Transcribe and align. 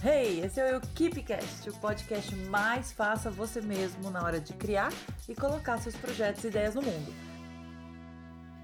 Hey, 0.00 0.44
esse 0.44 0.60
é 0.60 0.76
o 0.76 0.80
KeepCast, 0.80 1.70
o 1.70 1.80
podcast 1.80 2.32
mais 2.48 2.92
faça 2.92 3.32
você 3.32 3.60
mesmo 3.60 4.12
na 4.12 4.22
hora 4.22 4.40
de 4.40 4.52
criar 4.52 4.92
e 5.28 5.34
colocar 5.34 5.76
seus 5.78 5.96
projetos 5.96 6.44
e 6.44 6.46
ideias 6.46 6.76
no 6.76 6.82
mundo. 6.82 7.12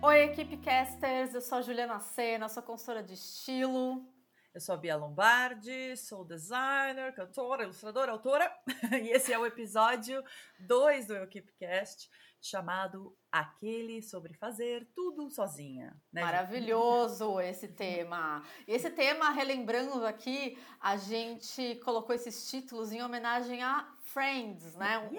Oi, 0.01 0.23
Equipecasters, 0.27 1.35
eu 1.35 1.41
sou 1.41 1.59
a 1.59 1.63
Juliana 1.63 1.99
Sena, 1.99 2.49
sou 2.49 2.63
consultora 2.63 3.03
de 3.03 3.15
estilo. 3.15 4.07
Eu 4.55 4.61
sou 4.61 4.77
a 4.77 4.79
Bia 4.79 4.95
Lombardi, 4.95 5.97
sou 5.97 6.25
designer, 6.25 7.13
cantora, 7.13 7.65
ilustradora, 7.65 8.13
autora, 8.13 8.49
e 9.03 9.11
esse 9.11 9.33
é 9.33 9.39
o 9.39 9.45
episódio 9.45 10.23
2 10.61 11.09
do 11.09 11.17
Equipecast, 11.17 12.09
chamado 12.45 13.17
Aquele 13.33 14.01
sobre 14.01 14.35
fazer 14.35 14.87
tudo 14.95 15.29
sozinha. 15.31 15.97
Né, 16.13 16.23
Maravilhoso 16.23 17.41
esse 17.41 17.67
tema. 17.67 18.45
E 18.69 18.73
esse 18.73 18.91
tema, 18.91 19.31
relembrando 19.31 20.07
aqui, 20.07 20.57
a 20.79 20.97
gente 20.97 21.77
colocou 21.85 22.15
esses 22.15 22.49
títulos 22.49 22.93
em 22.93 23.03
homenagem 23.03 23.63
a 23.63 23.93
Friends, 24.03 24.77
né? 24.77 25.11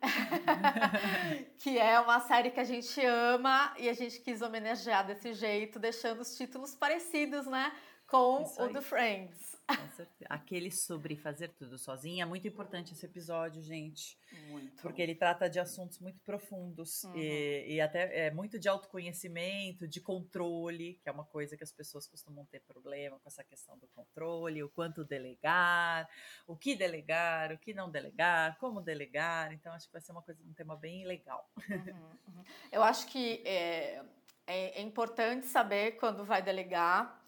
Que 1.58 1.78
é 1.78 2.00
uma 2.00 2.20
série 2.20 2.50
que 2.50 2.60
a 2.60 2.64
gente 2.64 3.04
ama 3.04 3.72
e 3.78 3.88
a 3.88 3.92
gente 3.92 4.20
quis 4.20 4.42
homenagear 4.42 5.06
desse 5.06 5.32
jeito, 5.34 5.78
deixando 5.78 6.20
os 6.20 6.36
títulos 6.36 6.74
parecidos, 6.74 7.46
né? 7.46 7.72
Com 8.06 8.42
o 8.58 8.68
do 8.68 8.80
Friends. 8.80 9.47
Com 9.68 9.90
certeza. 9.90 10.26
Aquele 10.30 10.70
sobre 10.70 11.14
fazer 11.14 11.48
tudo 11.48 11.76
sozinha. 11.76 12.22
É 12.22 12.26
muito 12.26 12.48
importante 12.48 12.94
esse 12.94 13.04
episódio, 13.04 13.62
gente. 13.62 14.18
Muito. 14.48 14.80
Porque 14.80 15.02
ele 15.02 15.14
trata 15.14 15.48
de 15.48 15.60
assuntos 15.60 15.98
muito 15.98 16.18
profundos 16.20 17.04
uhum. 17.04 17.14
e, 17.14 17.74
e, 17.74 17.80
até 17.80 18.26
é 18.26 18.30
muito 18.30 18.58
de 18.58 18.66
autoconhecimento, 18.66 19.86
de 19.86 20.00
controle, 20.00 20.98
que 21.02 21.08
é 21.08 21.12
uma 21.12 21.24
coisa 21.24 21.56
que 21.56 21.62
as 21.62 21.72
pessoas 21.72 22.06
costumam 22.06 22.46
ter 22.46 22.60
problema 22.60 23.18
com 23.18 23.28
essa 23.28 23.44
questão 23.44 23.76
do 23.78 23.86
controle, 23.88 24.62
o 24.62 24.70
quanto 24.70 25.04
delegar, 25.04 26.08
o 26.46 26.56
que 26.56 26.74
delegar, 26.74 27.52
o 27.52 27.58
que 27.58 27.74
não 27.74 27.90
delegar, 27.90 28.56
como 28.58 28.80
delegar. 28.80 29.52
Então, 29.52 29.72
acho 29.74 29.86
que 29.86 29.92
vai 29.92 30.00
ser 30.00 30.12
uma 30.12 30.22
coisa, 30.22 30.40
um 30.44 30.54
tema 30.54 30.76
bem 30.76 31.04
legal. 31.06 31.46
Uhum, 31.68 32.10
uhum. 32.28 32.44
Eu 32.72 32.82
acho 32.82 33.06
que 33.06 33.42
é, 33.44 34.02
é, 34.46 34.80
é 34.80 34.82
importante 34.82 35.46
saber 35.46 35.92
quando 35.92 36.24
vai 36.24 36.42
delegar 36.42 37.18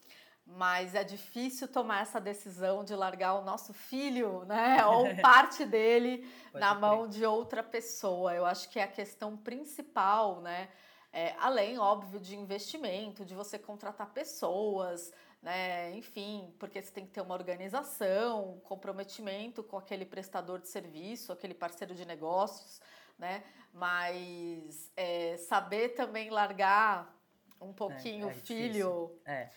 mas 0.57 0.95
é 0.95 1.03
difícil 1.03 1.67
tomar 1.67 2.01
essa 2.01 2.19
decisão 2.19 2.83
de 2.83 2.95
largar 2.95 3.35
o 3.35 3.43
nosso 3.43 3.73
filho, 3.73 4.43
né, 4.45 4.83
ou 4.85 5.15
parte 5.21 5.65
dele 5.65 6.29
na 6.53 6.73
mão 6.73 7.07
de 7.07 7.25
outra 7.25 7.63
pessoa. 7.63 8.33
Eu 8.33 8.45
acho 8.45 8.69
que 8.69 8.79
é 8.79 8.83
a 8.83 8.87
questão 8.87 9.37
principal, 9.37 10.41
né, 10.41 10.69
é, 11.13 11.35
além, 11.39 11.77
óbvio, 11.77 12.19
de 12.19 12.35
investimento, 12.35 13.25
de 13.25 13.33
você 13.33 13.57
contratar 13.57 14.11
pessoas, 14.11 15.11
né, 15.41 15.95
enfim, 15.95 16.53
porque 16.59 16.81
você 16.81 16.91
tem 16.91 17.05
que 17.05 17.11
ter 17.11 17.21
uma 17.21 17.33
organização, 17.33 18.55
um 18.55 18.59
comprometimento 18.59 19.63
com 19.63 19.77
aquele 19.77 20.05
prestador 20.05 20.59
de 20.59 20.67
serviço, 20.67 21.31
aquele 21.31 21.53
parceiro 21.53 21.95
de 21.95 22.05
negócios, 22.05 22.81
né, 23.17 23.43
mas 23.73 24.91
é, 24.95 25.37
saber 25.37 25.89
também 25.89 26.29
largar 26.29 27.15
um 27.59 27.71
pouquinho 27.71 28.27
é, 28.27 28.31
é 28.31 28.35
o 28.35 28.35
filho. 28.35 29.21
É. 29.25 29.49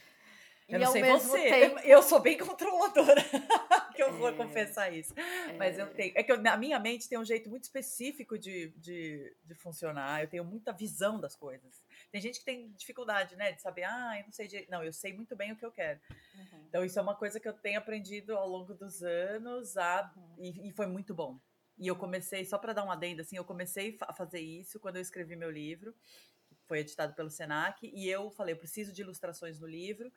Eu 0.68 0.80
e 0.80 0.82
não 0.82 0.92
sei 0.92 1.02
você, 1.02 1.42
tempo... 1.50 1.78
eu 1.80 2.02
sou 2.02 2.20
bem 2.20 2.38
controladora, 2.38 3.22
que 3.94 4.02
eu 4.02 4.12
vou 4.14 4.30
é, 4.30 4.32
confessar 4.32 4.92
isso. 4.92 5.12
É. 5.18 5.52
Mas 5.54 5.78
eu 5.78 5.86
tenho. 5.92 6.12
É 6.16 6.22
que 6.22 6.32
eu, 6.32 6.40
na 6.40 6.56
minha 6.56 6.78
mente 6.78 7.08
tem 7.08 7.18
um 7.18 7.24
jeito 7.24 7.50
muito 7.50 7.64
específico 7.64 8.38
de, 8.38 8.68
de, 8.78 9.36
de, 9.44 9.54
funcionar, 9.54 10.22
eu 10.22 10.28
tenho 10.28 10.44
muita 10.44 10.72
visão 10.72 11.20
das 11.20 11.36
coisas. 11.36 11.82
Tem 12.10 12.20
gente 12.20 12.38
que 12.38 12.44
tem 12.44 12.72
dificuldade, 12.72 13.36
né, 13.36 13.52
de 13.52 13.60
saber, 13.60 13.84
ah, 13.84 14.18
eu 14.18 14.24
não 14.24 14.32
sei 14.32 14.48
direito. 14.48 14.70
Não, 14.70 14.82
eu 14.82 14.92
sei 14.92 15.12
muito 15.12 15.36
bem 15.36 15.52
o 15.52 15.56
que 15.56 15.66
eu 15.66 15.72
quero. 15.72 16.00
Uhum. 16.10 16.64
Então, 16.68 16.84
isso 16.84 16.98
é 16.98 17.02
uma 17.02 17.14
coisa 17.14 17.38
que 17.38 17.48
eu 17.48 17.52
tenho 17.52 17.78
aprendido 17.78 18.36
ao 18.36 18.48
longo 18.48 18.72
dos 18.72 19.02
anos 19.02 19.76
a, 19.76 20.12
uhum. 20.16 20.34
e, 20.38 20.68
e 20.68 20.72
foi 20.72 20.86
muito 20.86 21.14
bom. 21.14 21.38
E 21.76 21.88
eu 21.88 21.96
comecei, 21.96 22.44
só 22.44 22.56
para 22.56 22.72
dar 22.72 22.84
um 22.84 22.90
adendo, 22.90 23.20
assim, 23.20 23.36
eu 23.36 23.44
comecei 23.44 23.98
a 24.00 24.12
fazer 24.14 24.40
isso 24.40 24.78
quando 24.80 24.96
eu 24.96 25.02
escrevi 25.02 25.36
meu 25.36 25.50
livro, 25.50 25.92
que 26.46 26.54
foi 26.66 26.78
editado 26.78 27.14
pelo 27.14 27.30
Senac, 27.30 27.84
e 27.92 28.08
eu 28.08 28.30
falei, 28.30 28.54
eu 28.54 28.58
preciso 28.58 28.92
de 28.92 29.02
ilustrações 29.02 29.58
no 29.58 29.66
livro 29.66 30.10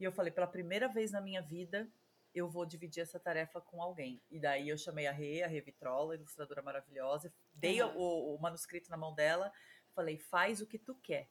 e 0.00 0.04
eu 0.04 0.12
falei, 0.12 0.32
pela 0.32 0.46
primeira 0.46 0.88
vez 0.88 1.12
na 1.12 1.20
minha 1.20 1.42
vida, 1.42 1.86
eu 2.34 2.48
vou 2.48 2.64
dividir 2.64 3.02
essa 3.02 3.20
tarefa 3.20 3.60
com 3.60 3.82
alguém. 3.82 4.20
E 4.30 4.40
daí 4.40 4.68
eu 4.68 4.78
chamei 4.78 5.06
a 5.06 5.12
Rê, 5.12 5.42
a 5.42 5.46
Rê 5.46 5.60
Vitrola, 5.60 6.14
ilustradora 6.14 6.62
maravilhosa, 6.62 7.32
dei 7.52 7.82
uhum. 7.82 7.96
o, 7.96 8.34
o, 8.34 8.40
manuscrito 8.40 8.90
na 8.90 8.96
mão 8.96 9.14
dela, 9.14 9.52
falei, 9.94 10.16
faz 10.16 10.62
o 10.62 10.66
que 10.66 10.78
tu 10.78 10.94
quer. 11.02 11.28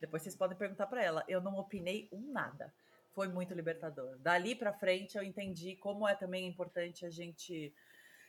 Depois 0.00 0.22
vocês 0.22 0.36
podem 0.36 0.56
perguntar 0.56 0.86
para 0.86 1.02
ela. 1.02 1.24
Eu 1.26 1.40
não 1.40 1.56
opinei 1.56 2.08
um 2.12 2.30
nada. 2.32 2.72
Foi 3.12 3.28
muito 3.28 3.54
libertador. 3.54 4.16
Dali 4.18 4.54
para 4.54 4.72
frente 4.72 5.16
eu 5.16 5.22
entendi 5.22 5.76
como 5.76 6.06
é 6.06 6.14
também 6.14 6.46
importante 6.46 7.04
a 7.04 7.10
gente 7.10 7.74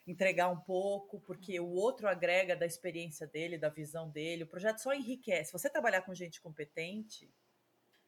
entregar 0.05 0.49
um 0.49 0.59
pouco, 0.59 1.21
porque 1.21 1.59
o 1.59 1.69
outro 1.69 2.07
agrega 2.07 2.55
da 2.55 2.65
experiência 2.65 3.25
dele, 3.25 3.57
da 3.57 3.69
visão 3.69 4.09
dele. 4.09 4.43
O 4.43 4.47
projeto 4.47 4.79
só 4.79 4.93
enriquece. 4.93 5.51
Se 5.51 5.53
você 5.53 5.69
trabalhar 5.69 6.01
com 6.01 6.13
gente 6.13 6.41
competente, 6.41 7.31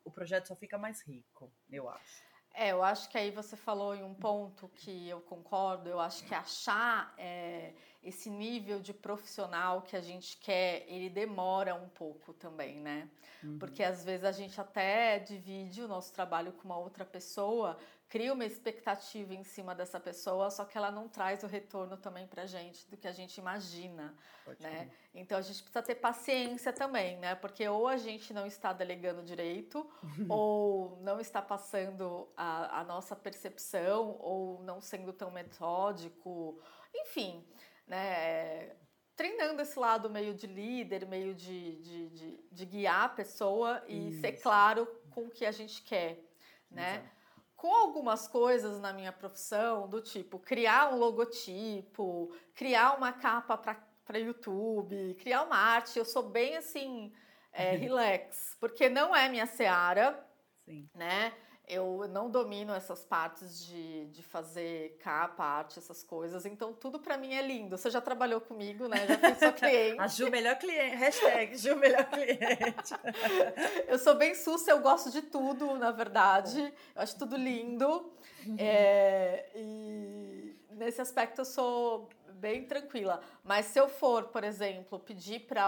o 0.05 0.11
projeto 0.11 0.47
só 0.47 0.55
fica 0.55 0.77
mais 0.77 1.01
rico, 1.01 1.51
eu 1.69 1.89
acho. 1.89 2.23
É, 2.57 2.71
eu 2.71 2.81
acho 2.81 3.09
que 3.09 3.17
aí 3.17 3.31
você 3.31 3.57
falou 3.57 3.93
em 3.93 4.01
um 4.01 4.13
ponto 4.13 4.69
que 4.69 5.09
eu 5.09 5.19
concordo. 5.19 5.89
Eu 5.89 5.99
acho 5.99 6.23
que 6.23 6.33
achar 6.33 7.13
é, 7.17 7.73
esse 8.01 8.29
nível 8.29 8.79
de 8.79 8.93
profissional 8.93 9.81
que 9.81 9.93
a 9.93 9.99
gente 9.99 10.37
quer, 10.37 10.85
ele 10.87 11.09
demora 11.09 11.75
um 11.75 11.89
pouco 11.89 12.33
também, 12.33 12.79
né? 12.79 13.09
Uhum. 13.43 13.59
Porque 13.59 13.83
às 13.83 14.05
vezes 14.05 14.23
a 14.23 14.31
gente 14.31 14.59
até 14.59 15.19
divide 15.19 15.81
o 15.81 15.87
nosso 15.87 16.13
trabalho 16.13 16.53
com 16.53 16.63
uma 16.63 16.77
outra 16.77 17.03
pessoa, 17.03 17.77
cria 18.07 18.33
uma 18.33 18.45
expectativa 18.45 19.33
em 19.33 19.43
cima 19.43 19.73
dessa 19.73 19.99
pessoa, 19.99 20.49
só 20.49 20.63
que 20.63 20.77
ela 20.77 20.91
não 20.91 21.07
traz 21.07 21.43
o 21.43 21.47
retorno 21.47 21.97
também 21.97 22.27
pra 22.27 22.45
gente 22.45 22.89
do 22.89 22.95
que 22.95 23.07
a 23.07 23.11
gente 23.11 23.37
imagina, 23.37 24.15
Pode 24.43 24.61
né? 24.61 24.91
Então 25.13 25.37
a 25.37 25.41
gente 25.41 25.61
precisa 25.63 25.81
ter 25.81 25.95
paciência 25.95 26.71
também, 26.71 27.17
né? 27.17 27.35
Porque 27.35 27.67
ou 27.67 27.87
a 27.87 27.97
gente 27.97 28.33
não 28.33 28.45
está 28.45 28.71
delegando 28.73 29.23
direito, 29.23 29.89
ou 30.29 30.97
não 31.01 31.19
está 31.19 31.41
passando 31.41 32.29
a, 32.37 32.81
a 32.81 32.83
nossa 32.83 33.15
percepção, 33.15 34.17
ou 34.19 34.61
não 34.63 34.79
sendo 34.79 35.11
tão 35.11 35.31
metódico, 35.31 36.61
enfim, 36.93 37.45
né? 37.87 38.75
treinando 39.15 39.61
esse 39.61 39.79
lado 39.79 40.09
meio 40.09 40.33
de 40.33 40.45
líder, 40.45 41.07
meio 41.07 41.33
de, 41.33 41.77
de, 41.77 42.09
de, 42.09 42.47
de 42.51 42.65
guiar 42.65 43.03
a 43.05 43.09
pessoa 43.09 43.81
e 43.87 44.09
Isso. 44.09 44.19
ser 44.19 44.33
claro 44.33 44.85
com 45.09 45.27
o 45.27 45.29
que 45.29 45.45
a 45.45 45.53
gente 45.53 45.81
quer, 45.81 46.21
né? 46.69 46.95
Exato 46.97 47.14
com 47.55 47.73
algumas 47.73 48.27
coisas 48.27 48.79
na 48.79 48.91
minha 48.93 49.11
profissão, 49.11 49.87
do 49.87 50.01
tipo 50.01 50.39
criar 50.39 50.93
um 50.93 50.97
logotipo, 50.97 52.31
criar 52.53 52.93
uma 52.93 53.13
capa 53.13 53.57
para 53.57 54.19
YouTube, 54.19 55.15
criar 55.15 55.43
uma 55.43 55.57
arte, 55.57 55.97
eu 55.97 56.05
sou 56.05 56.23
bem 56.29 56.57
assim, 56.57 57.11
é, 57.51 57.71
relax, 57.75 58.55
porque 58.59 58.89
não 58.89 59.15
é 59.15 59.29
minha 59.29 59.45
seara, 59.45 60.23
Sim. 60.65 60.89
né? 60.93 61.33
Eu 61.67 62.07
não 62.09 62.29
domino 62.29 62.73
essas 62.73 63.03
partes 63.03 63.65
de, 63.65 64.05
de 64.07 64.21
fazer 64.21 64.97
capa, 64.99 65.43
arte, 65.43 65.79
essas 65.79 66.03
coisas. 66.03 66.45
Então, 66.45 66.73
tudo 66.73 66.99
para 66.99 67.17
mim 67.17 67.33
é 67.33 67.41
lindo. 67.41 67.75
Você 67.77 67.89
já 67.89 67.99
trabalhou 67.99 68.39
comigo, 68.39 68.87
né? 68.87 69.07
Já 69.07 69.17
fui 69.17 69.35
sua 69.35 69.51
cliente. 69.53 69.99
A 69.99 70.07
Ju, 70.07 70.29
melhor 70.29 70.57
cliente. 70.57 70.95
Hashtag 70.95 71.57
Ju, 71.57 71.75
melhor 71.75 72.05
cliente. 72.05 72.93
eu 73.87 73.97
sou 73.97 74.15
bem 74.15 74.35
sussa, 74.35 74.69
eu 74.69 74.79
gosto 74.79 75.09
de 75.09 75.23
tudo, 75.23 75.75
na 75.77 75.91
verdade. 75.91 76.61
Eu 76.95 77.01
acho 77.01 77.17
tudo 77.17 77.35
lindo. 77.35 78.13
Uhum. 78.45 78.55
É, 78.59 79.49
e 79.55 80.55
nesse 80.69 81.01
aspecto 81.01 81.41
eu 81.41 81.45
sou 81.45 82.09
bem 82.35 82.65
tranquila. 82.65 83.21
Mas 83.43 83.65
se 83.67 83.79
eu 83.79 83.89
for, 83.89 84.25
por 84.25 84.43
exemplo, 84.43 84.99
pedir 84.99 85.47
para 85.47 85.65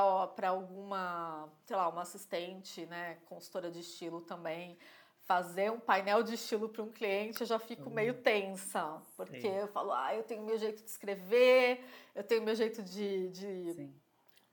alguma, 0.48 1.50
sei 1.66 1.76
lá, 1.76 1.90
uma 1.90 2.04
assistente, 2.04 2.86
né, 2.86 3.18
consultora 3.26 3.72
de 3.72 3.80
estilo 3.80 4.22
também 4.22 4.78
fazer 5.28 5.70
um 5.70 5.80
painel 5.80 6.24
de 6.24 6.36
estilo 6.36 6.70
para 6.70 6.82
um 6.82 6.90
cliente, 6.90 7.42
eu 7.42 7.48
já 7.48 7.60
fico 7.60 7.90
uhum. 7.90 7.96
meio 7.96 8.14
tensa, 8.14 9.02
porque 9.18 9.42
Sim. 9.42 9.50
eu 9.50 9.68
falo, 9.68 9.92
ah, 9.92 10.16
eu 10.16 10.24
tenho 10.24 10.42
meu 10.42 10.58
jeito 10.58 10.82
de 10.82 10.90
escrever, 10.90 11.84
eu 12.16 12.24
tenho 12.24 12.42
meu 12.42 12.56
jeito 12.56 12.82
de. 12.82 13.28
De, 13.28 13.74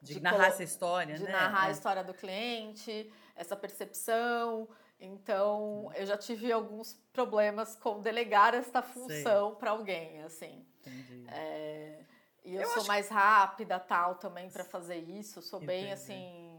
de, 0.02 0.14
de 0.14 0.20
narrar 0.20 0.48
essa 0.48 0.64
história, 0.64 1.14
de 1.14 1.22
né? 1.22 1.26
De 1.26 1.32
narrar 1.32 1.66
é. 1.66 1.68
a 1.68 1.70
história 1.70 2.02
do 2.02 2.12
cliente, 2.12 3.10
essa 3.36 3.56
percepção. 3.56 4.68
Então, 5.00 5.90
eu 5.94 6.04
já 6.06 6.16
tive 6.16 6.50
alguns 6.50 6.94
problemas 7.12 7.76
com 7.76 8.00
delegar 8.00 8.52
esta 8.52 8.82
função 8.82 9.54
para 9.54 9.70
alguém, 9.70 10.22
assim. 10.22 10.66
Entendi. 10.80 11.24
É, 11.28 12.00
e 12.44 12.56
eu, 12.56 12.62
eu 12.62 12.68
sou 12.70 12.84
mais 12.86 13.08
rápida, 13.08 13.78
tal, 13.78 14.16
também 14.16 14.50
para 14.50 14.64
fazer 14.64 14.98
isso. 14.98 15.40
Sou 15.40 15.62
Entendi. 15.62 15.82
bem 15.82 15.92
assim 15.92 16.53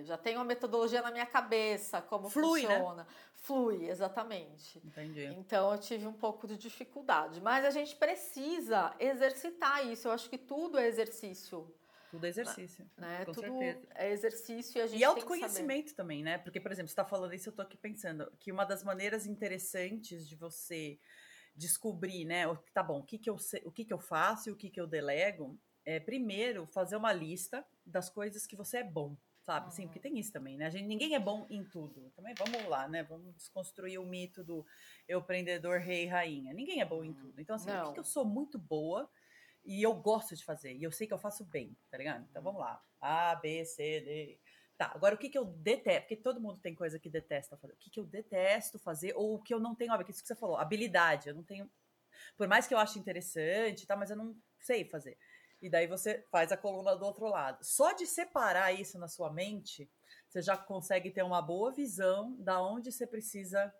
é, 0.00 0.04
já 0.04 0.16
tenho 0.16 0.38
uma 0.38 0.44
metodologia 0.44 1.02
na 1.02 1.10
minha 1.10 1.26
cabeça, 1.26 2.00
como 2.02 2.28
Flui, 2.28 2.62
né? 2.62 2.68
funciona. 2.68 3.02
Né? 3.02 3.08
Flui, 3.34 3.88
exatamente. 3.88 4.78
Entendi. 4.84 5.26
Então 5.38 5.72
eu 5.72 5.78
tive 5.78 6.06
um 6.06 6.12
pouco 6.12 6.46
de 6.46 6.56
dificuldade. 6.56 7.40
Mas 7.40 7.64
a 7.64 7.70
gente 7.70 7.96
precisa 7.96 8.94
exercitar 8.98 9.86
isso. 9.86 10.08
Eu 10.08 10.12
acho 10.12 10.28
que 10.28 10.38
tudo 10.38 10.78
é 10.78 10.86
exercício. 10.86 11.72
Tudo 12.10 12.24
é 12.26 12.28
exercício. 12.28 12.90
Né? 12.96 13.24
Com 13.24 13.32
tudo 13.32 13.58
certeza. 13.58 13.86
é 13.94 14.10
exercício 14.10 14.78
e 14.78 14.82
a 14.82 14.86
gente 14.86 15.00
E 15.00 15.04
autoconhecimento 15.04 15.94
também, 15.94 16.22
né? 16.22 16.38
Porque, 16.38 16.60
por 16.60 16.72
exemplo, 16.72 16.88
você 16.88 16.92
está 16.92 17.04
falando 17.04 17.34
isso, 17.34 17.48
eu 17.48 17.50
estou 17.50 17.64
aqui 17.64 17.76
pensando 17.76 18.30
que 18.40 18.50
uma 18.50 18.64
das 18.64 18.82
maneiras 18.82 19.26
interessantes 19.26 20.26
de 20.26 20.34
você 20.34 20.98
descobrir, 21.54 22.24
né? 22.24 22.44
Tá 22.72 22.82
bom, 22.82 23.00
o 23.00 23.04
que, 23.04 23.18
que, 23.18 23.28
eu, 23.28 23.36
o 23.64 23.70
que, 23.70 23.84
que 23.84 23.92
eu 23.92 23.98
faço 23.98 24.48
e 24.48 24.52
o 24.52 24.56
que, 24.56 24.70
que 24.70 24.80
eu 24.80 24.86
delego, 24.86 25.58
é 25.84 25.98
primeiro 25.98 26.66
fazer 26.66 26.96
uma 26.96 27.12
lista 27.12 27.66
das 27.84 28.08
coisas 28.08 28.46
que 28.46 28.54
você 28.54 28.78
é 28.78 28.84
bom, 28.84 29.16
sabe? 29.48 29.66
Uhum. 29.66 29.70
Sim, 29.70 29.86
porque 29.86 29.98
tem 29.98 30.18
isso 30.18 30.30
também, 30.30 30.58
né? 30.58 30.66
A 30.66 30.70
gente, 30.70 30.86
ninguém 30.86 31.14
é 31.14 31.18
bom 31.18 31.46
em 31.48 31.64
tudo. 31.64 32.12
Também 32.14 32.34
vamos 32.34 32.68
lá, 32.68 32.86
né? 32.86 33.02
Vamos 33.02 33.34
desconstruir 33.34 33.98
o 33.98 34.04
mito 34.04 34.44
do 34.44 34.64
eu 35.08 35.20
empreendedor 35.20 35.80
rei 35.80 36.04
rainha. 36.04 36.52
Ninguém 36.52 36.82
é 36.82 36.84
bom 36.84 37.02
em 37.02 37.14
tudo. 37.14 37.40
Então, 37.40 37.56
assim, 37.56 37.70
o 37.70 37.94
que, 37.94 38.00
eu 38.00 38.04
sou 38.04 38.26
muito 38.26 38.58
boa 38.58 39.10
e 39.64 39.82
eu 39.82 39.94
gosto 39.94 40.36
de 40.36 40.44
fazer, 40.44 40.74
e 40.74 40.82
eu 40.82 40.92
sei 40.92 41.06
que 41.06 41.14
eu 41.14 41.18
faço 41.18 41.44
bem, 41.44 41.74
tá 41.90 41.96
ligado? 41.96 42.26
Então 42.30 42.42
vamos 42.42 42.60
lá. 42.60 42.82
A, 43.00 43.34
B, 43.36 43.64
C, 43.64 44.00
D. 44.00 44.40
Tá, 44.76 44.92
agora 44.94 45.14
o 45.14 45.18
que, 45.18 45.30
que 45.30 45.38
eu 45.38 45.46
detesto? 45.46 46.02
Porque 46.02 46.16
todo 46.16 46.40
mundo 46.40 46.60
tem 46.60 46.74
coisa 46.74 46.98
que 46.98 47.08
detesta 47.08 47.56
fazer. 47.56 47.72
O 47.72 47.76
que, 47.76 47.90
que 47.90 47.98
eu 47.98 48.04
detesto 48.04 48.78
fazer, 48.78 49.14
ou 49.16 49.34
o 49.34 49.42
que 49.42 49.52
eu 49.54 49.58
não 49.58 49.74
tenho, 49.74 49.92
óbvio, 49.92 50.10
isso 50.10 50.20
que 50.20 50.28
você 50.28 50.36
falou, 50.36 50.58
habilidade. 50.58 51.30
Eu 51.30 51.34
não 51.34 51.42
tenho. 51.42 51.70
Por 52.36 52.46
mais 52.46 52.66
que 52.66 52.74
eu 52.74 52.78
ache 52.78 52.98
interessante, 52.98 53.86
tá, 53.86 53.96
mas 53.96 54.10
eu 54.10 54.16
não 54.16 54.36
sei 54.60 54.84
fazer. 54.84 55.16
E 55.60 55.68
daí 55.68 55.86
você 55.86 56.24
faz 56.30 56.52
a 56.52 56.56
coluna 56.56 56.94
do 56.94 57.04
outro 57.04 57.26
lado. 57.26 57.64
Só 57.64 57.92
de 57.92 58.06
separar 58.06 58.72
isso 58.72 58.98
na 58.98 59.08
sua 59.08 59.32
mente, 59.32 59.90
você 60.28 60.40
já 60.42 60.56
consegue 60.56 61.10
ter 61.10 61.22
uma 61.22 61.42
boa 61.42 61.72
visão 61.72 62.36
da 62.38 62.62
onde 62.62 62.92
você 62.92 63.06
precisa 63.06 63.72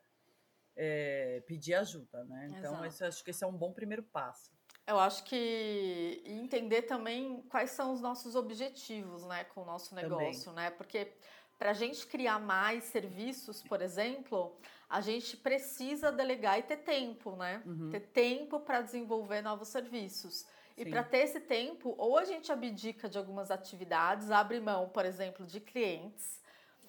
é, 0.76 1.42
pedir 1.46 1.74
ajuda, 1.74 2.24
né? 2.24 2.48
Então, 2.56 2.82
acho 2.82 3.24
que 3.24 3.30
esse 3.30 3.44
é 3.44 3.46
um 3.46 3.56
bom 3.56 3.72
primeiro 3.72 4.02
passo. 4.02 4.56
Eu 4.86 4.98
acho 4.98 5.24
que 5.24 6.22
entender 6.24 6.82
também 6.82 7.42
quais 7.50 7.72
são 7.72 7.92
os 7.92 8.00
nossos 8.00 8.34
objetivos, 8.34 9.26
né, 9.26 9.44
com 9.44 9.60
o 9.60 9.64
nosso 9.66 9.94
negócio, 9.94 10.46
também. 10.46 10.64
né? 10.64 10.70
Porque 10.70 11.12
para 11.58 11.72
a 11.72 11.74
gente 11.74 12.06
criar 12.06 12.38
mais 12.38 12.84
serviços, 12.84 13.62
por 13.62 13.82
exemplo, 13.82 14.56
a 14.88 15.00
gente 15.02 15.36
precisa 15.36 16.10
delegar 16.10 16.58
e 16.58 16.62
ter 16.62 16.78
tempo, 16.78 17.36
né? 17.36 17.62
Uhum. 17.66 17.90
Ter 17.90 18.00
tempo 18.00 18.60
para 18.60 18.80
desenvolver 18.80 19.42
novos 19.42 19.68
serviços. 19.68 20.46
E 20.78 20.90
para 20.90 21.02
ter 21.02 21.18
esse 21.18 21.40
tempo, 21.40 21.94
ou 21.98 22.16
a 22.16 22.24
gente 22.24 22.52
abdica 22.52 23.08
de 23.08 23.18
algumas 23.18 23.50
atividades, 23.50 24.30
abre 24.30 24.60
mão, 24.60 24.88
por 24.88 25.04
exemplo, 25.04 25.44
de 25.44 25.60
clientes, 25.60 26.40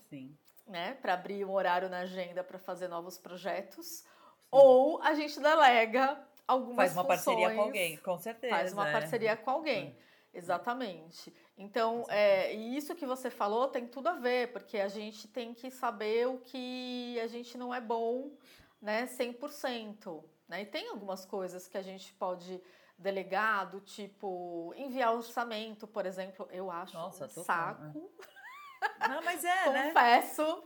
Sim. 0.09 0.35
né, 0.67 0.93
para 1.01 1.13
abrir 1.13 1.43
um 1.43 1.51
horário 1.51 1.89
na 1.89 1.99
agenda 1.99 2.43
para 2.43 2.59
fazer 2.59 2.87
novos 2.87 3.17
projetos, 3.17 3.85
Sim. 3.85 4.05
ou 4.51 5.01
a 5.01 5.15
gente 5.15 5.39
delega 5.39 6.21
algumas 6.47 6.75
Faz 6.75 6.93
uma 6.93 7.03
funções, 7.03 7.25
parceria 7.25 7.55
com 7.55 7.61
alguém, 7.61 7.97
com 7.97 8.17
certeza. 8.19 8.55
Faz 8.55 8.73
uma 8.73 8.89
é. 8.89 8.91
parceria 8.91 9.35
com 9.35 9.49
alguém. 9.49 9.95
É. 10.05 10.37
Exatamente. 10.37 11.33
Então, 11.57 12.05
é, 12.07 12.53
e 12.53 12.77
isso 12.77 12.93
que 12.93 13.05
você 13.05 13.29
falou 13.29 13.67
tem 13.67 13.87
tudo 13.87 14.07
a 14.07 14.13
ver, 14.13 14.51
porque 14.51 14.77
a 14.77 14.87
gente 14.87 15.27
tem 15.27 15.53
que 15.53 15.71
saber 15.71 16.27
o 16.27 16.37
que 16.37 17.19
a 17.19 17.27
gente 17.27 17.57
não 17.57 17.73
é 17.73 17.81
bom, 17.81 18.31
né, 18.79 19.07
100%. 19.07 20.23
Né? 20.47 20.61
E 20.61 20.65
tem 20.65 20.87
algumas 20.89 21.25
coisas 21.25 21.67
que 21.67 21.77
a 21.77 21.81
gente 21.81 22.13
pode 22.13 22.61
delegar, 22.99 23.69
do 23.69 23.79
tipo 23.79 24.73
enviar 24.75 25.13
orçamento, 25.15 25.87
por 25.87 26.05
exemplo, 26.05 26.47
eu 26.51 26.69
acho 26.69 26.93
Nossa, 26.93 27.25
um 27.25 27.43
saco. 27.43 27.81
Né? 27.81 29.09
Não, 29.09 29.21
mas 29.23 29.43
é, 29.43 29.69
né? 29.71 29.87
Confesso. 29.87 30.63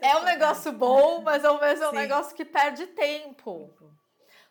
É 0.00 0.16
um 0.16 0.22
negócio 0.22 0.72
bom, 0.72 1.22
mas 1.22 1.44
ao 1.44 1.60
mesmo 1.60 1.84
é 1.84 1.88
um 1.88 1.92
negócio 1.92 2.34
que 2.36 2.44
perde 2.44 2.86
tempo. 2.88 3.70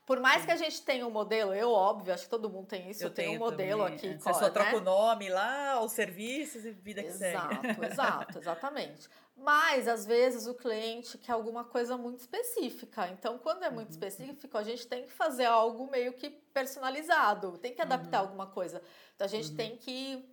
Por 0.09 0.19
mais 0.19 0.43
que 0.43 0.49
a 0.51 0.55
gente 0.55 0.81
tenha 0.81 1.05
um 1.05 1.11
modelo, 1.11 1.53
eu, 1.53 1.71
óbvio, 1.71 2.11
acho 2.11 2.23
que 2.23 2.31
todo 2.31 2.49
mundo 2.49 2.65
tem 2.65 2.89
isso, 2.89 3.03
eu, 3.03 3.09
eu 3.09 3.13
tenho, 3.13 3.35
um 3.35 3.37
modelo 3.37 3.83
também. 3.83 3.95
aqui. 3.95 4.17
Você 4.17 4.33
só 4.33 4.41
né? 4.41 4.49
troca 4.49 4.77
o 4.77 4.81
nome 4.81 5.29
lá, 5.29 5.79
os 5.83 5.91
serviços 5.91 6.65
e 6.65 6.71
vida 6.71 7.03
que 7.03 7.09
exato, 7.09 7.53
segue. 7.53 7.67
Exato, 7.67 7.85
exato, 7.85 8.39
exatamente. 8.39 9.07
Mas, 9.37 9.87
às 9.87 10.07
vezes, 10.07 10.47
o 10.47 10.55
cliente 10.55 11.15
quer 11.19 11.33
alguma 11.33 11.63
coisa 11.63 11.95
muito 11.95 12.21
específica. 12.21 13.07
Então, 13.09 13.37
quando 13.37 13.61
é 13.61 13.69
muito 13.69 13.89
uhum. 13.89 13.91
específico, 13.91 14.57
a 14.57 14.63
gente 14.63 14.87
tem 14.87 15.03
que 15.03 15.11
fazer 15.11 15.45
algo 15.45 15.87
meio 15.91 16.13
que 16.13 16.31
personalizado, 16.31 17.59
tem 17.59 17.75
que 17.75 17.81
adaptar 17.83 18.23
uhum. 18.23 18.29
alguma 18.29 18.47
coisa. 18.47 18.81
Então, 19.13 19.25
a 19.25 19.29
gente 19.29 19.51
uhum. 19.51 19.57
tem 19.57 19.77
que 19.77 20.27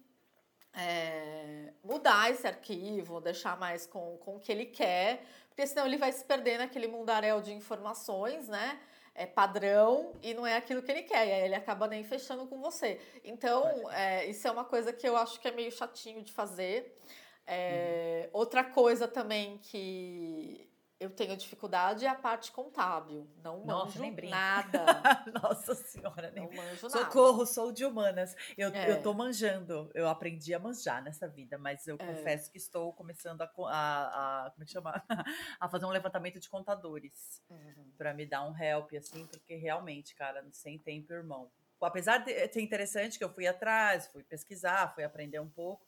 é, 0.72 1.74
mudar 1.84 2.30
esse 2.30 2.46
arquivo, 2.46 3.20
deixar 3.20 3.58
mais 3.58 3.86
com, 3.86 4.16
com 4.24 4.36
o 4.36 4.40
que 4.40 4.50
ele 4.50 4.64
quer, 4.64 5.22
porque 5.50 5.66
senão 5.66 5.84
ele 5.84 5.98
vai 5.98 6.12
se 6.12 6.24
perder 6.24 6.56
naquele 6.56 6.86
mundaréu 6.86 7.42
de 7.42 7.52
informações, 7.52 8.48
né? 8.48 8.80
É 9.16 9.26
padrão 9.26 10.12
e 10.22 10.34
não 10.34 10.46
é 10.46 10.56
aquilo 10.56 10.82
que 10.82 10.90
ele 10.90 11.02
quer, 11.02 11.26
e 11.26 11.32
aí 11.32 11.44
ele 11.44 11.54
acaba 11.54 11.88
nem 11.88 12.04
fechando 12.04 12.46
com 12.46 12.60
você. 12.60 13.00
Então, 13.24 13.90
é, 13.90 14.26
isso 14.26 14.46
é 14.46 14.50
uma 14.50 14.64
coisa 14.64 14.92
que 14.92 15.08
eu 15.08 15.16
acho 15.16 15.40
que 15.40 15.48
é 15.48 15.50
meio 15.50 15.72
chatinho 15.72 16.22
de 16.22 16.32
fazer. 16.32 16.98
É, 17.46 18.28
uhum. 18.32 18.40
Outra 18.40 18.62
coisa 18.62 19.08
também 19.08 19.58
que 19.58 20.68
eu 20.98 21.10
tenho 21.10 21.36
dificuldade 21.36 22.06
é 22.06 22.08
a 22.08 22.14
parte 22.14 22.50
contábil. 22.50 23.28
Não 23.42 23.64
Nossa, 23.64 23.98
manjo 23.98 24.28
nada. 24.28 24.84
Nossa 25.42 25.74
senhora, 25.74 26.30
nem 26.30 26.44
não 26.44 26.52
manjo 26.52 26.88
Socorro, 26.88 27.38
nada. 27.38 27.46
sou 27.46 27.70
de 27.70 27.84
humanas. 27.84 28.34
Eu, 28.56 28.70
é. 28.70 28.90
eu 28.90 29.02
tô 29.02 29.12
manjando. 29.12 29.90
Eu 29.94 30.08
aprendi 30.08 30.54
a 30.54 30.58
manjar 30.58 31.02
nessa 31.02 31.28
vida, 31.28 31.58
mas 31.58 31.86
eu 31.86 31.96
é. 31.98 32.06
confesso 32.06 32.50
que 32.50 32.56
estou 32.56 32.92
começando 32.94 33.42
a, 33.42 33.44
a, 33.44 34.46
a, 34.46 34.50
como 34.50 34.62
é 34.62 34.66
que 34.66 34.72
chama? 34.72 35.04
a 35.60 35.68
fazer 35.68 35.84
um 35.84 35.90
levantamento 35.90 36.40
de 36.40 36.48
contadores 36.48 37.42
uhum. 37.50 37.92
para 37.98 38.14
me 38.14 38.24
dar 38.24 38.48
um 38.48 38.56
help 38.56 38.92
assim, 38.94 39.26
porque 39.26 39.54
realmente, 39.54 40.14
cara, 40.14 40.46
sem 40.50 40.78
tempo, 40.78 41.12
irmão. 41.12 41.50
Apesar 41.78 42.18
de 42.18 42.32
ser 42.48 42.62
interessante 42.62 43.18
que 43.18 43.24
eu 43.24 43.32
fui 43.32 43.46
atrás, 43.46 44.06
fui 44.08 44.22
pesquisar, 44.22 44.94
fui 44.94 45.04
aprender 45.04 45.38
um 45.40 45.50
pouco, 45.50 45.86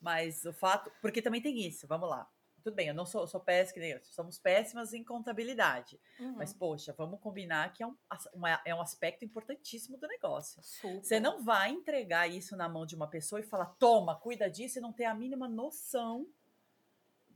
mas 0.00 0.46
o 0.46 0.54
fato, 0.54 0.90
porque 1.02 1.20
também 1.20 1.42
tem 1.42 1.66
isso, 1.66 1.86
vamos 1.86 2.08
lá 2.08 2.26
tudo 2.62 2.74
bem, 2.74 2.88
eu 2.88 2.94
não 2.94 3.06
sou, 3.06 3.26
sou 3.26 3.40
péssima, 3.40 4.00
somos 4.04 4.38
péssimas 4.38 4.92
em 4.92 5.02
contabilidade. 5.04 6.00
Uhum. 6.18 6.36
Mas, 6.36 6.52
poxa, 6.52 6.94
vamos 6.96 7.20
combinar 7.20 7.72
que 7.72 7.82
é 7.82 7.86
um, 7.86 7.96
uma, 8.34 8.60
é 8.64 8.74
um 8.74 8.80
aspecto 8.80 9.24
importantíssimo 9.24 9.96
do 9.96 10.06
negócio. 10.06 10.62
Super. 10.62 11.04
Você 11.04 11.20
não 11.20 11.42
vai 11.42 11.70
entregar 11.70 12.28
isso 12.28 12.56
na 12.56 12.68
mão 12.68 12.84
de 12.84 12.94
uma 12.94 13.08
pessoa 13.08 13.40
e 13.40 13.44
falar, 13.44 13.66
toma, 13.78 14.18
cuida 14.18 14.50
disso 14.50 14.78
e 14.78 14.82
não 14.82 14.92
ter 14.92 15.04
a 15.04 15.14
mínima 15.14 15.48
noção 15.48 16.26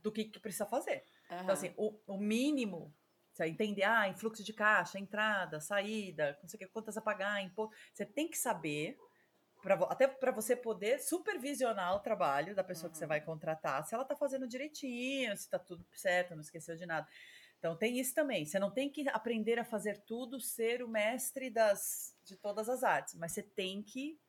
do 0.01 0.11
que, 0.11 0.25
que 0.25 0.39
precisa 0.39 0.65
fazer. 0.65 1.05
Uhum. 1.29 1.39
Então, 1.41 1.53
assim, 1.53 1.73
o, 1.77 1.97
o 2.07 2.17
mínimo 2.17 2.93
você 3.33 3.47
entender, 3.47 3.83
ah, 3.83 4.07
influxo 4.07 4.43
de 4.43 4.53
caixa, 4.53 4.99
entrada, 4.99 5.59
saída, 5.59 6.37
não 6.41 6.47
sei 6.47 6.57
o 6.57 6.59
que, 6.59 6.67
quantas 6.67 6.97
a 6.97 7.01
pagar, 7.01 7.41
imposto. 7.41 7.75
Você 7.91 8.05
tem 8.05 8.29
que 8.29 8.37
saber 8.37 8.95
pra, 9.63 9.75
até 9.89 10.07
para 10.07 10.31
você 10.31 10.55
poder 10.55 10.99
supervisionar 10.99 11.95
o 11.95 11.99
trabalho 11.99 12.53
da 12.53 12.63
pessoa 12.63 12.87
uhum. 12.87 12.91
que 12.91 12.97
você 12.97 13.07
vai 13.07 13.19
uhum. 13.19 13.25
contratar, 13.25 13.83
se 13.85 13.95
ela 13.95 14.03
está 14.03 14.15
fazendo 14.15 14.47
direitinho, 14.47 15.35
se 15.37 15.43
está 15.43 15.57
tudo 15.57 15.83
certo, 15.93 16.35
não 16.35 16.41
esqueceu 16.41 16.75
de 16.75 16.85
nada. 16.85 17.07
Então 17.57 17.77
tem 17.77 17.97
isso 17.97 18.13
também. 18.13 18.45
Você 18.45 18.59
não 18.59 18.69
tem 18.69 18.89
que 18.89 19.07
aprender 19.07 19.57
a 19.57 19.63
fazer 19.63 20.03
tudo, 20.05 20.39
ser 20.39 20.83
o 20.83 20.87
mestre 20.87 21.49
das 21.49 22.13
de 22.25 22.35
todas 22.35 22.67
as 22.67 22.83
artes, 22.83 23.15
mas 23.15 23.31
você 23.31 23.41
tem 23.41 23.81
que 23.81 24.19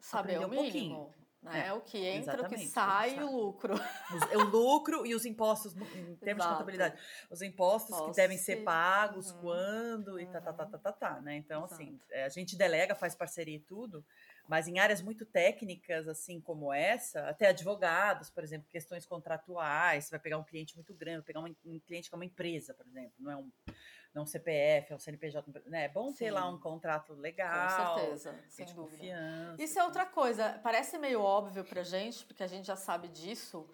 saber 0.00 0.38
um 0.38 0.48
mínimo. 0.48 0.62
pouquinho. 0.62 1.28
Né? 1.42 1.68
É, 1.68 1.72
o 1.72 1.80
que 1.80 1.98
entra, 1.98 2.42
o 2.42 2.48
que 2.48 2.66
sai 2.66 3.16
e 3.16 3.22
o 3.22 3.30
lucro. 3.30 3.74
Os, 3.74 4.34
o 4.34 4.44
lucro 4.44 5.06
e 5.06 5.14
os 5.14 5.24
impostos, 5.24 5.72
em 5.76 6.16
termos 6.16 6.42
Exato. 6.42 6.48
de 6.48 6.48
contabilidade. 6.54 7.00
Os 7.30 7.42
impostos 7.42 7.96
Posso 7.96 8.10
que 8.10 8.16
devem 8.16 8.36
ser 8.36 8.64
pagos, 8.64 9.30
uhum. 9.30 9.40
quando, 9.40 10.08
uhum. 10.12 10.18
e 10.18 10.26
tá, 10.26 10.40
tá, 10.40 10.52
tá, 10.52 10.66
tá, 10.66 10.78
tá, 10.78 10.92
tá, 10.92 11.20
né? 11.20 11.36
Então, 11.36 11.64
assim, 11.64 11.88
Exato. 11.88 12.12
assim, 12.12 12.22
a 12.22 12.28
gente 12.28 12.56
delega, 12.56 12.94
faz 12.94 13.14
parceria 13.14 13.56
e 13.56 13.60
tudo, 13.60 14.04
mas 14.48 14.66
em 14.66 14.78
áreas 14.78 15.02
muito 15.02 15.26
técnicas, 15.26 16.08
assim 16.08 16.40
como 16.40 16.72
essa, 16.72 17.28
até 17.28 17.48
advogados, 17.48 18.30
por 18.30 18.42
exemplo, 18.42 18.66
questões 18.66 19.04
contratuais, 19.04 20.06
você 20.06 20.10
vai 20.10 20.18
pegar 20.18 20.38
um 20.38 20.42
cliente 20.42 20.74
muito 20.74 20.94
grande, 20.94 21.22
pegar 21.22 21.40
um, 21.40 21.54
um 21.66 21.78
cliente 21.78 22.08
que 22.08 22.14
é 22.14 22.16
uma 22.18 22.24
empresa, 22.24 22.72
por 22.72 22.86
exemplo, 22.86 23.12
não 23.18 23.30
é 23.30 23.36
um, 23.36 23.52
não 24.14 24.20
é 24.20 24.22
um 24.22 24.26
CPF, 24.26 24.92
é 24.92 24.96
um 24.96 24.98
CNPJ, 24.98 25.62
né? 25.66 25.84
É 25.84 25.88
bom 25.88 26.08
Sim. 26.08 26.14
ter 26.14 26.30
lá 26.30 26.48
um 26.48 26.58
contrato 26.58 27.12
legal. 27.12 27.94
Com 27.94 27.98
certeza, 27.98 28.44
sem 28.48 28.66
dúvida. 28.74 28.96
Confiança, 28.96 29.62
Isso 29.62 29.78
é 29.78 29.84
outra 29.84 30.06
coisa, 30.06 30.58
parece 30.62 30.96
meio 30.96 31.20
óbvio 31.20 31.62
pra 31.62 31.82
gente, 31.82 32.24
porque 32.24 32.42
a 32.42 32.48
gente 32.48 32.66
já 32.66 32.76
sabe 32.76 33.08
disso, 33.08 33.68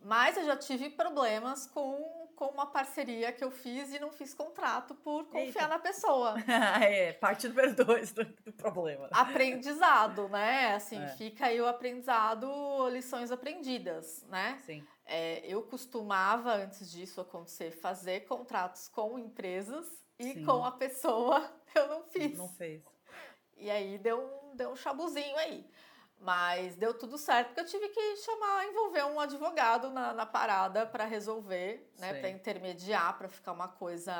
mas 0.00 0.36
eu 0.36 0.44
já 0.44 0.56
tive 0.56 0.90
problemas 0.90 1.68
com 1.68 2.25
com 2.36 2.46
uma 2.46 2.66
parceria 2.66 3.32
que 3.32 3.42
eu 3.42 3.50
fiz 3.50 3.92
e 3.92 3.98
não 3.98 4.12
fiz 4.12 4.34
contrato 4.34 4.94
por 4.94 5.24
confiar 5.24 5.46
Eita. 5.46 5.68
na 5.68 5.78
pessoa. 5.78 6.34
é, 6.82 7.14
parte 7.14 7.48
número 7.48 7.74
dois 7.74 8.12
do, 8.12 8.24
do, 8.24 8.52
problema. 8.52 9.08
Aprendizado, 9.10 10.28
né? 10.28 10.74
Assim, 10.74 11.02
é. 11.02 11.08
fica 11.16 11.46
aí 11.46 11.60
o 11.60 11.66
aprendizado, 11.66 12.46
lições 12.90 13.32
aprendidas, 13.32 14.22
né? 14.28 14.60
Sim. 14.66 14.86
É, 15.06 15.40
eu 15.46 15.62
costumava, 15.62 16.54
antes 16.54 16.90
disso 16.90 17.20
acontecer, 17.20 17.70
fazer 17.70 18.26
contratos 18.26 18.88
com 18.88 19.18
empresas 19.18 19.86
e 20.18 20.34
Sim. 20.34 20.44
com 20.44 20.64
a 20.64 20.72
pessoa 20.72 21.50
eu 21.74 21.88
não 21.88 22.04
fiz. 22.04 22.36
Não 22.36 22.48
fez. 22.48 22.82
E 23.56 23.70
aí 23.70 23.96
deu 23.96 24.20
um, 24.20 24.56
deu 24.56 24.70
um 24.70 24.76
chabuzinho 24.76 25.36
aí. 25.38 25.66
Mas 26.18 26.76
deu 26.76 26.94
tudo 26.94 27.18
certo, 27.18 27.48
porque 27.48 27.60
eu 27.60 27.66
tive 27.66 27.88
que 27.88 28.16
chamar, 28.16 28.66
envolver 28.66 29.04
um 29.04 29.20
advogado 29.20 29.90
na, 29.90 30.12
na 30.12 30.26
parada 30.26 30.86
para 30.86 31.04
resolver, 31.04 31.92
né? 31.98 32.14
Para 32.14 32.30
intermediar, 32.30 33.16
para 33.18 33.28
ficar 33.28 33.52
uma 33.52 33.68
coisa 33.68 34.14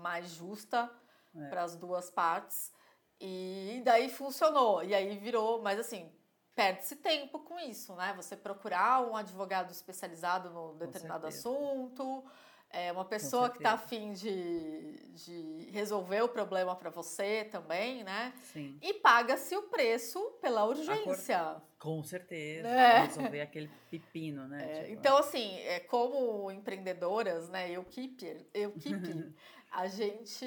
mais 0.00 0.30
justa 0.30 0.90
é. 1.34 1.48
para 1.48 1.62
as 1.62 1.76
duas 1.76 2.10
partes. 2.10 2.72
E 3.20 3.82
daí 3.84 4.08
funcionou. 4.08 4.82
E 4.82 4.94
aí 4.94 5.18
virou, 5.18 5.60
mas 5.60 5.78
assim, 5.78 6.10
perde-se 6.54 6.96
tempo 6.96 7.40
com 7.40 7.58
isso, 7.58 7.94
né? 7.94 8.14
Você 8.16 8.36
procurar 8.36 9.02
um 9.02 9.16
advogado 9.16 9.70
especializado 9.70 10.50
no 10.50 10.74
determinado 10.74 11.26
assunto. 11.26 12.24
É 12.72 12.92
uma 12.92 13.04
pessoa 13.04 13.50
que 13.50 13.56
está 13.56 13.72
afim 13.72 14.12
de, 14.12 14.96
de 15.12 15.70
resolver 15.72 16.22
o 16.22 16.28
problema 16.28 16.76
para 16.76 16.88
você 16.88 17.44
também, 17.50 18.04
né? 18.04 18.32
Sim. 18.52 18.78
E 18.80 18.94
paga-se 18.94 19.56
o 19.56 19.62
preço 19.62 20.20
pela 20.40 20.64
urgência. 20.64 21.60
Com 21.80 22.00
certeza. 22.04 22.68
É. 22.68 23.00
Resolver 23.00 23.40
aquele 23.40 23.68
pepino, 23.90 24.46
né? 24.46 24.62
É, 24.62 24.82
tipo, 24.82 24.92
então, 24.92 25.16
assim, 25.16 25.58
é, 25.62 25.80
como 25.80 26.48
empreendedoras, 26.52 27.48
né? 27.48 27.68
Eu 27.72 27.82
keeper, 27.82 28.46
eu 28.54 28.70
keeper, 28.70 29.32
a 29.72 29.88
gente 29.88 30.46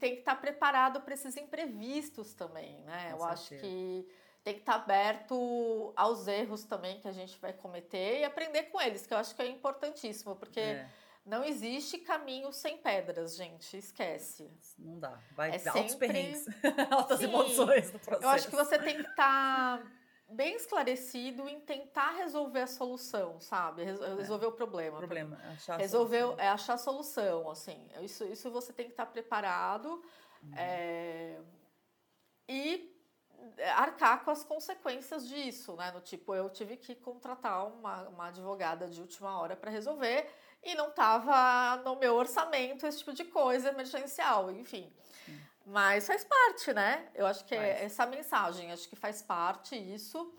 tem 0.00 0.14
que 0.14 0.20
estar 0.20 0.34
tá 0.34 0.40
preparado 0.40 1.00
para 1.02 1.14
esses 1.14 1.36
imprevistos 1.36 2.34
também, 2.34 2.80
né? 2.80 3.12
Com 3.12 3.24
eu 3.24 3.28
certeza. 3.28 3.32
acho 3.32 3.48
que 3.60 4.08
tem 4.42 4.54
que 4.54 4.60
estar 4.60 4.72
tá 4.72 4.82
aberto 4.82 5.92
aos 5.94 6.26
erros 6.26 6.64
também 6.64 6.98
que 6.98 7.06
a 7.06 7.12
gente 7.12 7.38
vai 7.38 7.52
cometer 7.52 8.20
e 8.20 8.24
aprender 8.24 8.64
com 8.64 8.80
eles, 8.80 9.06
que 9.06 9.14
eu 9.14 9.18
acho 9.18 9.36
que 9.36 9.42
é 9.42 9.46
importantíssimo, 9.46 10.34
porque. 10.34 10.58
É 10.58 10.88
não 11.28 11.44
existe 11.44 11.98
caminho 11.98 12.50
sem 12.52 12.78
pedras, 12.78 13.36
gente. 13.36 13.76
Esquece. 13.76 14.50
Não 14.78 14.98
dá. 14.98 15.20
Vai 15.32 15.50
é 15.50 15.58
sempre... 15.58 15.80
altos 15.80 15.94
perrengues, 15.94 16.46
altas 16.90 17.18
Sim, 17.18 17.24
emoções 17.26 17.92
no 17.92 17.98
processo. 17.98 18.24
Eu 18.24 18.28
acho 18.30 18.48
que 18.48 18.56
você 18.56 18.78
tem 18.78 18.96
que 18.96 19.08
estar 19.08 19.78
tá 19.78 19.86
bem 20.30 20.56
esclarecido 20.56 21.46
em 21.46 21.60
tentar 21.60 22.12
resolver 22.12 22.60
a 22.60 22.66
solução, 22.66 23.38
sabe? 23.40 23.84
Resolver 23.84 24.46
é. 24.46 24.48
o 24.48 24.52
problema. 24.52 24.96
O 24.96 25.00
problema, 25.00 25.38
é 25.44 25.48
achar 25.48 25.76
resolver, 25.78 26.20
solução. 26.20 26.44
É 26.44 26.48
achar 26.48 26.74
a 26.74 26.78
solução, 26.78 27.50
assim. 27.50 27.88
Isso, 28.00 28.24
isso 28.24 28.50
você 28.50 28.72
tem 28.72 28.86
que 28.86 28.92
estar 28.92 29.06
tá 29.06 29.12
preparado 29.12 30.02
uhum. 30.42 30.54
é, 30.56 31.38
e 32.48 32.94
arcar 33.76 34.24
com 34.24 34.30
as 34.30 34.42
consequências 34.42 35.28
disso, 35.28 35.76
né? 35.76 35.92
No 35.92 36.00
tipo, 36.00 36.34
eu 36.34 36.48
tive 36.48 36.78
que 36.78 36.94
contratar 36.94 37.66
uma, 37.66 38.08
uma 38.08 38.28
advogada 38.28 38.88
de 38.88 39.00
última 39.00 39.38
hora 39.38 39.54
para 39.54 39.70
resolver 39.70 40.26
e 40.62 40.74
não 40.74 40.88
estava 40.88 41.76
no 41.84 41.96
meu 41.96 42.14
orçamento 42.14 42.86
esse 42.86 42.98
tipo 42.98 43.12
de 43.12 43.24
coisa 43.24 43.68
emergencial, 43.68 44.50
enfim. 44.50 44.92
Sim. 45.24 45.40
Mas 45.66 46.06
faz 46.06 46.24
parte, 46.24 46.72
né? 46.72 47.08
Eu 47.14 47.26
acho 47.26 47.44
que 47.44 47.54
é 47.54 47.84
essa 47.84 48.06
mensagem, 48.06 48.72
acho 48.72 48.88
que 48.88 48.96
faz 48.96 49.22
parte 49.22 49.76
isso. 49.76 50.34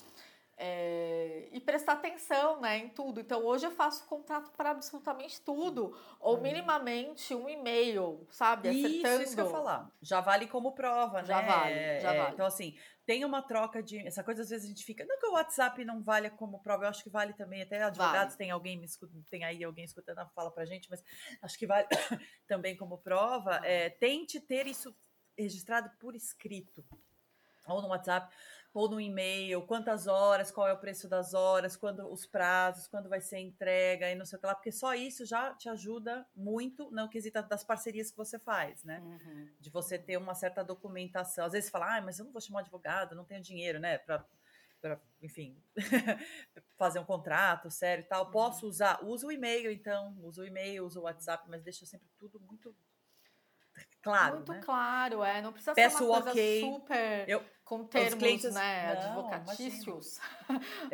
É, 0.61 1.47
e 1.53 1.61
prestar 1.61 1.93
atenção 1.93 2.59
né, 2.59 2.79
em 2.79 2.89
tudo. 2.89 3.21
Então, 3.21 3.45
hoje 3.45 3.65
eu 3.65 3.71
faço 3.71 4.05
contrato 4.07 4.51
para 4.57 4.71
absolutamente 4.71 5.39
tudo, 5.39 5.97
ou 6.19 6.35
uhum. 6.35 6.41
minimamente 6.41 7.33
um 7.33 7.47
e-mail, 7.47 8.27
sabe? 8.29 8.67
Acertando. 8.67 9.21
Isso, 9.21 9.23
isso 9.23 9.35
que 9.35 9.41
eu 9.41 9.49
falar. 9.49 9.89
Já 10.01 10.19
vale 10.19 10.47
como 10.47 10.73
prova, 10.73 11.23
já 11.23 11.41
né? 11.41 11.47
Vale, 11.47 11.99
já 12.01 12.13
é, 12.13 12.17
vale. 12.17 12.33
Então, 12.33 12.45
assim, 12.45 12.77
tem 13.09 13.25
uma 13.25 13.41
troca 13.41 13.81
de. 13.81 13.97
Essa 14.05 14.23
coisa, 14.23 14.43
às 14.43 14.51
vezes, 14.51 14.65
a 14.65 14.67
gente 14.67 14.85
fica. 14.85 15.03
Não 15.03 15.17
que 15.17 15.25
o 15.25 15.31
WhatsApp 15.31 15.83
não 15.83 15.99
vale 15.99 16.29
como 16.29 16.59
prova, 16.59 16.83
eu 16.83 16.89
acho 16.89 17.01
que 17.01 17.09
vale 17.09 17.33
também. 17.33 17.63
Até 17.63 17.81
advogados, 17.81 18.35
vale. 18.35 18.37
tem 18.37 18.51
alguém 18.51 18.85
tem 19.31 19.43
aí 19.43 19.63
alguém 19.63 19.83
escutando, 19.83 20.23
fala 20.35 20.51
pra 20.51 20.63
gente, 20.63 20.87
mas 20.91 21.03
acho 21.41 21.57
que 21.57 21.65
vale 21.65 21.87
também 22.45 22.77
como 22.77 22.99
prova. 22.99 23.61
É, 23.65 23.89
tente 23.89 24.39
ter 24.39 24.67
isso 24.67 24.95
registrado 25.35 25.89
por 25.97 26.15
escrito. 26.15 26.85
Ou 27.67 27.81
no 27.81 27.87
WhatsApp 27.87 28.31
ou 28.73 28.89
no 28.89 29.01
e-mail, 29.01 29.61
quantas 29.63 30.05
horas, 30.05 30.51
qual 30.51 30.67
é 30.67 30.73
o 30.73 30.77
preço 30.77 31.07
das 31.07 31.33
horas, 31.33 31.75
quando 31.75 32.07
os 32.11 32.25
prazos, 32.25 32.87
quando 32.87 33.09
vai 33.09 33.19
ser 33.19 33.39
entrega 33.39 34.09
e 34.09 34.15
não 34.15 34.25
sei 34.25 34.37
o 34.37 34.39
que 34.39 34.45
lá, 34.45 34.53
porque 34.53 34.71
só 34.71 34.93
isso 34.93 35.25
já 35.25 35.53
te 35.55 35.67
ajuda 35.69 36.25
muito 36.35 36.91
no 36.91 37.09
quesito 37.09 37.41
das 37.43 37.63
parcerias 37.63 38.11
que 38.11 38.17
você 38.17 38.37
faz, 38.37 38.83
né? 38.83 38.99
Uhum. 38.99 39.49
De 39.59 39.69
você 39.69 39.97
ter 39.97 40.17
uma 40.17 40.35
certa 40.35 40.63
documentação. 40.63 41.45
Às 41.45 41.53
vezes 41.53 41.69
fala, 41.69 41.97
ah, 41.97 42.01
mas 42.01 42.19
eu 42.19 42.25
não 42.25 42.31
vou 42.31 42.41
chamar 42.41 42.59
um 42.59 42.61
advogado, 42.61 43.15
não 43.15 43.25
tenho 43.25 43.41
dinheiro, 43.41 43.79
né? 43.79 43.97
Pra, 43.97 44.23
pra 44.79 45.01
enfim, 45.21 45.57
fazer 46.77 46.99
um 46.99 47.05
contrato 47.05 47.71
sério 47.71 48.03
e 48.03 48.07
tal. 48.07 48.25
Uhum. 48.25 48.31
Posso 48.31 48.67
usar? 48.67 49.03
Usa 49.03 49.25
o 49.25 49.31
e-mail, 49.31 49.71
então. 49.71 50.15
Usa 50.21 50.43
o 50.43 50.45
e-mail, 50.45 50.85
usa 50.85 50.99
o 50.99 51.03
WhatsApp, 51.03 51.49
mas 51.49 51.63
deixa 51.63 51.87
sempre 51.87 52.07
tudo 52.19 52.39
muito 52.39 52.75
claro. 54.01 54.35
Muito 54.37 54.51
né? 54.51 54.61
claro, 54.63 55.23
é. 55.23 55.41
Não 55.41 55.51
precisa 55.51 55.73
Peço 55.73 55.97
ser 55.97 56.03
uma 56.03 56.21
coisa 56.21 56.31
okay. 56.31 56.61
super 56.61 57.29
eu, 57.29 57.43
com 57.69 57.83
termos 57.83 58.15
clientes, 58.15 58.51
né, 58.51 58.95
não, 58.95 59.27
advocatícios. 59.27 60.19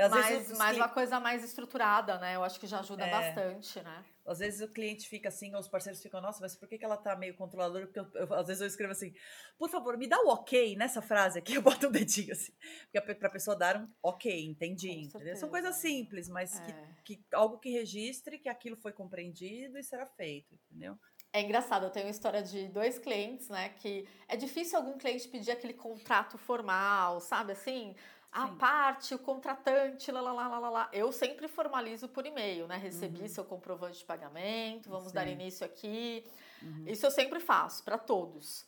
mas, 0.09 0.57
mas 0.57 0.75
uma 0.75 0.89
coisa 0.89 1.21
mais 1.21 1.41
estruturada, 1.41 2.19
né? 2.19 2.35
Eu 2.35 2.43
acho 2.43 2.59
que 2.59 2.67
já 2.67 2.81
ajuda 2.81 3.05
é. 3.05 3.11
bastante, 3.11 3.81
né? 3.81 4.03
Às 4.25 4.39
vezes 4.39 4.59
o 4.59 4.67
cliente 4.67 5.07
fica 5.07 5.29
assim, 5.29 5.53
ou 5.53 5.61
os 5.61 5.69
parceiros 5.69 6.01
ficam, 6.01 6.19
nossa, 6.19 6.41
mas 6.41 6.53
por 6.53 6.67
que, 6.67 6.77
que 6.77 6.83
ela 6.83 6.97
tá 6.97 7.15
meio 7.15 7.33
controladora? 7.35 7.85
Porque 7.85 7.99
eu, 7.99 8.09
eu, 8.15 8.33
às 8.33 8.47
vezes 8.47 8.59
eu 8.59 8.67
escrevo 8.67 8.91
assim, 8.91 9.13
por 9.57 9.69
favor, 9.69 9.97
me 9.97 10.05
dá 10.05 10.19
o 10.19 10.27
ok 10.27 10.75
nessa 10.75 11.01
frase 11.01 11.39
aqui, 11.39 11.53
eu 11.55 11.61
boto 11.61 11.87
um 11.87 11.91
dedinho 11.91 12.33
assim. 12.33 12.51
Porque 12.91 13.15
pra 13.15 13.29
pessoa 13.29 13.55
dar 13.55 13.77
um 13.77 13.87
ok, 14.03 14.45
entendi. 14.45 15.09
São 15.37 15.47
coisas 15.47 15.77
simples, 15.77 16.27
mas 16.27 16.59
é. 16.59 16.65
que, 17.05 17.15
que, 17.15 17.25
algo 17.31 17.57
que 17.57 17.69
registre 17.69 18.37
que 18.37 18.49
aquilo 18.49 18.75
foi 18.75 18.91
compreendido 18.91 19.77
e 19.77 19.83
será 19.83 20.05
feito, 20.05 20.55
entendeu? 20.55 20.99
É 21.35 21.41
engraçado, 21.41 21.83
eu 21.83 21.89
tenho 21.89 22.05
uma 22.05 22.11
história 22.11 22.41
de 22.41 22.69
dois 22.69 22.97
clientes, 22.97 23.49
né? 23.49 23.67
Que 23.81 24.07
é 24.25 24.37
difícil 24.37 24.77
algum 24.77 24.97
cliente 24.97 25.27
pedir 25.27 25.51
aquele 25.51 25.73
contrato 25.73 26.37
formal, 26.37 27.19
sabe 27.19 27.51
assim? 27.51 27.93
A 28.31 28.47
parte, 28.47 29.13
o 29.13 29.19
contratante, 29.19 30.09
lá, 30.13 30.21
lá, 30.21 30.31
lá, 30.31 30.59
lá, 30.59 30.69
lá. 30.69 30.89
Eu 30.93 31.11
sempre 31.11 31.49
formalizo 31.49 32.07
por 32.07 32.25
e-mail, 32.25 32.67
né? 32.67 32.77
Recebi 32.77 33.19
uhum. 33.19 33.27
seu 33.27 33.43
comprovante 33.43 33.99
de 33.99 34.05
pagamento, 34.05 34.89
vamos 34.89 35.09
Sim. 35.09 35.13
dar 35.13 35.27
início 35.27 35.65
aqui. 35.65 36.23
Uhum. 36.61 36.85
Isso 36.87 37.05
eu 37.05 37.11
sempre 37.11 37.41
faço, 37.41 37.83
para 37.83 37.97
todos. 37.97 38.65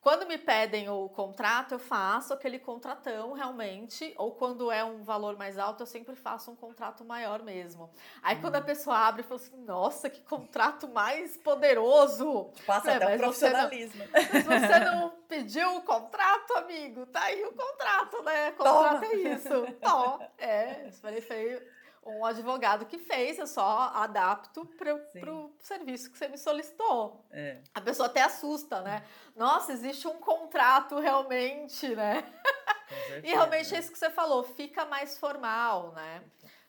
Quando 0.00 0.26
me 0.26 0.38
pedem 0.38 0.88
o 0.88 1.08
contrato, 1.08 1.72
eu 1.72 1.78
faço 1.78 2.32
aquele 2.32 2.60
contratão 2.60 3.32
realmente, 3.32 4.14
ou 4.16 4.32
quando 4.36 4.70
é 4.70 4.84
um 4.84 5.02
valor 5.02 5.36
mais 5.36 5.58
alto, 5.58 5.82
eu 5.82 5.86
sempre 5.86 6.14
faço 6.14 6.50
um 6.50 6.54
contrato 6.54 7.04
maior 7.04 7.42
mesmo. 7.42 7.90
Aí 8.22 8.36
quando 8.40 8.54
a 8.54 8.60
uhum. 8.60 8.64
pessoa 8.64 8.96
abre, 8.96 9.24
fala 9.24 9.40
assim: 9.40 9.56
nossa, 9.64 10.08
que 10.08 10.20
contrato 10.20 10.86
mais 10.88 11.36
poderoso! 11.36 12.52
Passa 12.64 12.92
é, 12.92 12.96
até 12.96 13.14
o 13.14 13.18
profissionalismo. 13.18 14.04
Você 14.04 14.20
não, 14.20 14.44
mas 14.46 14.62
você 14.62 14.78
não 14.78 15.10
pediu 15.26 15.76
o 15.76 15.82
contrato, 15.82 16.52
amigo? 16.58 17.06
Tá 17.06 17.22
aí 17.22 17.44
o 17.44 17.52
contrato, 17.52 18.22
né? 18.22 18.52
Contrato 18.52 19.00
Toma. 19.00 19.06
é 19.06 19.16
isso. 19.16 19.72
Tó, 19.80 20.20
é, 20.38 20.90
falei 20.92 21.20
feio 21.20 21.75
um 22.06 22.24
advogado 22.24 22.86
que 22.86 22.98
fez, 22.98 23.38
eu 23.38 23.46
só 23.46 23.90
adapto 23.94 24.64
para 24.66 24.94
o 25.34 25.52
serviço 25.58 26.10
que 26.10 26.18
você 26.18 26.28
me 26.28 26.38
solicitou. 26.38 27.24
É. 27.30 27.58
A 27.74 27.80
pessoa 27.80 28.06
até 28.06 28.22
assusta, 28.22 28.80
né? 28.80 29.04
Nossa, 29.34 29.72
existe 29.72 30.06
um 30.06 30.18
contrato 30.18 30.98
realmente, 30.98 31.88
né? 31.94 32.24
e 33.22 33.28
realmente 33.28 33.74
é 33.74 33.78
isso 33.78 33.92
que 33.92 33.98
você 33.98 34.10
falou, 34.10 34.42
fica 34.44 34.84
mais 34.84 35.18
formal, 35.18 35.92
né? 35.92 36.22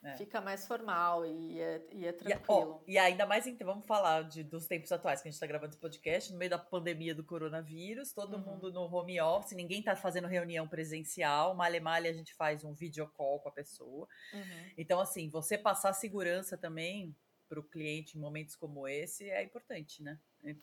É. 0.08 0.16
Fica 0.16 0.40
mais 0.40 0.66
formal 0.66 1.26
e 1.26 1.60
é, 1.60 1.82
e 1.92 2.06
é 2.06 2.12
tranquilo. 2.12 2.82
E, 2.86 2.92
ó, 2.92 2.94
e, 2.94 2.98
ainda 2.98 3.26
mais, 3.26 3.46
então, 3.46 3.66
vamos 3.66 3.86
falar 3.86 4.22
de, 4.22 4.42
dos 4.42 4.66
tempos 4.66 4.90
atuais 4.90 5.20
que 5.20 5.28
a 5.28 5.30
gente 5.30 5.36
está 5.36 5.46
gravando 5.46 5.72
esse 5.72 5.80
podcast, 5.80 6.32
no 6.32 6.38
meio 6.38 6.50
da 6.50 6.58
pandemia 6.58 7.14
do 7.14 7.24
coronavírus, 7.24 8.12
todo 8.12 8.36
uhum. 8.36 8.42
mundo 8.42 8.72
no 8.72 8.82
home 8.82 9.20
office, 9.20 9.52
ninguém 9.52 9.80
está 9.80 9.94
fazendo 9.94 10.26
reunião 10.26 10.66
presencial, 10.66 11.54
malha 11.54 11.80
malha 11.80 12.10
a 12.10 12.14
gente 12.14 12.34
faz 12.34 12.64
um 12.64 12.74
video 12.74 13.06
call 13.08 13.40
com 13.40 13.48
a 13.48 13.52
pessoa. 13.52 14.08
Uhum. 14.32 14.72
Então, 14.76 15.00
assim, 15.00 15.28
você 15.28 15.58
passar 15.58 15.92
segurança 15.92 16.56
também 16.56 17.14
para 17.48 17.60
o 17.60 17.62
cliente 17.62 18.16
em 18.16 18.20
momentos 18.20 18.54
como 18.54 18.86
esse 18.86 19.28
é 19.30 19.42
importante, 19.42 20.02
né? 20.02 20.18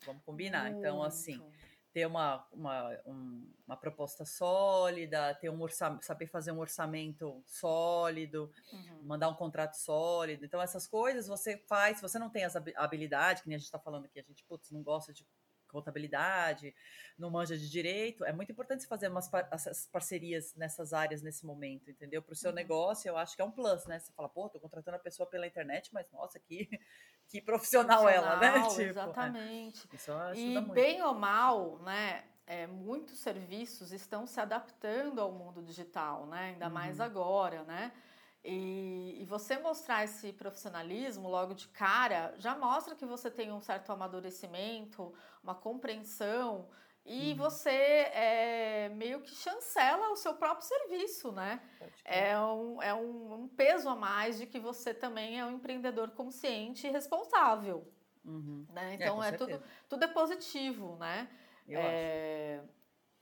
Vamos 0.06 0.24
combinar. 0.24 0.66
Muito. 0.66 0.80
Então, 0.80 1.04
assim 1.04 1.42
ter 1.96 2.06
uma, 2.06 2.46
uma, 2.52 2.90
um, 3.06 3.50
uma 3.66 3.78
proposta 3.78 4.25
sólida, 4.25 5.34
ter 5.36 5.50
um 5.50 5.66
saber 6.02 6.28
fazer 6.28 6.52
um 6.52 6.60
orçamento 6.60 7.42
sólido, 7.46 8.52
uhum. 8.74 9.04
mandar 9.04 9.30
um 9.30 9.34
contrato 9.34 9.75
sólido. 9.75 10.44
Então, 10.44 10.62
essas 10.62 10.86
coisas 10.86 11.25
você 11.25 11.58
faz, 11.70 11.96
se 11.96 12.02
você 12.02 12.20
não 12.20 12.30
tem 12.30 12.44
essa 12.44 12.62
habilidade, 12.75 13.44
que 13.44 13.48
nem 13.48 13.56
a 13.56 13.60
gente 13.60 13.68
está 13.68 13.80
falando 13.80 14.04
aqui, 14.04 14.20
a 14.20 14.24
gente 14.24 14.44
putz, 14.44 14.72
não 14.72 14.84
gosta 14.84 15.14
de 15.14 15.25
contabilidade, 15.70 16.75
não 17.18 17.30
manja 17.30 17.58
de 17.58 17.70
direito, 17.70 18.25
é 18.25 18.34
muito 18.34 18.52
importante 18.52 18.84
você 18.84 18.90
fazer 18.90 19.08
umas 19.08 19.30
par 19.30 19.48
essas 19.50 19.88
parcerias 19.88 20.54
nessas 20.54 20.92
áreas 20.92 21.22
nesse 21.22 21.46
momento, 21.46 21.90
entendeu? 21.90 22.22
Para 22.22 22.34
o 22.34 22.36
seu 22.36 22.50
uhum. 22.50 22.56
negócio, 22.56 23.08
eu 23.08 23.16
acho 23.16 23.38
que 23.38 23.42
é 23.42 23.46
um 23.46 23.52
plus, 23.52 23.86
né? 23.86 24.00
Você 24.00 24.12
fala, 24.12 24.28
pô, 24.28 24.50
tô 24.50 24.60
contratando 24.60 24.98
a 24.98 25.00
pessoa 25.00 25.30
pela 25.30 25.48
internet, 25.48 25.94
mas 25.94 26.12
nossa, 26.12 26.42
que, 26.42 26.70
que 27.27 27.41
profissional, 27.41 28.03
profissional 28.03 28.34
ela, 28.34 28.39
né? 28.39 28.62
Tipo, 28.70 28.82
é. 28.82 28.84
exatamente. 28.86 29.89
É, 29.91 29.96
isso 29.96 30.12
ajuda 30.12 30.38
e 30.38 30.53
muito. 30.53 30.72
bem 30.74 31.01
ou 31.01 31.13
mal, 31.13 31.79
né? 31.79 32.24
É, 32.48 32.67
muitos 32.67 33.17
serviços 33.20 33.91
estão 33.91 34.27
se 34.27 34.39
adaptando 34.39 35.20
ao 35.20 35.32
mundo 35.32 35.63
digital, 35.63 36.27
né? 36.27 36.51
Ainda 36.51 36.67
uhum. 36.67 36.74
mais 36.74 37.00
agora, 37.00 37.63
né? 37.63 37.91
E, 38.48 39.17
e, 39.20 39.25
você 39.25 39.58
mostrar 39.58 40.03
esse 40.03 40.32
profissionalismo 40.32 41.27
logo 41.27 41.55
de 41.55 41.67
cara 41.70 42.36
já 42.38 42.55
mostra 42.55 42.94
que 42.94 43.03
você 43.03 43.32
tem 43.32 43.51
um 43.51 43.60
certo 43.60 43.91
amadurecimento, 43.91 45.12
uma 45.44 45.55
compreensão 45.55 46.70
e 47.06 47.32
uhum. 47.32 47.38
você 47.38 47.70
é, 47.70 48.90
meio 48.90 49.22
que 49.22 49.30
chancela 49.36 50.10
o 50.10 50.16
seu 50.16 50.34
próprio 50.34 50.68
serviço, 50.68 51.32
né? 51.32 51.62
É, 52.04 52.38
um, 52.40 52.82
é 52.82 52.94
um, 52.96 53.34
um, 53.34 53.48
peso 53.48 53.88
a 53.88 53.96
mais 53.96 54.40
de 54.40 54.48
que 54.48 54.60
você 54.60 54.92
também 54.92 55.40
é 55.40 55.46
um 55.46 55.52
empreendedor 55.52 56.10
consciente 56.12 56.88
e 56.88 56.92
responsável. 56.92 57.88
Uhum. 58.24 58.66
Né? 58.72 58.92
É, 58.92 58.96
então 58.96 59.24
é, 59.24 59.30
é 59.30 59.32
tudo, 59.34 59.64
tudo 59.88 60.04
é 60.04 60.08
positivo, 60.08 60.96
né? 60.96 61.30
Eu 61.68 61.80
é, 61.80 62.60
acho. 62.60 62.70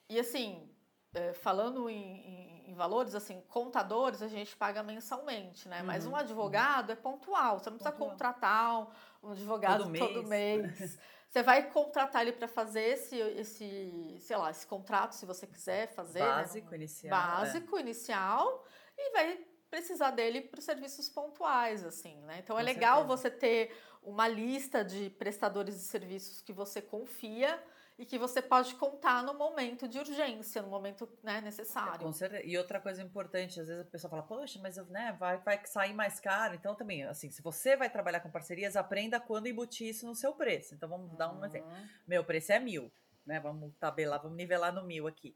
E 0.09 0.19
assim, 0.19 0.69
é, 1.13 1.33
falando 1.33 1.89
em, 1.89 1.95
em, 1.97 2.52
em, 2.73 2.75
valores, 2.75 3.15
assim, 3.15 3.41
contadores 3.49 4.21
a 4.21 4.27
gente 4.27 4.55
paga 4.55 4.81
mensalmente, 4.81 5.69
né? 5.69 5.79
Uhum. 5.79 5.85
Mas 5.85 6.05
um 6.05 6.09
uhum. 6.09 6.15
advogado 6.15 6.91
é 6.91 6.95
pontual, 6.95 7.59
você 7.59 7.69
não 7.69 7.77
precisa 7.77 7.91
pontual. 7.91 8.09
contratar 8.11 8.87
um, 9.23 9.31
advogado 9.31 9.83
todo 9.83 9.89
mês. 9.89 10.05
Todo 10.05 10.27
mês. 10.27 10.99
Você 11.33 11.41
vai 11.41 11.67
contratar 11.71 12.21
ele 12.21 12.33
para 12.33 12.47
fazer 12.47 12.83
esse, 12.89 13.17
esse, 13.17 14.17
sei 14.19 14.37
lá, 14.37 14.51
esse 14.51 14.67
contrato, 14.67 15.13
se 15.13 15.25
você 15.25 15.47
quiser 15.47 15.91
fazer. 15.95 16.19
Né? 16.19 16.27
Básico, 16.27 16.69
né? 16.69 16.77
inicial. 16.77 17.09
Básico, 17.09 17.75
é. 17.75 17.79
inicial. 17.79 18.63
E 18.95 19.11
vai 19.13 19.39
precisar 19.67 20.11
dele 20.11 20.41
para 20.41 20.59
os 20.59 20.63
serviços 20.63 21.09
pontuais, 21.09 21.83
assim, 21.83 22.21
né? 22.21 22.37
Então, 22.37 22.55
é 22.55 22.61
Com 22.63 22.69
é 22.69 22.71
legal 22.71 22.97
certeza. 22.99 23.17
você 23.17 23.31
ter 23.31 23.75
uma 24.03 24.27
lista 24.27 24.85
de 24.85 25.09
prestadores 25.09 25.73
de 25.73 25.81
serviços 25.81 26.39
que 26.39 26.53
você 26.53 26.79
confia 26.79 27.59
e 27.97 28.05
que 28.05 28.17
você 28.17 28.41
pode 28.41 28.75
contar 28.75 29.23
no 29.23 29.33
momento 29.35 29.87
de 29.87 29.99
urgência, 29.99 30.61
no 30.61 30.69
momento 30.69 31.07
né, 31.21 31.41
necessário. 31.41 32.05
Com 32.05 32.11
certeza. 32.11 32.43
E 32.43 32.57
outra 32.57 32.79
coisa 32.79 33.01
importante, 33.01 33.59
às 33.59 33.67
vezes 33.67 33.81
a 33.81 33.89
pessoa 33.89 34.09
fala, 34.09 34.23
poxa, 34.23 34.59
mas 34.61 34.77
né, 34.87 35.15
vai, 35.19 35.37
vai 35.37 35.63
sair 35.65 35.93
mais 35.93 36.19
caro. 36.19 36.55
Então, 36.55 36.75
também, 36.75 37.03
assim, 37.03 37.29
se 37.29 37.41
você 37.41 37.75
vai 37.75 37.89
trabalhar 37.89 38.19
com 38.19 38.31
parcerias, 38.31 38.75
aprenda 38.75 39.19
quando 39.19 39.47
embutir 39.47 39.89
isso 39.89 40.07
no 40.07 40.15
seu 40.15 40.33
preço. 40.33 40.73
Então, 40.73 40.89
vamos 40.89 41.11
uhum. 41.11 41.17
dar 41.17 41.31
um 41.31 41.45
exemplo. 41.45 41.69
Meu 42.07 42.23
preço 42.23 42.51
é 42.51 42.59
mil, 42.59 42.91
né? 43.25 43.39
Vamos 43.39 43.73
tabelar, 43.79 44.21
vamos 44.21 44.37
nivelar 44.37 44.73
no 44.73 44.83
mil 44.83 45.07
aqui. 45.07 45.35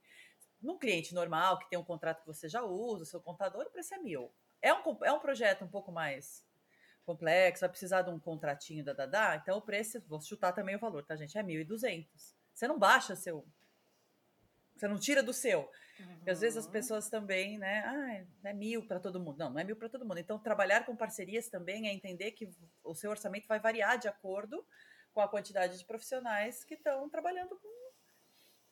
Num 0.59 0.79
cliente 0.79 1.13
normal, 1.13 1.59
que 1.59 1.69
tem 1.69 1.77
um 1.77 1.83
contrato 1.83 2.21
que 2.21 2.27
você 2.27 2.49
já 2.49 2.63
usa, 2.63 3.03
o 3.03 3.05
seu 3.05 3.21
contador, 3.21 3.65
o 3.67 3.71
preço 3.71 3.93
é 3.93 3.99
mil. 3.99 4.33
É 4.59 4.73
um, 4.73 4.81
é 5.03 5.11
um 5.11 5.19
projeto 5.19 5.63
um 5.63 5.67
pouco 5.67 5.91
mais 5.91 6.43
complexo, 7.05 7.61
vai 7.61 7.69
precisar 7.69 8.01
de 8.01 8.09
um 8.09 8.19
contratinho 8.19 8.83
da 8.83 8.91
Dadá, 8.91 9.39
então 9.41 9.57
o 9.57 9.61
preço, 9.61 10.03
vou 10.07 10.19
chutar 10.19 10.51
também 10.51 10.75
o 10.75 10.79
valor, 10.79 11.05
tá, 11.05 11.15
gente? 11.15 11.37
É 11.37 11.41
1.200. 11.41 12.05
Você 12.57 12.67
não 12.67 12.79
baixa 12.79 13.15
seu. 13.15 13.45
Você 14.75 14.87
não 14.87 14.97
tira 14.97 15.21
do 15.21 15.31
seu. 15.31 15.69
Uhum. 15.99 16.31
às 16.31 16.41
vezes 16.41 16.57
as 16.57 16.65
uhum. 16.65 16.71
pessoas 16.71 17.09
também, 17.09 17.57
né? 17.57 17.83
Ah, 17.85 18.49
é 18.49 18.53
mil 18.53 18.85
para 18.85 18.99
todo 18.99 19.19
mundo. 19.19 19.37
Não, 19.37 19.51
não 19.51 19.59
é 19.59 19.63
mil 19.63 19.75
para 19.75 19.89
todo 19.89 20.05
mundo. 20.05 20.17
Então, 20.17 20.39
trabalhar 20.39 20.85
com 20.85 20.95
parcerias 20.95 21.49
também 21.49 21.87
é 21.87 21.93
entender 21.93 22.31
que 22.31 22.49
o 22.83 22.95
seu 22.95 23.11
orçamento 23.11 23.47
vai 23.47 23.59
variar 23.59 23.99
de 23.99 24.07
acordo 24.07 24.65
com 25.13 25.21
a 25.21 25.27
quantidade 25.27 25.77
de 25.77 25.85
profissionais 25.85 26.63
que 26.63 26.73
estão 26.73 27.07
trabalhando 27.09 27.55
com, 27.57 27.91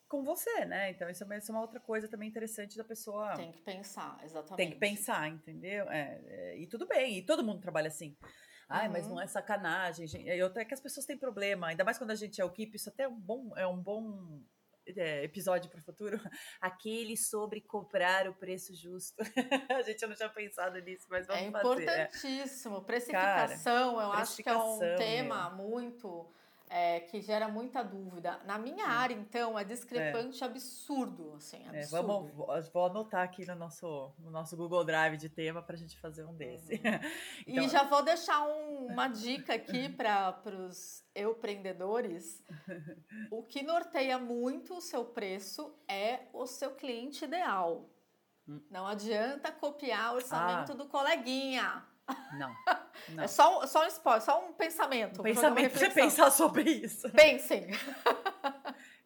com 0.07 0.23
você, 0.23 0.65
né? 0.65 0.89
Então, 0.89 1.07
isso 1.07 1.23
é, 1.23 1.37
isso 1.37 1.51
é 1.51 1.55
uma 1.55 1.61
outra 1.61 1.79
coisa 1.79 2.07
também 2.07 2.29
interessante 2.29 2.77
da 2.77 2.83
pessoa. 2.83 3.35
Tem 3.35 3.51
que 3.51 3.61
pensar, 3.61 4.19
exatamente. 4.23 4.57
Tem 4.57 4.71
que 4.71 4.77
pensar, 4.77 5.29
entendeu? 5.29 5.89
É, 5.91 6.21
é, 6.25 6.57
e 6.57 6.65
tudo 6.65 6.87
bem, 6.87 7.19
e 7.19 7.21
todo 7.23 7.43
mundo 7.43 7.61
trabalha 7.61 7.87
assim. 7.87 8.17
Ai, 8.67 8.87
uhum. 8.87 8.93
mas 8.93 9.07
não 9.07 9.21
é 9.21 9.27
sacanagem, 9.27 10.07
gente. 10.07 10.27
Eu, 10.27 10.51
é 10.55 10.65
que 10.65 10.73
as 10.73 10.81
pessoas 10.81 11.05
têm 11.05 11.17
problema, 11.17 11.67
ainda 11.67 11.83
mais 11.83 11.97
quando 11.97 12.11
a 12.11 12.15
gente 12.15 12.41
é 12.41 12.45
o 12.45 12.49
keep, 12.49 12.75
isso 12.75 12.89
até 12.89 13.03
é 13.03 13.07
um 13.07 13.19
bom, 13.19 13.51
é 13.55 13.67
um 13.67 13.81
bom 13.81 14.41
é, 14.87 15.23
episódio 15.23 15.69
para 15.69 15.79
o 15.79 15.83
futuro. 15.83 16.19
Aquele 16.61 17.15
sobre 17.17 17.61
cobrar 17.61 18.27
o 18.27 18.33
preço 18.33 18.75
justo. 18.75 19.15
a 19.69 19.81
gente 19.81 20.05
não 20.05 20.15
tinha 20.15 20.29
pensado 20.29 20.79
nisso, 20.79 21.07
mas 21.09 21.27
vamos 21.27 21.43
é 21.43 21.51
fazer. 21.51 21.89
É 21.89 22.03
importantíssimo. 22.03 22.81
Precificação, 22.83 23.99
eu 23.99 24.11
acho 24.11 24.41
que 24.41 24.49
é 24.49 24.57
um 24.57 24.79
tema 24.95 25.49
muito 25.51 26.31
é, 26.69 26.99
que 26.99 27.21
gera 27.21 27.47
muita 27.47 27.83
dúvida. 27.83 28.39
Na 28.45 28.57
minha 28.57 28.87
área, 28.87 29.13
então, 29.13 29.57
é 29.57 29.63
discrepante 29.63 30.43
é. 30.43 30.47
absurdo, 30.47 31.33
assim, 31.35 31.65
absurdo. 31.67 31.75
É, 31.75 31.85
vamos, 31.85 32.31
vou 32.71 32.85
anotar 32.85 33.23
aqui 33.23 33.45
no 33.45 33.55
nosso, 33.55 34.11
no 34.19 34.31
nosso 34.31 34.57
Google 34.57 34.83
Drive 34.83 35.17
de 35.17 35.29
tema 35.29 35.61
para 35.61 35.75
a 35.75 35.77
gente 35.77 35.97
fazer 35.97 36.25
um 36.25 36.33
desse. 36.33 36.75
Uhum. 36.75 36.81
então, 37.47 37.63
e 37.63 37.69
já 37.69 37.83
vou 37.83 38.03
deixar 38.03 38.45
um, 38.47 38.87
uma 38.87 39.07
dica 39.07 39.53
aqui 39.53 39.89
para 39.89 40.41
os 40.67 41.03
empreendedores. 41.15 42.43
O 43.31 43.43
que 43.43 43.61
norteia 43.61 44.17
muito 44.17 44.75
o 44.75 44.81
seu 44.81 45.05
preço 45.05 45.73
é 45.87 46.21
o 46.33 46.45
seu 46.45 46.71
cliente 46.75 47.25
ideal. 47.25 47.89
Hum. 48.47 48.61
Não 48.69 48.85
adianta 48.85 49.51
copiar 49.51 50.13
o 50.13 50.15
orçamento 50.17 50.71
ah. 50.71 50.75
do 50.75 50.85
coleguinha. 50.87 51.83
Não. 52.37 52.55
não. 53.09 53.23
É 53.23 53.27
só, 53.27 53.65
só 53.65 53.83
um 53.83 53.87
spoiler, 53.87 54.21
só 54.21 54.45
um 54.45 54.53
pensamento. 54.53 55.21
Um 55.21 55.23
pensamento 55.23 55.71
pra 55.71 55.79
você 55.79 55.89
pensar 55.89 56.31
sobre 56.31 56.63
isso. 56.63 57.09
Pensem. 57.11 57.67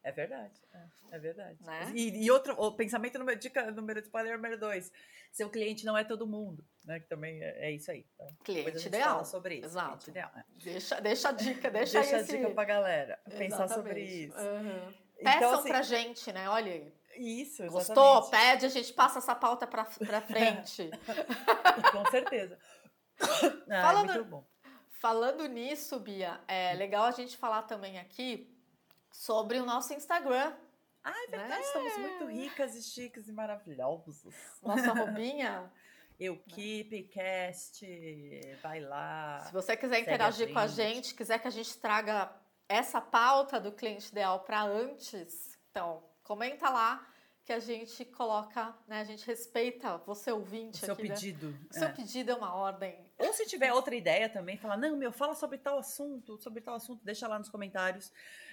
É 0.01 0.11
verdade. 0.11 0.59
É, 0.73 1.15
é 1.15 1.19
verdade. 1.19 1.57
Né? 1.61 1.91
E, 1.93 2.25
e, 2.25 2.31
outro, 2.31 2.55
o 2.57 2.71
pensamento 2.71 3.19
número, 3.19 3.37
dica 3.37 3.69
número 3.71 3.99
spoiler 3.99 4.35
número 4.35 4.57
dois. 4.57 4.91
Seu 5.31 5.49
cliente 5.49 5.85
não 5.85 5.97
é 5.97 6.03
todo 6.03 6.25
mundo, 6.25 6.65
né? 6.85 6.99
Que 6.99 7.07
também 7.07 7.43
é, 7.43 7.67
é 7.67 7.71
isso 7.71 7.91
aí. 7.91 8.05
Então, 8.15 8.27
cliente 8.43 8.87
ideal. 8.87 9.25
sobre 9.25 9.55
isso. 9.55 9.65
Exato. 9.65 10.09
Ideal, 10.09 10.31
é. 10.35 10.43
deixa, 10.63 11.01
deixa 11.01 11.29
a 11.29 11.31
dica, 11.31 11.69
deixa, 11.71 11.99
deixa 11.99 12.17
esse... 12.17 12.35
a 12.35 12.37
dica 12.37 12.49
pra 12.51 12.63
galera 12.63 13.19
pensar 13.25 13.65
Exatamente. 13.65 13.75
sobre 13.75 14.03
isso. 14.03 14.39
Uhum. 14.39 14.93
Então, 15.19 15.33
Peçam 15.33 15.59
assim, 15.59 15.69
pra 15.69 15.81
gente, 15.81 16.31
né? 16.31 16.49
Olha 16.49 16.71
aí. 16.71 16.93
Isso, 17.17 17.63
exatamente. 17.63 17.87
Gostou? 17.87 18.29
Pede, 18.29 18.65
a 18.65 18.69
gente 18.69 18.93
passa 18.93 19.19
essa 19.19 19.35
pauta 19.35 19.67
pra 19.67 19.83
frente. 19.83 20.89
Com 21.91 22.09
certeza. 22.09 22.57
Ah, 23.69 23.81
falando, 23.83 24.13
muito 24.13 24.25
bom. 24.25 24.47
falando 24.99 25.47
nisso, 25.47 25.99
Bia, 25.99 26.41
é 26.47 26.73
legal 26.73 27.05
a 27.05 27.11
gente 27.11 27.37
falar 27.37 27.63
também 27.63 27.99
aqui 27.99 28.51
sobre 29.11 29.59
o 29.59 29.65
nosso 29.65 29.93
Instagram. 29.93 30.53
Ah, 31.03 31.23
é 31.25 31.27
verdade, 31.27 31.49
né? 31.49 31.61
estamos 31.61 31.97
muito 31.97 32.25
ricas 32.25 32.75
e 32.75 32.83
chiques 32.83 33.27
e 33.27 33.31
maravilhosos. 33.31 34.33
Nossa 34.61 34.91
roubinha. 34.91 35.71
Eukipcast, 36.19 37.85
vai 38.61 38.81
lá. 38.81 39.39
Se 39.45 39.53
você 39.53 39.77
quiser 39.77 39.99
interagir 39.99 40.49
a 40.49 40.53
com 40.53 40.59
a 40.59 40.67
gente, 40.67 41.15
quiser 41.15 41.39
que 41.39 41.47
a 41.47 41.51
gente 41.51 41.77
traga 41.77 42.29
essa 42.67 42.99
pauta 42.99 43.59
do 43.59 43.71
cliente 43.71 44.09
ideal 44.11 44.41
para 44.41 44.61
antes, 44.63 45.57
então 45.71 46.03
comenta 46.21 46.69
lá 46.69 47.07
que 47.45 47.53
a 47.53 47.59
gente 47.59 48.05
coloca, 48.05 48.75
né? 48.87 48.99
A 48.99 49.03
gente 49.03 49.25
respeita 49.25 49.97
você 50.05 50.31
ouvinte. 50.31 50.83
O 50.83 50.85
seu 50.85 50.93
aqui, 50.93 51.07
pedido. 51.07 51.49
Né? 51.49 51.59
O 51.71 51.73
seu 51.73 51.87
é. 51.87 51.91
pedido 51.91 52.31
é 52.31 52.35
uma 52.35 52.53
ordem. 52.53 53.08
Ou 53.19 53.33
se 53.33 53.45
tiver 53.45 53.73
outra 53.73 53.93
ideia 53.93 54.29
também, 54.29 54.57
fala, 54.57 54.77
não, 54.77 54.95
meu, 54.95 55.11
fala 55.11 55.35
sobre 55.35 55.57
tal 55.57 55.77
assunto, 55.77 56.37
sobre 56.37 56.61
tal 56.61 56.75
assunto, 56.75 57.03
deixa 57.03 57.27
lá 57.27 57.37
nos 57.37 57.49
comentários 57.49 58.11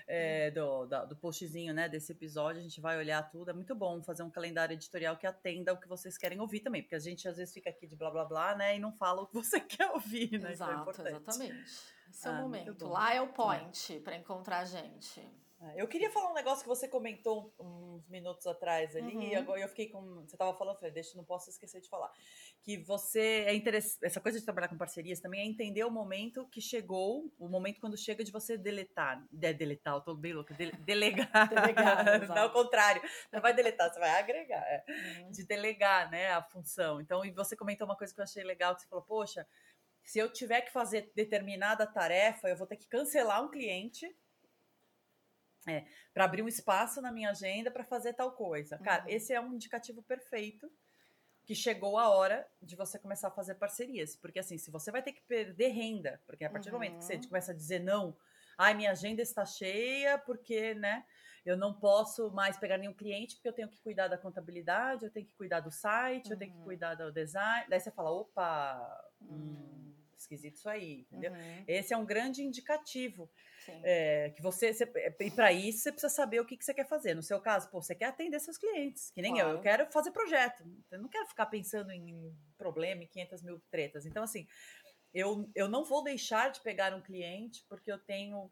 é, 0.09 0.51
do, 0.51 0.87
do, 0.87 1.07
do 1.07 1.17
postzinho, 1.17 1.73
né, 1.73 1.89
desse 1.89 2.11
episódio, 2.11 2.61
a 2.61 2.63
gente 2.63 2.81
vai 2.81 2.99
olhar 2.99 3.23
tudo. 3.31 3.51
É 3.51 3.55
muito 3.55 3.75
bom 3.75 4.03
fazer 4.03 4.25
um 4.25 4.31
calendário 4.31 4.75
editorial 4.75 5.17
que 5.17 5.27
atenda 5.27 5.73
o 5.73 5.77
que 5.81 5.89
vocês 5.89 6.19
querem 6.19 6.41
ouvir 6.41 6.61
também, 6.61 6.83
porque 6.83 6.97
a 6.97 7.01
gente 7.01 7.29
às 7.29 7.37
vezes 7.37 7.55
fica 7.55 7.71
aqui 7.71 7.87
de 7.87 7.95
blá 7.95 8.11
blá 8.11 8.25
blá, 8.25 8.55
né, 8.57 8.77
e 8.77 8.81
não 8.81 8.93
fala 8.93 9.23
o 9.23 9.27
que 9.27 9.35
você 9.35 9.61
quer 9.61 9.91
ouvir, 9.93 10.39
né? 10.41 10.51
É 10.51 10.53
Exato, 10.53 11.03
é 11.03 11.11
exatamente. 11.11 11.97
Esse 12.11 12.27
é 12.27 12.31
o 12.31 12.35
ah, 12.35 12.41
momento. 12.41 12.89
Lá 12.89 13.15
é 13.15 13.21
o 13.21 13.29
point 13.29 13.95
é. 13.95 14.01
para 14.01 14.17
encontrar 14.17 14.59
a 14.61 14.65
gente. 14.65 15.23
É, 15.59 15.81
eu 15.81 15.89
queria 15.89 16.11
falar 16.11 16.31
um 16.31 16.35
negócio 16.35 16.63
que 16.63 16.69
você 16.69 16.87
comentou 16.87 17.55
uns 17.59 18.07
minutos 18.09 18.47
atrás 18.47 18.95
ali, 18.95 19.17
uhum. 19.17 19.23
e 19.23 19.35
agora 19.35 19.61
eu 19.61 19.69
fiquei 19.69 19.89
com. 19.89 20.03
Você 20.17 20.35
estava 20.35 20.55
falando, 20.55 20.77
falei, 20.77 20.93
deixa, 20.93 21.17
não 21.17 21.25
posso 21.25 21.49
esquecer 21.49 21.81
de 21.81 21.89
falar. 21.89 22.13
Que 22.63 22.77
você 22.77 23.45
é 23.47 23.55
interessante. 23.55 24.05
Essa 24.05 24.21
coisa 24.21 24.39
de 24.39 24.45
trabalhar 24.45 24.69
com 24.69 24.77
parcerias 24.77 25.19
também 25.19 25.41
é 25.41 25.45
entender 25.47 25.83
o 25.85 25.91
momento 25.91 26.47
que 26.49 26.61
chegou, 26.61 27.33
o 27.39 27.49
momento 27.49 27.81
quando 27.81 27.97
chega 27.97 28.23
de 28.23 28.31
você 28.31 28.59
deletar. 28.59 29.27
De, 29.33 29.55
deletar, 29.55 29.95
eu 29.95 30.01
tô 30.03 30.15
bem 30.15 30.35
louca. 30.35 30.53
De, 30.53 30.71
delegar. 30.85 31.49
delegar 31.49 32.29
não, 32.29 32.43
ao 32.43 32.53
contrário. 32.53 33.01
Não 33.33 33.41
vai 33.41 33.55
deletar, 33.55 33.91
você 33.91 33.99
vai 33.99 34.11
agregar. 34.11 34.63
É. 34.63 34.85
Uhum. 34.89 35.31
De 35.31 35.47
delegar, 35.47 36.11
né, 36.11 36.33
a 36.33 36.43
função. 36.43 37.01
Então, 37.01 37.25
e 37.25 37.31
você 37.31 37.57
comentou 37.57 37.87
uma 37.87 37.97
coisa 37.97 38.13
que 38.13 38.21
eu 38.21 38.25
achei 38.25 38.45
legal, 38.45 38.75
que 38.75 38.83
você 38.83 38.89
falou, 38.89 39.05
poxa, 39.05 39.47
se 40.05 40.19
eu 40.19 40.31
tiver 40.31 40.61
que 40.61 40.71
fazer 40.71 41.11
determinada 41.15 41.87
tarefa, 41.87 42.49
eu 42.49 42.57
vou 42.57 42.67
ter 42.67 42.77
que 42.77 42.87
cancelar 42.87 43.43
um 43.43 43.51
cliente 43.51 44.15
é, 45.67 45.85
para 46.15 46.25
abrir 46.25 46.43
um 46.43 46.49
espaço 46.49 47.01
na 47.01 47.11
minha 47.11 47.31
agenda 47.31 47.71
para 47.71 47.85
fazer 47.85 48.13
tal 48.13 48.33
coisa. 48.33 48.79
Cara, 48.79 49.03
uhum. 49.05 49.11
esse 49.11 49.33
é 49.33 49.41
um 49.41 49.55
indicativo 49.55 50.03
perfeito 50.03 50.71
que 51.45 51.55
chegou 51.55 51.97
a 51.99 52.09
hora 52.09 52.47
de 52.61 52.75
você 52.75 52.99
começar 52.99 53.29
a 53.29 53.31
fazer 53.31 53.55
parcerias. 53.55 54.17
Porque 54.17 54.41
assim, 54.41 54.59
se 54.59 54.71
você 54.71 54.91
vai 54.91 55.03
ter 55.03 55.13
que 55.13 55.23
perder 55.23 55.69
renda, 55.69 56.21
porque 56.27 56.45
a 56.45 56.51
partir 56.51 56.69
uhum. 56.69 56.73
do 56.73 56.79
momento 56.79 56.99
que 56.99 57.05
você 57.05 57.15
uhum. 57.15 57.29
começa 57.29 57.53
a 57.53 57.55
dizer 57.55 57.79
não, 57.79 58.17
ai, 58.59 58.75
minha 58.75 58.91
agenda 58.91 59.23
está 59.23 59.45
cheia, 59.45 60.19
porque, 60.19 60.75
né, 60.75 61.05
eu 61.45 61.57
não 61.57 61.73
posso 61.73 62.33
mais 62.33 62.57
pegar 62.59 62.77
nenhum 62.77 62.93
cliente, 62.93 63.37
porque 63.37 63.49
eu 63.49 63.53
tenho 63.53 63.69
que 63.69 63.81
cuidar 63.81 64.09
da 64.09 64.19
contabilidade, 64.19 65.05
eu 65.05 65.11
tenho 65.13 65.27
que 65.27 65.35
cuidar 65.35 65.61
do 65.61 65.71
site, 65.71 66.27
uhum. 66.27 66.33
eu 66.33 66.39
tenho 66.39 66.53
que 66.53 66.59
uhum. 66.59 66.65
cuidar 66.65 66.97
do 66.97 67.13
design. 67.13 67.67
Daí 67.69 67.79
você 67.79 67.93
fala, 67.93 68.11
opa, 68.11 69.06
esquisito 70.27 70.57
isso 70.57 70.69
aí, 70.69 71.01
entendeu? 71.01 71.33
Uhum. 71.33 71.65
Esse 71.67 71.95
é 71.95 71.97
um 71.97 72.05
grande 72.05 72.43
indicativo. 72.43 73.31
É, 73.83 74.31
que 74.31 74.43
você, 74.43 74.73
você 74.73 74.89
e 75.19 75.31
para 75.31 75.53
isso 75.53 75.81
você 75.81 75.91
precisa 75.91 76.13
saber 76.13 76.41
o 76.41 76.45
que, 76.45 76.57
que 76.57 76.65
você 76.65 76.73
quer 76.73 76.87
fazer. 76.87 77.15
No 77.15 77.23
seu 77.23 77.41
caso, 77.41 77.69
pô, 77.69 77.83
você 77.83 77.97
quer 77.97 78.07
atender 78.07 78.39
seus 78.39 78.57
clientes, 78.57 79.11
que 79.11 79.21
nem 79.21 79.33
claro. 79.33 79.49
eu. 79.49 79.55
Eu 79.57 79.61
quero 79.61 79.91
fazer 79.91 80.13
projeto. 80.13 80.63
Eu 80.91 81.01
não 81.01 81.09
quero 81.09 81.27
ficar 81.27 81.47
pensando 81.47 81.91
em 81.91 82.33
problema 82.57 83.03
e 83.03 83.09
500 83.09 83.43
mil 83.43 83.61
tretas. 83.69 84.07
Então, 84.07 84.23
assim, 84.23 84.47
eu, 85.13 85.51
eu 85.55 85.69
não 85.69 85.85
vou 85.85 86.05
deixar 86.05 86.51
de 86.51 86.61
pegar 86.61 86.95
um 86.95 87.03
cliente 87.03 87.65
porque 87.69 87.91
eu 87.91 87.99
tenho 87.99 88.51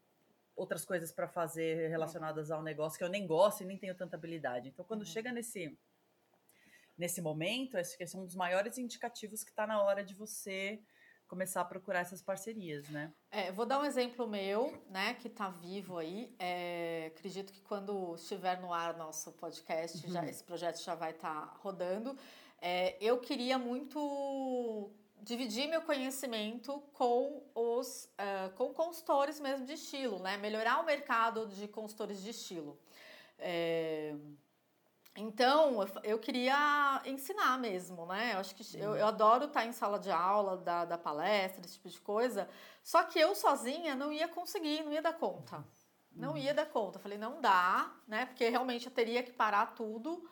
outras 0.57 0.85
coisas 0.85 1.13
para 1.13 1.29
fazer 1.29 1.89
relacionadas 1.91 2.51
ao 2.51 2.63
negócio 2.63 2.99
que 2.99 3.05
eu 3.05 3.09
nem 3.09 3.27
gosto 3.27 3.63
e 3.63 3.67
nem 3.67 3.79
tenho 3.79 3.95
tanta 3.95 4.17
habilidade. 4.17 4.69
Então, 4.69 4.85
quando 4.85 5.01
uhum. 5.01 5.07
chega 5.07 5.31
nesse 5.33 5.79
nesse 6.97 7.21
momento, 7.21 7.77
esse 7.77 8.01
é 8.01 8.19
um 8.19 8.25
dos 8.25 8.37
maiores 8.37 8.79
indicativos 8.79 9.43
que 9.43 9.51
está 9.51 9.67
na 9.67 9.83
hora 9.83 10.05
de 10.05 10.15
você 10.15 10.81
começar 11.29 11.61
a 11.61 11.65
procurar 11.65 12.01
essas 12.01 12.23
parcerias, 12.23 12.89
né? 12.89 13.13
É, 13.31 13.51
vou 13.51 13.67
dar 13.67 13.81
um 13.81 13.85
exemplo 13.85 14.27
meu, 14.27 14.73
né, 14.91 15.15
que 15.15 15.29
está 15.29 15.49
vivo 15.49 15.99
aí. 15.99 16.35
É, 16.39 17.11
acredito 17.15 17.53
que 17.53 17.61
quando 17.63 18.15
estiver 18.15 18.61
no 18.61 18.73
ar 18.73 18.97
nosso 18.97 19.33
podcast, 19.33 20.05
uhum. 20.07 20.13
já, 20.13 20.25
esse 20.27 20.45
projeto 20.45 20.83
já 20.83 20.95
vai 20.95 21.11
estar 21.11 21.35
tá 21.35 21.57
rodando. 21.59 22.17
É, 22.61 22.97
eu 23.01 23.19
queria 23.19 23.59
muito 23.59 24.91
dividir 25.25 25.69
meu 25.69 25.83
conhecimento 25.83 26.83
com 26.93 27.43
os 27.55 28.05
uh, 28.05 28.55
com 28.57 28.73
consultores 28.75 29.41
mesmo 29.41 29.65
de 29.65 29.73
estilo, 29.73 30.19
né? 30.19 30.37
Melhorar 30.37 30.81
o 30.81 30.85
mercado 30.85 31.47
de 31.49 31.67
consultores 31.67 32.23
de 32.23 32.31
estilo. 32.31 32.79
É, 33.39 34.15
então, 35.17 35.87
eu 36.03 36.19
queria 36.19 37.01
ensinar 37.05 37.57
mesmo, 37.59 38.05
né? 38.07 38.33
Eu 38.35 38.39
acho 38.41 38.55
que 38.55 38.77
eu, 38.77 38.97
eu, 38.97 39.07
adoro 39.07 39.45
estar 39.45 39.65
em 39.65 39.71
sala 39.71 39.97
de 39.97 40.11
aula, 40.11 40.57
dar, 40.57 40.85
dar 40.87 40.99
palestra, 40.99 41.65
esse 41.65 41.75
tipo 41.75 41.89
de 41.89 42.01
coisa. 42.01 42.49
Só 42.83 43.05
que 43.05 43.19
eu 43.19 43.33
sozinha 43.35 43.95
não 43.95 44.13
ia 44.13 44.27
conseguir, 44.27 44.83
não 44.83 44.93
ia 44.93 45.01
dar 45.01 45.13
conta. 45.13 45.65
Não 46.11 46.33
uhum. 46.33 46.37
ia 46.37 46.53
dar 46.53 46.67
conta. 46.67 46.99
Eu 46.99 47.03
falei, 47.03 47.17
não 47.17 47.41
dá, 47.41 47.93
né? 48.09 48.27
Porque 48.27 48.49
realmente 48.49 48.87
eu 48.87 48.93
teria 48.93 49.23
que 49.23 49.33
parar 49.33 49.75
tudo 49.75 50.29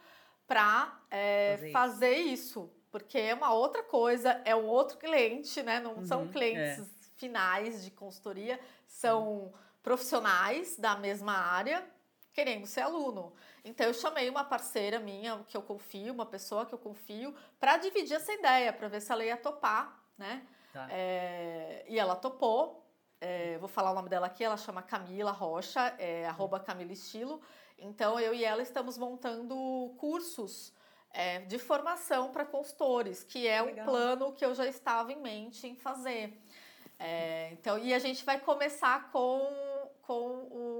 para 0.48 1.00
é, 1.10 1.56
fazer, 1.56 1.72
fazer 1.72 2.16
isso. 2.16 2.68
Porque 2.90 3.18
é 3.18 3.34
uma 3.34 3.52
outra 3.52 3.84
coisa, 3.84 4.42
é 4.44 4.54
um 4.54 4.66
outro 4.66 4.98
cliente, 4.98 5.62
né? 5.62 5.78
Não 5.78 5.94
uhum, 5.94 6.06
são 6.06 6.26
clientes 6.26 6.80
é. 6.80 6.84
finais 7.16 7.84
de 7.84 7.90
consultoria, 7.92 8.58
são 8.88 9.28
uhum. 9.28 9.52
profissionais 9.80 10.76
da 10.76 10.96
mesma 10.96 11.34
área 11.34 11.88
querendo 12.32 12.66
ser 12.66 12.80
aluno. 12.80 13.32
Então 13.64 13.86
eu 13.86 13.94
chamei 13.94 14.28
uma 14.28 14.44
parceira 14.44 14.98
minha 14.98 15.44
que 15.48 15.56
eu 15.56 15.62
confio, 15.62 16.12
uma 16.12 16.26
pessoa 16.26 16.66
que 16.66 16.72
eu 16.72 16.78
confio, 16.78 17.34
para 17.60 17.76
dividir 17.76 18.14
essa 18.14 18.32
ideia, 18.32 18.72
para 18.72 18.88
ver 18.88 19.00
se 19.00 19.12
ela 19.12 19.24
ia 19.24 19.36
topar, 19.36 20.02
né? 20.16 20.46
Tá. 20.72 20.88
É, 20.90 21.84
e 21.88 21.98
ela 21.98 22.16
topou. 22.16 22.82
É, 23.20 23.56
vou 23.58 23.68
falar 23.68 23.92
o 23.92 23.94
nome 23.94 24.08
dela 24.08 24.26
aqui, 24.26 24.42
ela 24.42 24.56
chama 24.56 24.82
Camila 24.82 25.30
Rocha, 25.30 25.94
é, 25.98 26.26
arroba 26.26 26.58
Camila 26.58 26.92
Estilo. 26.92 27.40
Então 27.78 28.18
eu 28.18 28.34
e 28.34 28.44
ela 28.44 28.62
estamos 28.62 28.98
montando 28.98 29.94
cursos 29.98 30.72
é, 31.12 31.40
de 31.40 31.58
formação 31.58 32.32
para 32.32 32.44
consultores, 32.44 33.22
que 33.22 33.46
é 33.46 33.60
Legal. 33.60 33.84
um 33.84 33.88
plano 33.88 34.32
que 34.32 34.44
eu 34.44 34.54
já 34.54 34.66
estava 34.66 35.12
em 35.12 35.20
mente 35.20 35.66
em 35.66 35.76
fazer. 35.76 36.40
É, 36.98 37.50
então, 37.52 37.78
e 37.78 37.92
a 37.92 37.98
gente 37.98 38.24
vai 38.24 38.38
começar 38.38 39.10
com, 39.10 39.40
com 40.02 40.46
o 40.50 40.71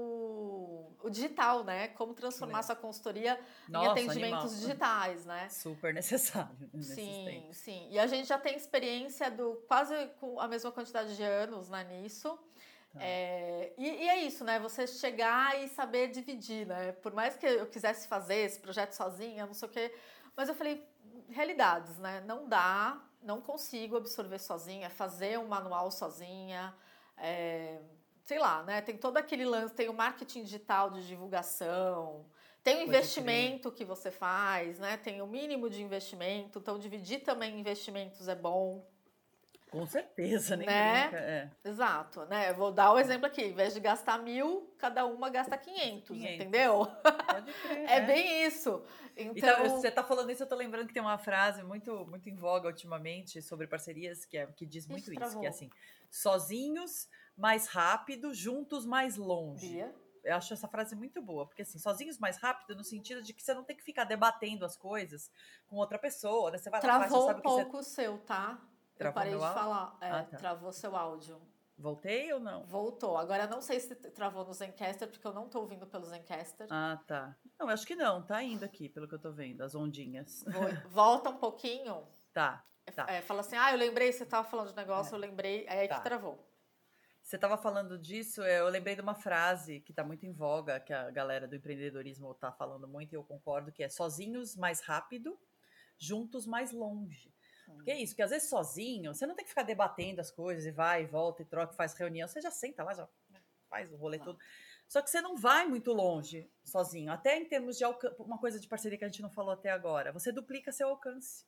o 1.03 1.09
digital, 1.09 1.63
né? 1.63 1.89
Como 1.89 2.13
transformar 2.13 2.59
é. 2.59 2.61
sua 2.63 2.75
consultoria 2.75 3.39
Nossa, 3.67 3.85
em 3.85 3.91
atendimentos 3.91 4.53
animal. 4.53 4.59
digitais, 4.59 5.25
né? 5.25 5.49
Super 5.49 5.93
necessário. 5.93 6.69
Sim, 6.81 7.25
tempos. 7.25 7.57
sim. 7.57 7.87
E 7.91 7.99
a 7.99 8.07
gente 8.07 8.27
já 8.27 8.39
tem 8.39 8.55
experiência 8.55 9.29
do 9.29 9.61
quase 9.67 9.93
com 10.19 10.39
a 10.39 10.47
mesma 10.47 10.71
quantidade 10.71 11.15
de 11.15 11.23
anos 11.23 11.69
né, 11.69 11.83
nisso. 11.83 12.39
Tá. 12.93 12.99
É, 13.01 13.73
e, 13.77 13.85
e, 13.85 14.09
é 14.09 14.17
isso, 14.23 14.43
né? 14.43 14.59
Você 14.59 14.87
chegar 14.87 15.61
e 15.61 15.67
saber 15.67 16.09
dividir, 16.09 16.65
né? 16.65 16.93
Por 16.93 17.13
mais 17.13 17.35
que 17.35 17.45
eu 17.45 17.67
quisesse 17.67 18.07
fazer 18.07 18.37
esse 18.37 18.59
projeto 18.59 18.93
sozinha, 18.93 19.45
não 19.45 19.53
sei 19.53 19.67
o 19.67 19.71
quê, 19.71 19.93
mas 20.35 20.47
eu 20.47 20.55
falei, 20.55 20.87
realidades, 21.29 21.97
né? 21.97 22.21
Não 22.25 22.47
dá, 22.47 23.01
não 23.21 23.41
consigo 23.41 23.97
absorver 23.97 24.39
sozinha, 24.39 24.89
fazer 24.89 25.37
um 25.39 25.47
manual 25.47 25.91
sozinha. 25.91 26.73
É, 27.17 27.81
sei 28.23 28.39
lá, 28.39 28.63
né? 28.63 28.81
Tem 28.81 28.97
todo 28.97 29.17
aquele 29.17 29.45
lance, 29.45 29.73
tem 29.73 29.89
o 29.89 29.93
marketing 29.93 30.43
digital 30.43 30.89
de 30.89 31.05
divulgação, 31.05 32.25
tem 32.63 32.77
o 32.77 32.81
investimento 32.83 33.71
que 33.71 33.83
você 33.83 34.09
faz, 34.09 34.79
né? 34.79 34.97
Tem 34.97 35.21
o 35.21 35.27
mínimo 35.27 35.69
de 35.69 35.83
investimento, 35.83 36.59
então 36.59 36.79
dividir 36.79 37.19
também 37.19 37.59
investimentos 37.59 38.27
é 38.27 38.35
bom. 38.35 38.87
Com 39.69 39.87
certeza, 39.87 40.55
nem 40.55 40.67
né? 40.67 41.01
Brinca, 41.01 41.17
é. 41.17 41.49
Exato, 41.65 42.25
né? 42.25 42.53
vou 42.53 42.71
dar 42.71 42.91
o 42.91 42.95
um 42.95 42.99
exemplo 42.99 43.25
aqui, 43.25 43.41
em 43.41 43.53
vez 43.53 43.73
de 43.73 43.79
gastar 43.79 44.19
mil, 44.19 44.71
cada 44.77 45.03
uma 45.03 45.31
gasta 45.31 45.57
500, 45.57 46.09
500. 46.09 46.35
entendeu? 46.35 46.85
Pode 46.85 47.51
crer, 47.53 47.89
é, 47.89 47.95
é, 47.95 48.01
bem 48.01 48.45
isso. 48.45 48.83
Então, 49.17 49.63
então, 49.63 49.69
você 49.69 49.87
está 49.87 50.03
falando 50.03 50.29
isso, 50.29 50.43
eu 50.43 50.45
estou 50.45 50.57
lembrando 50.57 50.87
que 50.87 50.93
tem 50.93 51.01
uma 51.01 51.17
frase 51.17 51.63
muito, 51.63 52.05
muito 52.05 52.29
em 52.29 52.35
voga 52.35 52.67
ultimamente 52.67 53.41
sobre 53.41 53.65
parcerias 53.65 54.25
que, 54.25 54.37
é, 54.37 54.45
que 54.45 54.63
diz 54.63 54.87
muito 54.87 55.11
isso, 55.11 55.23
isso 55.23 55.39
que 55.39 55.45
é 55.45 55.49
assim, 55.49 55.71
sozinhos 56.09 57.09
mais 57.37 57.67
rápido, 57.67 58.33
juntos 58.33 58.85
mais 58.85 59.17
longe. 59.17 59.67
Bia? 59.67 59.95
Eu 60.23 60.35
acho 60.35 60.53
essa 60.53 60.67
frase 60.69 60.95
muito 60.95 61.21
boa, 61.21 61.45
porque 61.45 61.63
assim, 61.63 61.77
sozinhos 61.77 62.17
mais 62.17 62.37
rápido, 62.37 62.77
no 62.77 62.83
sentido 62.83 63.21
de 63.21 63.33
que 63.33 63.43
você 63.43 63.53
não 63.53 63.63
tem 63.63 63.75
que 63.75 63.83
ficar 63.83 64.05
debatendo 64.05 64.65
as 64.65 64.77
coisas 64.77 65.29
com 65.67 65.75
outra 65.75 65.99
pessoa, 65.99 66.49
né? 66.49 66.57
Você 66.57 66.69
vai 66.69 66.79
Travou 66.79 67.25
lá, 67.25 67.33
faz, 67.33 67.39
um 67.39 67.41
pouco 67.41 67.77
o 67.79 67.83
seu, 67.83 68.17
tá? 68.19 68.61
Travou 68.97 69.09
eu 69.09 69.13
parei 69.13 69.37
de 69.37 69.43
áudio? 69.43 69.61
falar. 69.61 69.97
É, 69.99 70.09
ah, 70.09 70.23
tá. 70.23 70.37
Travou 70.37 70.71
seu 70.71 70.95
áudio. 70.95 71.41
Voltei 71.77 72.31
ou 72.31 72.39
não? 72.39 72.65
Voltou. 72.65 73.17
Agora 73.17 73.47
não 73.47 73.59
sei 73.59 73.79
se 73.79 73.95
travou 73.95 74.45
no 74.45 74.53
Zencaster, 74.53 75.09
porque 75.09 75.25
eu 75.25 75.33
não 75.33 75.49
tô 75.49 75.59
ouvindo 75.59 75.85
pelo 75.87 76.05
Zencaster. 76.05 76.67
Ah, 76.69 77.01
tá. 77.05 77.35
Não, 77.59 77.67
acho 77.67 77.85
que 77.85 77.95
não. 77.95 78.21
Tá 78.21 78.41
indo 78.41 78.63
aqui, 78.63 78.87
pelo 78.87 79.07
que 79.07 79.15
eu 79.15 79.19
tô 79.19 79.31
vendo, 79.31 79.61
as 79.61 79.75
ondinhas. 79.75 80.45
Volta 80.89 81.31
um 81.31 81.37
pouquinho. 81.37 82.07
Tá. 82.31 82.63
tá. 82.95 83.07
É, 83.09 83.21
fala 83.21 83.41
assim, 83.41 83.57
ah, 83.57 83.71
eu 83.71 83.77
lembrei, 83.77 84.11
você 84.13 84.25
tava 84.25 84.47
falando 84.47 84.69
de 84.69 84.75
negócio, 84.75 85.13
é. 85.13 85.15
eu 85.15 85.19
lembrei, 85.19 85.65
é 85.67 85.79
aí 85.79 85.87
tá. 85.87 85.97
que 85.97 86.03
travou. 86.03 86.52
Você 87.23 87.37
estava 87.37 87.57
falando 87.57 87.97
disso, 87.97 88.43
eu 88.43 88.67
lembrei 88.67 88.95
de 88.95 89.01
uma 89.01 89.15
frase 89.15 89.79
que 89.79 89.93
está 89.93 90.03
muito 90.03 90.25
em 90.25 90.33
voga, 90.33 90.77
que 90.81 90.91
a 90.91 91.09
galera 91.09 91.47
do 91.47 91.55
empreendedorismo 91.55 92.29
está 92.33 92.51
falando 92.51 92.85
muito, 92.85 93.13
e 93.13 93.15
eu 93.15 93.23
concordo, 93.23 93.71
que 93.71 93.81
é 93.81 93.87
sozinhos 93.87 94.57
mais 94.57 94.81
rápido, 94.81 95.39
juntos 95.97 96.45
mais 96.45 96.73
longe. 96.73 97.33
Porque 97.65 97.91
é 97.91 97.97
isso, 97.97 98.13
que 98.13 98.21
às 98.21 98.29
vezes 98.29 98.49
sozinho, 98.49 99.15
você 99.15 99.25
não 99.25 99.35
tem 99.35 99.45
que 99.45 99.49
ficar 99.49 99.63
debatendo 99.63 100.19
as 100.19 100.29
coisas 100.29 100.65
e 100.65 100.71
vai 100.71 101.03
e 101.03 101.07
volta 101.07 101.41
e 101.41 101.45
troca, 101.45 101.73
faz 101.73 101.93
reunião, 101.93 102.27
você 102.27 102.41
já 102.41 102.51
senta 102.51 102.83
lá, 102.83 102.93
já 102.93 103.07
faz 103.69 103.91
o 103.91 103.95
rolê 103.95 104.19
todo. 104.19 104.37
Só 104.85 105.01
que 105.01 105.09
você 105.09 105.21
não 105.21 105.37
vai 105.37 105.65
muito 105.65 105.93
longe 105.93 106.51
sozinho, 106.63 107.09
até 107.09 107.37
em 107.37 107.45
termos 107.47 107.77
de 107.77 107.85
alcance, 107.85 108.15
uma 108.19 108.37
coisa 108.37 108.59
de 108.59 108.67
parceria 108.67 108.97
que 108.97 109.05
a 109.05 109.07
gente 109.07 109.21
não 109.21 109.29
falou 109.29 109.53
até 109.53 109.71
agora, 109.71 110.11
você 110.11 110.29
duplica 110.29 110.73
seu 110.73 110.89
alcance. 110.89 111.45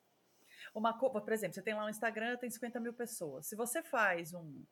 Uma, 0.73 0.97
por 0.97 1.31
exemplo, 1.31 1.53
você 1.53 1.61
tem 1.61 1.73
lá 1.73 1.85
um 1.85 1.89
Instagram, 1.89 2.37
tem 2.37 2.49
50 2.49 2.79
mil 2.79 2.93
pessoas. 2.93 3.45
Se 3.45 3.55
você 3.55 3.83
faz 3.83 4.33
um, 4.33 4.65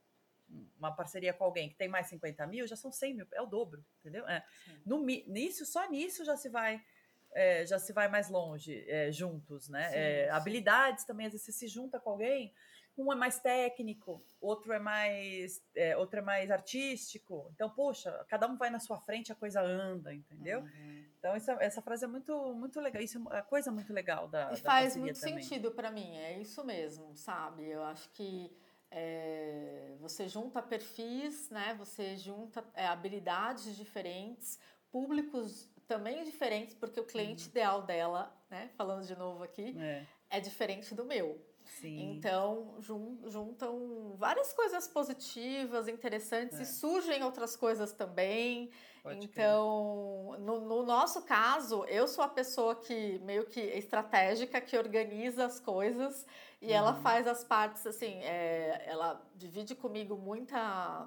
uma 0.77 0.91
parceria 0.91 1.33
com 1.33 1.43
alguém 1.43 1.69
que 1.69 1.75
tem 1.75 1.87
mais 1.87 2.07
50 2.07 2.45
mil, 2.47 2.67
já 2.67 2.75
são 2.75 2.91
100 2.91 3.13
mil, 3.13 3.27
é 3.31 3.41
o 3.41 3.45
dobro, 3.45 3.83
entendeu? 3.99 4.27
É. 4.27 4.43
No, 4.85 5.03
nisso, 5.03 5.65
só 5.65 5.89
nisso 5.89 6.23
já 6.23 6.35
se 6.35 6.49
vai 6.49 6.83
é, 7.31 7.65
já 7.65 7.79
se 7.79 7.91
vai 7.91 8.07
mais 8.07 8.29
longe 8.29 8.85
é, 8.87 9.11
juntos, 9.11 9.67
né? 9.67 9.89
Sim, 9.89 9.95
é, 9.95 10.25
sim. 10.25 10.29
Habilidades 10.31 11.03
também, 11.03 11.25
às 11.25 11.33
vezes 11.33 11.45
você 11.45 11.51
se 11.51 11.67
junta 11.67 11.99
com 11.99 12.11
alguém, 12.11 12.53
um 12.97 13.11
é 13.11 13.15
mais 13.15 13.39
técnico, 13.39 14.23
outro 14.39 14.71
é 14.71 14.79
mais, 14.79 15.61
é, 15.75 15.97
outro 15.97 16.19
é 16.19 16.21
mais 16.21 16.51
artístico. 16.51 17.49
Então, 17.55 17.69
poxa, 17.69 18.23
cada 18.29 18.47
um 18.47 18.55
vai 18.55 18.69
na 18.69 18.79
sua 18.79 18.99
frente, 18.99 19.31
a 19.31 19.35
coisa 19.35 19.61
anda, 19.61 20.13
entendeu? 20.13 20.61
Uhum. 20.61 21.05
Então, 21.17 21.35
essa, 21.35 21.53
essa 21.53 21.81
frase 21.81 22.05
é 22.05 22.07
muito, 22.07 22.53
muito 22.53 22.79
legal. 22.79 23.01
Isso 23.01 23.17
é 23.17 23.21
uma 23.21 23.41
coisa 23.41 23.71
muito 23.71 23.91
legal 23.91 24.27
da. 24.27 24.51
E 24.53 24.57
da 24.57 24.57
faz 24.57 24.95
muito 24.95 25.19
também. 25.19 25.41
sentido 25.41 25.71
para 25.71 25.89
mim, 25.89 26.15
é 26.17 26.39
isso 26.39 26.63
mesmo, 26.63 27.15
sabe? 27.15 27.67
Eu 27.67 27.83
acho 27.83 28.09
que 28.11 28.55
é, 28.95 29.95
você 29.99 30.27
junta 30.27 30.61
perfis, 30.61 31.49
né? 31.49 31.73
Você 31.79 32.15
junta 32.15 32.63
é, 32.75 32.85
habilidades 32.85 33.75
diferentes, 33.75 34.59
públicos 34.91 35.67
também 35.87 36.23
diferentes, 36.23 36.75
porque 36.75 36.99
o 36.99 37.05
cliente 37.05 37.45
uhum. 37.45 37.49
ideal 37.49 37.81
dela, 37.81 38.35
né? 38.49 38.69
Falando 38.77 39.05
de 39.05 39.15
novo 39.15 39.43
aqui, 39.43 39.75
é, 39.79 40.05
é 40.29 40.39
diferente 40.39 40.93
do 40.93 41.03
meu. 41.03 41.43
Sim. 41.65 42.11
Então, 42.11 42.75
jun, 42.79 43.17
juntam 43.27 44.15
várias 44.15 44.53
coisas 44.53 44.87
positivas, 44.87 45.87
interessantes, 45.87 46.59
é. 46.59 46.63
e 46.63 46.65
surgem 46.65 47.23
outras 47.23 47.55
coisas 47.55 47.91
também. 47.93 48.69
Pode 49.03 49.25
então, 49.25 50.37
no, 50.39 50.61
no, 50.61 50.83
nosso 50.83 51.23
caso, 51.23 51.83
eu 51.85 52.07
sou 52.07 52.23
a 52.23 52.29
pessoa 52.29 52.73
que 52.73 53.19
meio 53.19 53.45
que 53.45 53.59
estratégica, 53.59 54.61
que 54.61 54.77
organiza 54.77 55.45
as 55.45 55.59
coisas 55.59 56.25
e 56.61 56.67
uhum. 56.67 56.73
ela 56.73 56.93
faz 56.93 57.27
as 57.27 57.43
partes 57.43 57.85
assim, 57.85 58.23
é, 58.23 58.81
ela 58.87 59.21
divide 59.35 59.75
comigo 59.75 60.15
muita. 60.15 61.05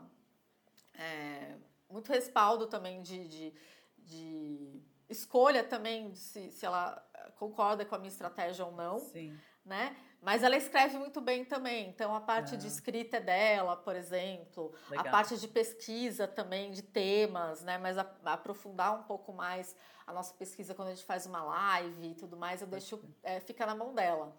É, 0.95 1.57
muito 1.89 2.13
respaldo 2.13 2.67
também 2.67 3.01
de, 3.01 3.29
de, 3.29 3.55
de 3.97 4.83
escolha 5.09 5.65
também 5.65 6.15
se, 6.15 6.51
se 6.53 6.67
ela 6.67 7.03
concorda 7.39 7.85
com 7.85 7.95
a 7.95 7.99
minha 7.99 8.09
estratégia 8.09 8.67
ou 8.67 8.73
não. 8.73 8.99
Sim. 8.99 9.39
Né? 9.65 9.97
Mas 10.21 10.43
ela 10.43 10.57
escreve 10.57 10.99
muito 10.99 11.21
bem 11.21 11.45
também. 11.45 11.89
Então, 11.89 12.15
a 12.15 12.21
parte 12.21 12.55
ah. 12.55 12.59
de 12.59 12.67
escrita 12.67 13.19
é 13.19 13.21
dela, 13.21 13.77
por 13.77 13.95
exemplo. 13.95 14.73
Legal. 14.91 15.07
A 15.07 15.11
parte 15.11 15.37
de 15.37 15.47
pesquisa 15.47 16.27
também, 16.27 16.71
de 16.71 16.83
temas, 16.83 17.63
né? 17.63 17.79
Mas 17.79 17.97
a, 17.97 18.07
a 18.25 18.33
aprofundar 18.33 18.99
um 18.99 19.03
pouco 19.05 19.33
mais 19.33 19.77
a 20.07 20.13
nossa 20.13 20.33
pesquisa 20.35 20.75
quando 20.75 20.89
a 20.89 20.95
gente 20.95 21.05
faz 21.05 21.27
uma 21.27 21.43
live 21.43 22.11
e 22.11 22.15
tudo 22.15 22.37
mais, 22.37 22.61
eu 22.61 22.67
deixo, 22.69 23.03
é, 23.23 23.41
fica 23.41 23.67
na 23.67 23.75
mão 23.75 23.93
dela. 23.93 24.33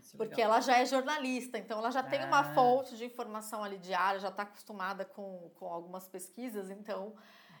Isso 0.00 0.16
é 0.16 0.18
porque 0.18 0.34
legal. 0.34 0.52
ela 0.52 0.60
já 0.60 0.78
é 0.78 0.84
jornalista, 0.84 1.58
então 1.58 1.78
ela 1.78 1.90
já 1.90 2.00
ah. 2.00 2.04
tem 2.04 2.24
uma 2.24 2.40
ah. 2.40 2.54
fonte 2.54 2.96
de 2.96 3.04
informação 3.04 3.62
ali 3.62 3.78
diária, 3.78 4.18
já 4.18 4.30
está 4.30 4.42
acostumada 4.42 5.04
com, 5.04 5.50
com 5.58 5.66
algumas 5.66 6.08
pesquisas, 6.08 6.70
então 6.70 7.14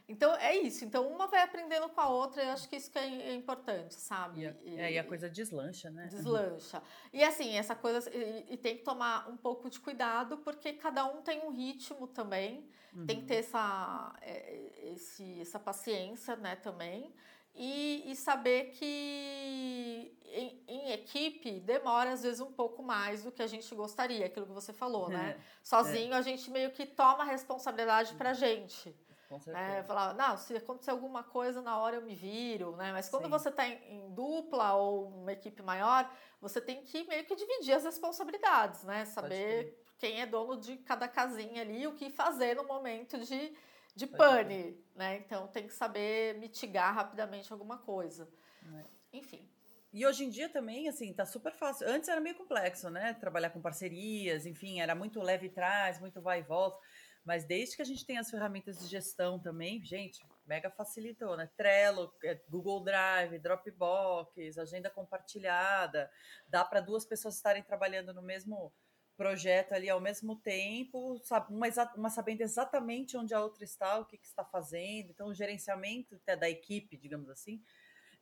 Então 0.08 0.34
é 0.36 0.56
isso. 0.56 0.84
Então 0.84 1.06
uma 1.08 1.26
vai 1.26 1.42
aprendendo 1.42 1.88
com 1.88 2.00
a 2.00 2.08
outra, 2.08 2.42
e 2.42 2.46
eu 2.46 2.52
acho 2.52 2.68
que 2.68 2.76
isso 2.76 2.90
que 2.90 2.98
é, 2.98 3.30
é 3.30 3.34
importante, 3.34 3.94
sabe? 3.94 4.54
E, 4.64 4.74
e, 4.74 4.98
a 4.98 5.04
coisa 5.04 5.28
deslancha, 5.28 5.90
né? 5.90 6.06
Deslancha. 6.06 6.82
E 7.12 7.22
assim, 7.22 7.56
essa 7.56 7.74
coisa. 7.74 8.10
E, 8.14 8.54
e, 8.54 8.56
tem 8.56 8.76
que 8.76 8.82
tomar 8.82 9.28
um 9.28 9.36
pouco 9.36 9.70
de 9.70 9.78
cuidado, 9.80 10.38
porque 10.38 10.72
cada 10.72 11.04
um 11.04 11.22
tem 11.22 11.40
um 11.40 11.50
ritmo 11.50 12.06
também. 12.06 12.68
Uhum. 12.94 13.06
Tem 13.06 13.20
que 13.20 13.26
ter 13.26 13.34
uhum. 13.34 13.40
essa, 13.40 14.16
é, 14.20 14.90
esse, 14.92 15.40
essa 15.40 15.58
paciência, 15.58 16.36
né, 16.36 16.56
também. 16.56 17.12
E, 17.54 18.10
e, 18.10 18.16
saber 18.16 18.70
que 18.70 20.16
em, 20.24 20.64
em, 20.66 20.92
equipe 20.92 21.60
demora 21.60 22.12
às 22.12 22.22
vezes 22.22 22.40
um 22.40 22.50
pouco 22.50 22.82
mais 22.82 23.24
do 23.24 23.30
que 23.30 23.42
a 23.42 23.46
gente 23.46 23.74
gostaria, 23.74 24.24
aquilo 24.24 24.46
que 24.46 24.52
você 24.52 24.72
falou, 24.72 25.10
né? 25.10 25.36
É, 25.38 25.40
Sozinho 25.62 26.14
é. 26.14 26.16
a 26.16 26.22
gente 26.22 26.50
meio 26.50 26.70
que 26.70 26.86
toma 26.86 27.24
a 27.24 27.26
responsabilidade 27.26 28.14
pra 28.14 28.32
gente. 28.32 28.94
Com 29.40 29.50
né? 29.50 29.82
Falar, 29.84 30.14
não, 30.14 30.36
se 30.36 30.54
acontecer 30.54 30.90
alguma 30.90 31.22
coisa 31.22 31.62
na 31.62 31.78
hora 31.78 31.96
eu 31.96 32.02
me 32.02 32.14
viro, 32.14 32.76
né? 32.76 32.92
Mas 32.92 33.08
quando 33.08 33.24
Sim. 33.24 33.30
você 33.30 33.48
está 33.48 33.66
em, 33.66 33.78
em, 33.88 34.14
dupla 34.14 34.74
ou 34.74 35.08
uma 35.08 35.32
equipe 35.32 35.62
maior, 35.62 36.10
você 36.40 36.60
tem 36.60 36.82
que 36.82 37.04
meio 37.04 37.24
que 37.24 37.34
dividir 37.34 37.72
as 37.72 37.84
responsabilidades, 37.84 38.84
né? 38.84 39.06
Saber 39.06 39.82
quem 39.98 40.20
é 40.20 40.26
dono 40.26 40.60
de 40.60 40.76
cada 40.78 41.08
casinha 41.08 41.62
ali 41.62 41.82
e 41.82 41.86
o 41.86 41.94
que 41.94 42.10
fazer 42.10 42.56
no 42.56 42.64
momento 42.64 43.18
de, 43.18 43.56
de 43.96 44.06
pane, 44.06 44.78
né? 44.94 45.16
Então 45.16 45.46
tem 45.48 45.66
que 45.66 45.72
saber 45.72 46.38
mitigar 46.38 46.94
rapidamente 46.94 47.50
alguma 47.52 47.78
coisa. 47.78 48.28
É. 48.74 48.84
Enfim. 49.14 49.48
E 49.92 50.06
hoje 50.06 50.24
em 50.24 50.30
dia 50.30 50.48
também, 50.48 50.88
assim, 50.88 51.12
tá 51.12 51.26
super 51.26 51.52
fácil. 51.52 51.86
Antes 51.86 52.08
era 52.08 52.20
meio 52.20 52.34
complexo, 52.34 52.88
né? 52.88 53.12
Trabalhar 53.14 53.50
com 53.50 53.60
parcerias, 53.60 54.46
enfim, 54.46 54.80
era 54.80 54.94
muito 54.94 55.20
leve 55.20 55.50
trás, 55.50 56.00
muito 56.00 56.20
vai 56.20 56.40
e 56.40 56.42
volta. 56.42 56.78
Mas 57.24 57.44
desde 57.44 57.76
que 57.76 57.82
a 57.82 57.84
gente 57.84 58.04
tem 58.04 58.18
as 58.18 58.30
ferramentas 58.30 58.78
de 58.78 58.86
gestão 58.86 59.38
também, 59.38 59.84
gente, 59.84 60.24
mega 60.44 60.70
facilitou, 60.70 61.36
né? 61.36 61.48
Trello, 61.56 62.12
é, 62.24 62.40
Google 62.48 62.82
Drive, 62.82 63.38
Dropbox, 63.38 64.58
agenda 64.58 64.90
compartilhada, 64.90 66.10
dá 66.48 66.64
para 66.64 66.80
duas 66.80 67.04
pessoas 67.04 67.36
estarem 67.36 67.62
trabalhando 67.62 68.12
no 68.12 68.22
mesmo 68.22 68.72
projeto 69.16 69.72
ali 69.72 69.88
ao 69.88 70.00
mesmo 70.00 70.36
tempo, 70.36 71.20
uma, 71.48 72.10
sabendo 72.10 72.40
exatamente 72.40 73.16
onde 73.16 73.32
a 73.32 73.40
outra 73.40 73.62
está, 73.62 73.98
o 74.00 74.04
que, 74.04 74.18
que 74.18 74.26
está 74.26 74.44
fazendo. 74.44 75.10
Então, 75.10 75.28
o 75.28 75.34
gerenciamento 75.34 76.20
da 76.26 76.50
equipe, 76.50 76.96
digamos 76.96 77.28
assim, 77.28 77.62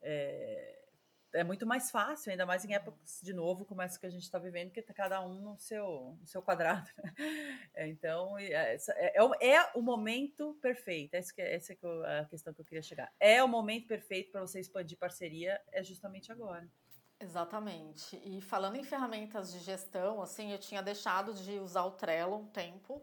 é, 0.03 0.80
é 1.33 1.45
muito 1.45 1.67
mais 1.67 1.91
fácil, 1.91 2.31
ainda 2.31 2.45
mais 2.45 2.65
em 2.65 2.75
épocas 2.75 3.21
de 3.23 3.33
novo 3.33 3.65
como 3.65 3.83
essa 3.83 3.99
que 3.99 4.07
a 4.07 4.11
gente 4.11 4.23
está 4.23 4.39
vivendo, 4.39 4.71
que 4.71 4.83
tá 4.83 4.93
cada 4.93 5.21
um 5.21 5.35
no 5.35 5.59
seu, 5.59 6.17
no 6.21 6.27
seu 6.27 6.43
quadrado. 6.43 6.89
Né? 6.97 7.15
É, 7.75 7.89
então, 7.89 8.37
é, 8.39 8.53
é, 8.53 8.77
é, 8.99 9.49
é, 9.49 9.71
o 9.75 9.83
momento 9.83 10.59
perfeito. 10.61 11.15
Essa, 11.15 11.33
que, 11.33 11.41
é, 11.41 11.55
essa 11.55 11.75
que 11.75 11.87
é 11.87 12.19
a 12.21 12.25
questão 12.25 12.53
que 12.53 12.61
eu 12.61 12.65
queria 12.65 12.83
chegar. 12.83 13.13
É 13.19 13.43
o 13.43 13.49
momento 13.49 13.87
perfeito 13.87 14.33
para 14.33 14.41
você 14.41 14.61
expandir 14.61 14.99
parceria, 14.99 15.61
é 15.73 15.83
justamente 15.83 16.33
agora. 16.33 16.69
Exatamente. 17.23 18.21
E 18.25 18.41
falando 18.41 18.77
em 18.77 18.83
ferramentas 18.83 19.53
de 19.53 19.59
gestão, 19.59 20.23
assim, 20.23 20.53
eu 20.53 20.59
tinha 20.59 20.83
deixado 20.83 21.35
de 21.35 21.59
usar 21.59 21.85
o 21.85 21.91
Trello 21.91 22.37
um 22.37 22.47
tempo. 22.47 22.95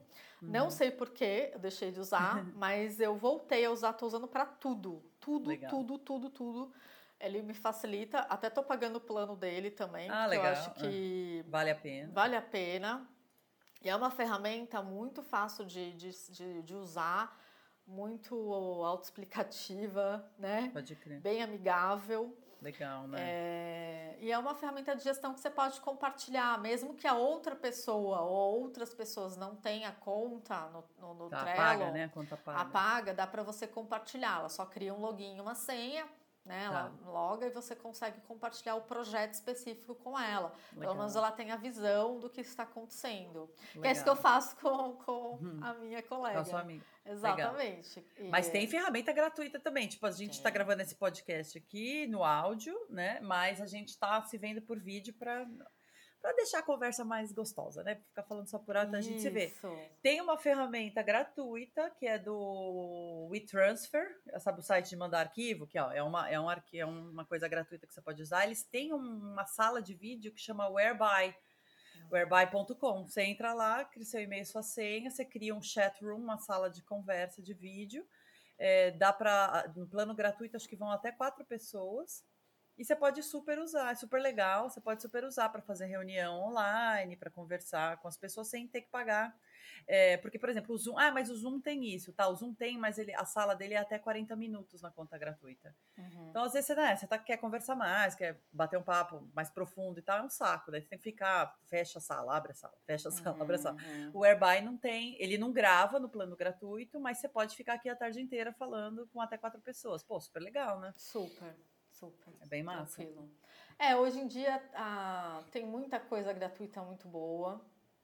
Uhum. 0.41 0.49
Não 0.49 0.71
sei 0.71 0.89
por 0.89 1.11
que 1.11 1.51
eu 1.53 1.59
deixei 1.59 1.91
de 1.91 1.99
usar, 1.99 2.43
mas 2.55 2.99
eu 2.99 3.15
voltei 3.15 3.63
a 3.65 3.71
usar, 3.71 3.91
estou 3.91 4.07
usando 4.07 4.27
para 4.27 4.45
tudo. 4.45 5.03
Tudo, 5.19 5.49
Legal. 5.49 5.69
tudo, 5.69 5.99
tudo, 5.99 6.29
tudo 6.29 6.73
ele 7.19 7.41
me 7.41 7.53
facilita, 7.53 8.19
até 8.19 8.49
tô 8.49 8.63
pagando 8.63 8.97
o 8.97 9.01
plano 9.01 9.35
dele 9.35 9.71
também, 9.71 10.09
ah, 10.09 10.25
legal. 10.25 10.45
eu 10.45 10.51
acho 10.51 10.71
que 10.75 11.43
é. 11.45 11.49
vale 11.49 11.71
a 11.71 11.75
pena. 11.75 12.11
Vale 12.13 12.35
a 12.35 12.41
pena. 12.41 13.07
E 13.81 13.89
é 13.89 13.95
uma 13.95 14.09
ferramenta 14.09 14.81
muito 14.81 15.21
fácil 15.21 15.65
de, 15.65 15.93
de, 15.93 16.11
de, 16.31 16.63
de 16.63 16.75
usar, 16.75 17.39
muito 17.85 18.35
autoexplicativa, 18.83 20.29
né? 20.37 20.69
Pode 20.73 20.95
crer. 20.95 21.21
Bem 21.21 21.41
amigável. 21.41 22.35
Legal, 22.59 23.07
né? 23.07 23.19
É, 23.21 24.17
e 24.19 24.31
é 24.31 24.37
uma 24.37 24.55
ferramenta 24.55 24.95
de 24.95 25.03
gestão 25.03 25.31
que 25.31 25.39
você 25.39 25.49
pode 25.49 25.79
compartilhar, 25.79 26.59
mesmo 26.59 26.95
que 26.95 27.05
a 27.05 27.13
outra 27.13 27.55
pessoa 27.55 28.21
ou 28.21 28.61
outras 28.63 28.95
pessoas 28.95 29.37
não 29.37 29.55
tenha 29.55 29.91
conta 29.91 30.67
no, 30.69 30.83
no, 30.99 31.13
no 31.13 31.29
tá, 31.29 31.41
Trello. 31.41 31.61
Apaga, 31.61 31.91
né? 31.91 32.05
A 32.05 32.09
conta 32.09 32.35
paga. 32.35 32.59
Apaga, 32.59 33.13
dá 33.13 33.27
para 33.27 33.43
você 33.43 33.67
compartilhar. 33.67 34.39
Ela 34.39 34.49
só 34.49 34.65
cria 34.65 34.91
um 34.91 34.99
login 34.99 35.37
e 35.37 35.41
uma 35.41 35.53
senha 35.53 36.07
né? 36.47 36.63
Ela 36.63 36.89
tá. 36.89 37.09
loga 37.09 37.45
e 37.45 37.49
você 37.49 37.75
consegue 37.75 38.19
compartilhar 38.21 38.75
o 38.75 38.81
projeto 38.81 39.33
específico 39.33 39.93
com 39.95 40.17
ela. 40.17 40.53
Legal. 40.71 40.79
Pelo 40.79 40.95
menos 40.95 41.15
ela 41.15 41.31
tem 41.31 41.51
a 41.51 41.57
visão 41.57 42.19
do 42.19 42.29
que 42.29 42.41
está 42.41 42.63
acontecendo. 42.63 43.49
Legal. 43.75 43.81
Que 43.81 43.87
é 43.87 43.91
isso 43.91 44.03
que 44.03 44.09
eu 44.09 44.15
faço 44.15 44.55
com, 44.57 44.93
com 44.93 45.37
uhum. 45.41 45.59
a 45.61 45.73
minha 45.75 46.01
colega. 46.01 46.35
Com 46.35 46.41
a 46.41 46.45
sua 46.45 46.61
amiga. 46.61 46.83
Exatamente. 47.05 48.05
E... 48.17 48.29
Mas 48.29 48.49
tem 48.49 48.67
ferramenta 48.67 49.11
gratuita 49.11 49.59
também. 49.59 49.87
Tipo, 49.87 50.05
a 50.05 50.11
gente 50.11 50.33
está 50.33 50.49
gravando 50.49 50.81
esse 50.81 50.95
podcast 50.95 51.57
aqui 51.57 52.07
no 52.07 52.23
áudio, 52.23 52.75
né? 52.89 53.19
Mas 53.21 53.61
a 53.61 53.65
gente 53.65 53.89
está 53.89 54.21
se 54.23 54.37
vendo 54.37 54.61
por 54.61 54.79
vídeo 54.79 55.13
para 55.13 55.45
para 56.27 56.35
deixar 56.35 56.59
a 56.59 56.63
conversa 56.63 57.05
mais 57.05 57.31
gostosa, 57.31 57.81
né? 57.83 57.95
Ficar 58.09 58.23
falando 58.23 58.49
só 58.49 58.59
por 58.59 58.75
alto, 58.75 58.93
a 58.93 58.99
gente 58.99 59.21
se 59.21 59.29
vê. 59.29 59.53
Tem 60.01 60.19
uma 60.19 60.37
ferramenta 60.37 61.01
gratuita 61.01 61.89
que 61.91 62.05
é 62.05 62.19
do 62.19 63.29
WeTransfer, 63.31 64.05
sabe 64.41 64.59
o 64.59 64.61
site 64.61 64.89
de 64.89 64.97
mandar 64.97 65.21
arquivo, 65.21 65.65
que 65.65 65.79
ó, 65.79 65.89
é, 65.89 66.03
uma, 66.03 66.29
é, 66.29 66.37
um 66.37 66.49
arquivo, 66.49 66.81
é 66.81 66.85
uma 66.85 67.23
coisa 67.23 67.47
gratuita 67.47 67.87
que 67.87 67.93
você 67.93 68.01
pode 68.01 68.21
usar. 68.21 68.43
Eles 68.43 68.61
têm 68.61 68.91
uma 68.91 69.45
sala 69.45 69.81
de 69.81 69.93
vídeo 69.93 70.33
que 70.33 70.41
chama 70.41 70.67
Whereby. 70.67 71.33
Whereby.com. 72.11 73.07
Você 73.07 73.21
entra 73.21 73.53
lá, 73.53 73.85
cria 73.85 74.05
seu 74.05 74.21
e-mail, 74.21 74.45
sua 74.45 74.63
senha, 74.63 75.09
você 75.09 75.23
cria 75.23 75.55
um 75.55 75.61
chat 75.61 76.03
room, 76.03 76.17
uma 76.17 76.39
sala 76.39 76.69
de 76.69 76.83
conversa 76.83 77.41
de 77.41 77.53
vídeo. 77.53 78.05
É, 78.57 78.91
dá 78.91 79.13
para 79.13 79.71
no 79.77 79.87
plano 79.87 80.13
gratuito 80.13 80.57
acho 80.57 80.67
que 80.67 80.75
vão 80.75 80.91
até 80.91 81.09
quatro 81.09 81.45
pessoas 81.45 82.25
e 82.77 82.85
você 82.85 82.95
pode 82.95 83.23
super 83.23 83.57
usar, 83.59 83.91
é 83.91 83.95
super 83.95 84.21
legal, 84.21 84.69
você 84.69 84.79
pode 84.79 85.01
super 85.01 85.23
usar 85.23 85.49
para 85.49 85.61
fazer 85.61 85.87
reunião 85.87 86.39
online, 86.41 87.15
para 87.15 87.31
conversar 87.31 87.97
com 87.97 88.07
as 88.07 88.17
pessoas 88.17 88.47
sem 88.49 88.67
ter 88.67 88.81
que 88.81 88.89
pagar. 88.89 89.35
É, 89.87 90.17
porque, 90.17 90.37
por 90.37 90.49
exemplo, 90.49 90.75
o 90.75 90.77
Zoom, 90.77 90.97
ah, 90.97 91.11
mas 91.11 91.29
o 91.29 91.35
Zoom 91.35 91.59
tem 91.61 91.85
isso, 91.85 92.11
tá? 92.13 92.27
O 92.27 92.35
Zoom 92.35 92.53
tem, 92.53 92.77
mas 92.77 92.97
ele, 92.97 93.13
a 93.15 93.25
sala 93.25 93.55
dele 93.55 93.73
é 93.73 93.77
até 93.77 93.97
40 93.97 94.35
minutos 94.35 94.81
na 94.81 94.91
conta 94.91 95.17
gratuita. 95.17 95.73
Uhum. 95.97 96.29
Então, 96.29 96.43
às 96.43 96.53
vezes, 96.53 96.67
você, 96.67 96.75
né, 96.75 96.95
você 96.95 97.07
tá, 97.07 97.17
quer 97.17 97.37
conversar 97.37 97.75
mais, 97.75 98.13
quer 98.13 98.41
bater 98.51 98.77
um 98.77 98.83
papo 98.83 99.27
mais 99.33 99.49
profundo 99.49 99.99
e 99.99 100.01
tal, 100.01 100.19
é 100.19 100.23
um 100.23 100.29
saco. 100.29 100.71
Daí 100.71 100.81
você 100.81 100.89
tem 100.89 100.99
que 100.99 101.03
ficar, 101.03 101.57
fecha 101.65 101.99
a 101.99 102.01
sala, 102.01 102.35
abre 102.35 102.51
a 102.51 102.55
sala, 102.55 102.73
fecha 102.85 103.09
a 103.09 103.11
sala, 103.11 103.35
uhum. 103.37 103.41
abre 103.41 103.55
a 103.55 103.59
sala. 103.59 103.77
Uhum. 103.81 104.11
O 104.13 104.23
Airby 104.23 104.61
não 104.61 104.77
tem, 104.77 105.15
ele 105.21 105.37
não 105.37 105.51
grava 105.51 105.99
no 105.99 106.09
plano 106.09 106.35
gratuito, 106.35 106.99
mas 106.99 107.19
você 107.19 107.29
pode 107.29 107.55
ficar 107.55 107.73
aqui 107.73 107.89
a 107.89 107.95
tarde 107.95 108.21
inteira 108.21 108.51
falando 108.53 109.07
com 109.07 109.21
até 109.21 109.37
quatro 109.37 109.61
pessoas. 109.61 110.03
Pô, 110.03 110.19
super 110.19 110.41
legal, 110.41 110.79
né? 110.79 110.93
Super. 110.97 111.55
Super. 111.99 112.33
É 112.41 112.45
bem 112.45 112.63
massa. 112.63 112.97
Tranquilo. 112.97 113.29
É, 113.79 113.95
hoje 113.95 114.19
em 114.19 114.27
dia 114.27 114.61
ah, 114.73 115.43
tem 115.51 115.65
muita 115.65 115.99
coisa 115.99 116.31
gratuita 116.33 116.81
muito 116.81 117.07
boa, 117.07 117.61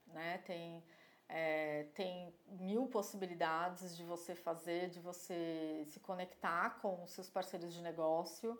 né? 0.07 0.39
Tem, 0.45 0.83
é, 1.29 1.87
tem 1.95 2.33
mil 2.47 2.87
possibilidades 2.87 3.95
de 3.95 4.03
você 4.03 4.35
fazer, 4.35 4.89
de 4.89 4.99
você 4.99 5.83
se 5.87 5.99
conectar 5.99 6.81
com 6.81 7.03
os 7.03 7.11
seus 7.11 7.29
parceiros 7.29 7.73
de 7.73 7.81
negócio. 7.81 8.59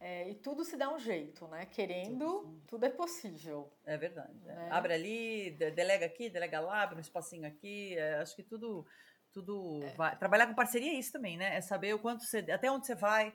É, 0.00 0.28
e 0.28 0.34
tudo 0.36 0.64
se 0.64 0.76
dá 0.76 0.94
um 0.94 0.98
jeito, 0.98 1.48
né? 1.48 1.66
Querendo, 1.66 2.24
tudo, 2.24 2.62
tudo 2.68 2.86
é 2.86 2.90
possível. 2.90 3.72
É 3.84 3.96
verdade. 3.96 4.38
É. 4.46 4.54
Né? 4.54 4.68
Abre 4.70 4.94
ali, 4.94 5.50
delega 5.50 6.06
aqui, 6.06 6.30
delega 6.30 6.60
lá, 6.60 6.82
abre 6.82 6.96
um 6.96 7.00
espacinho 7.00 7.46
aqui. 7.46 7.96
É, 7.98 8.20
acho 8.20 8.36
que 8.36 8.44
tudo, 8.44 8.86
tudo 9.32 9.82
é. 9.82 9.90
vai. 9.94 10.16
Trabalhar 10.16 10.46
com 10.46 10.54
parceria 10.54 10.92
é 10.92 10.94
isso 10.94 11.10
também, 11.10 11.36
né? 11.36 11.56
É 11.56 11.60
saber 11.60 11.94
o 11.94 11.98
quanto 11.98 12.22
você, 12.24 12.38
até 12.38 12.70
onde 12.70 12.86
você 12.86 12.94
vai, 12.94 13.34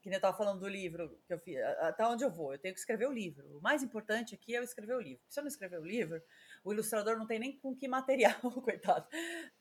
que 0.00 0.08
nem 0.08 0.16
eu 0.16 0.18
estava 0.18 0.36
falando 0.36 0.60
do 0.60 0.68
livro 0.68 1.18
que 1.26 1.32
eu 1.32 1.38
fiz, 1.38 1.58
até 1.80 2.06
onde 2.06 2.24
eu 2.24 2.30
vou, 2.30 2.52
eu 2.52 2.58
tenho 2.58 2.74
que 2.74 2.80
escrever 2.80 3.08
o 3.08 3.12
livro. 3.12 3.58
O 3.58 3.60
mais 3.60 3.82
importante 3.82 4.34
aqui 4.34 4.54
é 4.54 4.58
eu 4.58 4.62
escrever 4.62 4.94
o 4.94 5.00
livro. 5.00 5.22
Se 5.28 5.40
eu 5.40 5.42
não 5.42 5.48
escrever 5.48 5.80
o 5.80 5.84
livro, 5.84 6.22
o 6.64 6.72
ilustrador 6.72 7.16
não 7.16 7.26
tem 7.26 7.38
nem 7.38 7.58
com 7.58 7.74
que 7.74 7.88
material, 7.88 8.38
coitado, 8.62 9.06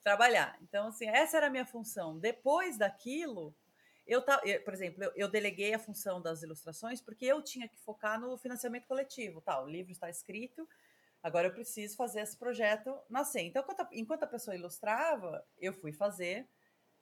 trabalhar. 0.01 0.57
Então, 0.61 0.87
assim, 0.87 1.07
essa 1.07 1.37
era 1.37 1.47
a 1.47 1.49
minha 1.49 1.65
função. 1.65 2.19
Depois 2.19 2.77
daquilo, 2.77 3.55
eu, 4.05 4.23
eu 4.43 4.63
por 4.63 4.73
exemplo, 4.73 5.03
eu, 5.03 5.11
eu, 5.15 5.27
deleguei 5.27 5.73
a 5.73 5.79
função 5.79 6.21
das 6.21 6.43
ilustrações 6.43 7.01
porque 7.01 7.25
eu 7.25 7.41
tinha 7.41 7.67
que 7.67 7.77
focar 7.79 8.19
no 8.19 8.37
financiamento 8.37 8.87
coletivo. 8.87 9.41
Tá, 9.41 9.61
o 9.61 9.67
livro 9.67 9.91
está 9.91 10.09
escrito, 10.09 10.67
agora 11.23 11.47
eu 11.47 11.53
preciso 11.53 11.95
fazer 11.95 12.21
esse 12.21 12.37
projeto 12.37 12.95
nascer. 13.09 13.41
Então, 13.41 13.63
enquanto 13.63 13.79
a, 13.81 13.89
enquanto 13.91 14.23
a 14.23 14.27
pessoa 14.27 14.55
ilustrava, 14.55 15.43
eu 15.57 15.73
fui 15.73 15.91
fazer 15.91 16.47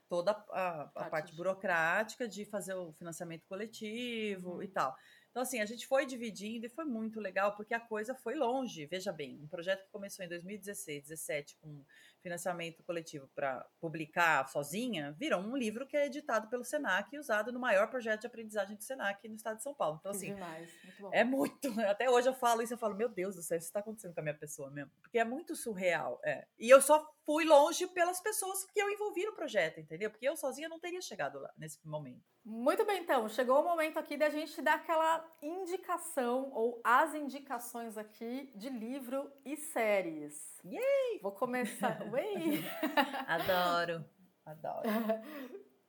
toda 0.08 0.32
a, 0.32 0.82
a 0.82 0.86
parte, 0.88 1.10
parte 1.10 1.36
burocrática 1.36 2.28
de 2.28 2.46
fazer 2.46 2.74
o 2.74 2.94
financiamento 2.94 3.46
coletivo 3.48 4.56
uhum. 4.56 4.63
e 4.63 4.68
tal. 4.68 4.96
Então, 5.36 5.44
assim, 5.44 5.60
a 5.60 5.65
gente 5.65 5.86
foi 5.86 6.06
dividindo 6.06 6.65
e 6.65 6.70
foi 6.70 6.86
muito 6.86 7.20
legal, 7.20 7.58
porque 7.58 7.74
a 7.74 7.80
coisa 7.80 8.15
foi 8.15 8.36
longe. 8.36 8.86
Veja 8.86 9.12
bem, 9.12 9.38
um 9.44 9.48
projeto 9.50 9.84
que 9.84 9.91
começou 9.91 10.24
em 10.24 10.30
2016, 10.30 11.10
2017, 11.10 11.58
com 11.58 11.84
financiamento 12.24 12.82
coletivo 12.84 13.30
para 13.36 13.68
publicar 13.82 14.48
sozinha, 14.48 15.12
virou 15.20 15.41
um 15.41 15.58
livro 15.58 15.86
que 15.86 15.98
é 15.98 16.06
editado 16.06 16.48
pelo 16.48 16.63
Senac 16.63 17.13
e 17.13 17.20
usado 17.20 17.52
no 17.52 17.60
maior 17.60 17.89
projeto 17.89 18.22
de 18.22 18.28
aprendizagem 18.28 18.78
do 18.78 18.84
Senac 18.84 19.28
no 19.28 19.36
estado 19.36 19.58
de 19.58 19.63
São 19.63 19.74
Paulo. 19.74 19.98
Então, 20.00 20.13
assim, 20.13 20.34
demais. 20.34 20.70
Muito 20.98 21.13
é 21.13 21.24
muito. 21.26 21.68
Até 21.86 22.10
hoje 22.10 22.30
eu 22.30 22.34
falo 22.34 22.62
isso, 22.62 22.74
eu 22.74 22.78
falo, 22.78 22.96
meu 22.96 23.10
Deus 23.10 23.36
do 23.36 23.44
céu, 23.44 23.58
isso 23.58 23.68
está 23.68 23.82
acontecendo 23.82 24.13
com 24.13 24.22
a 24.22 24.24
minha 24.24 24.38
pessoa 24.38 24.72
mesmo. 24.72 24.91
Porque 25.02 25.20
é 25.20 25.26
muito 25.26 25.54
surreal. 25.54 26.18
É. 26.24 26.48
E 26.58 26.70
eu 26.70 26.82
só 26.82 27.13
fui 27.25 27.43
longe 27.43 27.88
pelas 27.88 28.21
pessoas 28.21 28.65
que 28.65 28.79
eu 28.79 28.89
envolvi 28.89 29.25
no 29.25 29.33
projeto, 29.33 29.79
entendeu? 29.79 30.09
Porque 30.11 30.27
eu 30.27 30.38
sozinha 30.38 30.69
não 30.69 30.79
teria 30.79 31.01
chegado 31.01 31.39
lá 31.39 31.51
nesse 31.57 31.85
momento. 31.85 32.23
Muito 32.43 32.85
bem, 32.85 33.01
então, 33.01 33.27
chegou 33.27 33.61
o 33.61 33.63
momento 33.63 33.97
aqui 33.97 34.15
da 34.15 34.29
gente 34.29 34.61
dar 34.61 34.75
aquela 34.75 35.25
indicação 35.41 36.51
ou 36.53 36.79
as 36.83 37.15
indicações 37.15 37.97
aqui 37.97 38.51
de 38.55 38.69
livro 38.69 39.31
e 39.43 39.57
séries. 39.57 40.59
Yay! 40.63 41.19
Vou 41.21 41.31
começar. 41.31 41.99
Adoro, 43.27 44.05
adoro. 44.45 44.89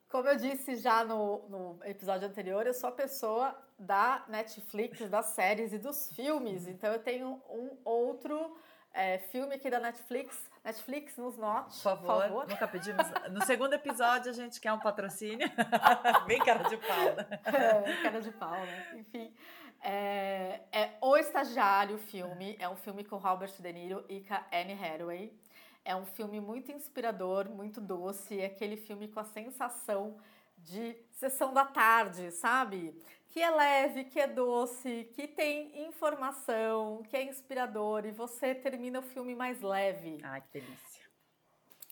Como 0.09 0.29
eu 0.29 0.37
disse 0.37 0.77
já 0.77 1.05
no, 1.05 1.49
no 1.49 1.85
episódio 1.85 2.27
anterior, 2.29 2.67
eu 2.67 2.73
sou 2.73 2.89
a 2.89 2.93
pessoa 2.93 3.55
da 3.79 4.25
Netflix, 4.29 5.11
das 5.11 5.27
séries 5.27 5.73
e 5.73 5.79
dos 5.79 6.11
filmes. 6.13 6.67
Então 6.67 6.93
eu 6.93 7.03
tenho 7.03 7.43
um 7.51 7.77
outro 7.85 8.57
é, 8.97 9.19
filme 9.19 9.55
aqui 9.55 9.69
da 9.69 9.79
Netflix. 9.79 10.35
Netflix, 10.65 11.17
nos 11.19 11.37
note, 11.37 11.75
por 11.75 11.83
favor. 11.83 12.07
Por 12.07 12.23
favor. 12.23 12.49
Nunca 12.49 12.67
pedimos. 12.67 13.07
No 13.31 13.45
segundo 13.45 13.75
episódio, 13.75 14.31
a 14.31 14.35
gente 14.35 14.59
quer 14.59 14.73
um 14.73 14.79
patrocínio. 14.79 15.47
Bem 16.27 16.39
cara 16.39 16.69
de 16.69 16.77
pau, 16.79 17.15
né? 17.15 17.27
É, 17.45 18.03
cara 18.03 18.21
de 18.21 18.31
pau, 18.33 18.59
né? 18.59 18.97
Enfim. 18.97 19.35
É, 19.83 20.61
é 20.73 20.91
O 21.03 21.17
Estagiário, 21.17 21.99
filme. 21.99 22.57
É 22.59 22.69
um 22.69 22.75
filme 22.75 23.05
com 23.05 23.17
Robert 23.17 23.53
De 23.59 23.73
Niro 23.73 24.03
e 24.09 24.23
com 24.23 24.35
Anne 24.51 24.73
Hathaway. 24.73 25.33
É 25.85 25.95
um 25.95 26.07
filme 26.07 26.41
muito 26.41 26.73
inspirador, 26.73 27.49
muito 27.51 27.81
doce. 27.81 28.41
É 28.41 28.47
aquele 28.47 28.79
filme 28.79 29.09
com 29.09 29.21
a 29.21 29.25
sensação 29.25 30.17
de 30.57 30.97
sessão 31.13 31.53
da 31.53 31.67
tarde, 31.67 32.33
sabe? 32.33 32.99
Que 33.37 33.43
é 33.43 33.51
leve, 33.51 34.05
que 34.05 34.19
é 34.19 34.27
doce, 34.27 35.11
que 35.13 35.29
tem 35.29 35.87
informação, 35.87 37.03
que 37.03 37.15
é 37.15 37.23
inspirador 37.23 38.07
e 38.07 38.11
você 38.11 38.55
termina 38.55 39.01
o 39.01 39.03
filme 39.03 39.35
mais 39.35 39.61
leve. 39.61 40.19
Ai, 40.23 40.41
que 40.41 40.59
delícia. 40.59 41.05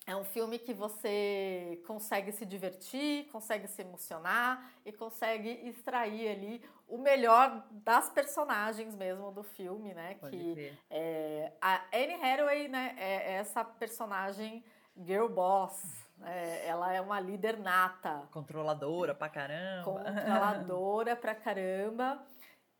É 0.07 0.15
um 0.15 0.23
filme 0.23 0.57
que 0.57 0.73
você 0.73 1.79
consegue 1.85 2.31
se 2.31 2.47
divertir, 2.47 3.27
consegue 3.31 3.67
se 3.67 3.83
emocionar 3.83 4.73
e 4.83 4.91
consegue 4.91 5.51
extrair 5.69 6.29
ali 6.29 6.65
o 6.87 6.97
melhor 6.97 7.63
das 7.69 8.09
personagens 8.09 8.95
mesmo 8.95 9.31
do 9.31 9.43
filme, 9.43 9.93
né? 9.93 10.15
Pode 10.19 10.35
que 10.35 10.73
é, 10.89 11.51
a 11.61 11.85
Anne 11.93 12.15
Hathaway, 12.15 12.67
né, 12.67 12.95
é 12.97 13.33
essa 13.33 13.63
personagem 13.63 14.63
girl 14.97 15.27
boss, 15.27 16.04
é, 16.23 16.67
ela 16.67 16.93
é 16.93 17.01
uma 17.01 17.19
líder 17.19 17.57
nata. 17.57 18.27
Controladora 18.31 19.13
pra 19.13 19.29
caramba. 19.29 19.83
Controladora 19.83 21.15
pra 21.15 21.35
caramba. 21.35 22.25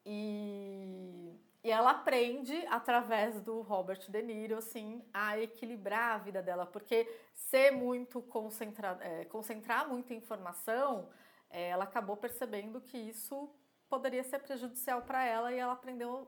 E, 0.06 1.34
e 1.64 1.72
ela 1.72 1.92
aprende, 1.92 2.56
através 2.68 3.42
do 3.42 3.62
Robert 3.62 4.00
De 4.10 4.22
Niro, 4.22 4.58
assim, 4.58 5.04
a 5.14 5.40
equilibrar 5.40 6.16
a 6.16 6.18
vida 6.20 6.42
dela. 6.42 6.66
Porque 6.66 7.08
ser 7.34 7.72
muito 7.72 8.22
concentrada, 8.22 9.04
é, 9.04 9.26
concentrar 9.26 9.88
muita 9.88 10.14
informação, 10.14 11.10
é, 11.50 11.70
ela 11.70 11.84
acabou 11.84 12.16
percebendo 12.16 12.80
que 12.82 12.98
isso 12.98 13.54
poderia 13.90 14.24
ser 14.24 14.40
prejudicial 14.40 15.02
para 15.02 15.24
ela 15.26 15.52
e 15.52 15.60
ela 15.60 15.74
aprendeu 15.74 16.28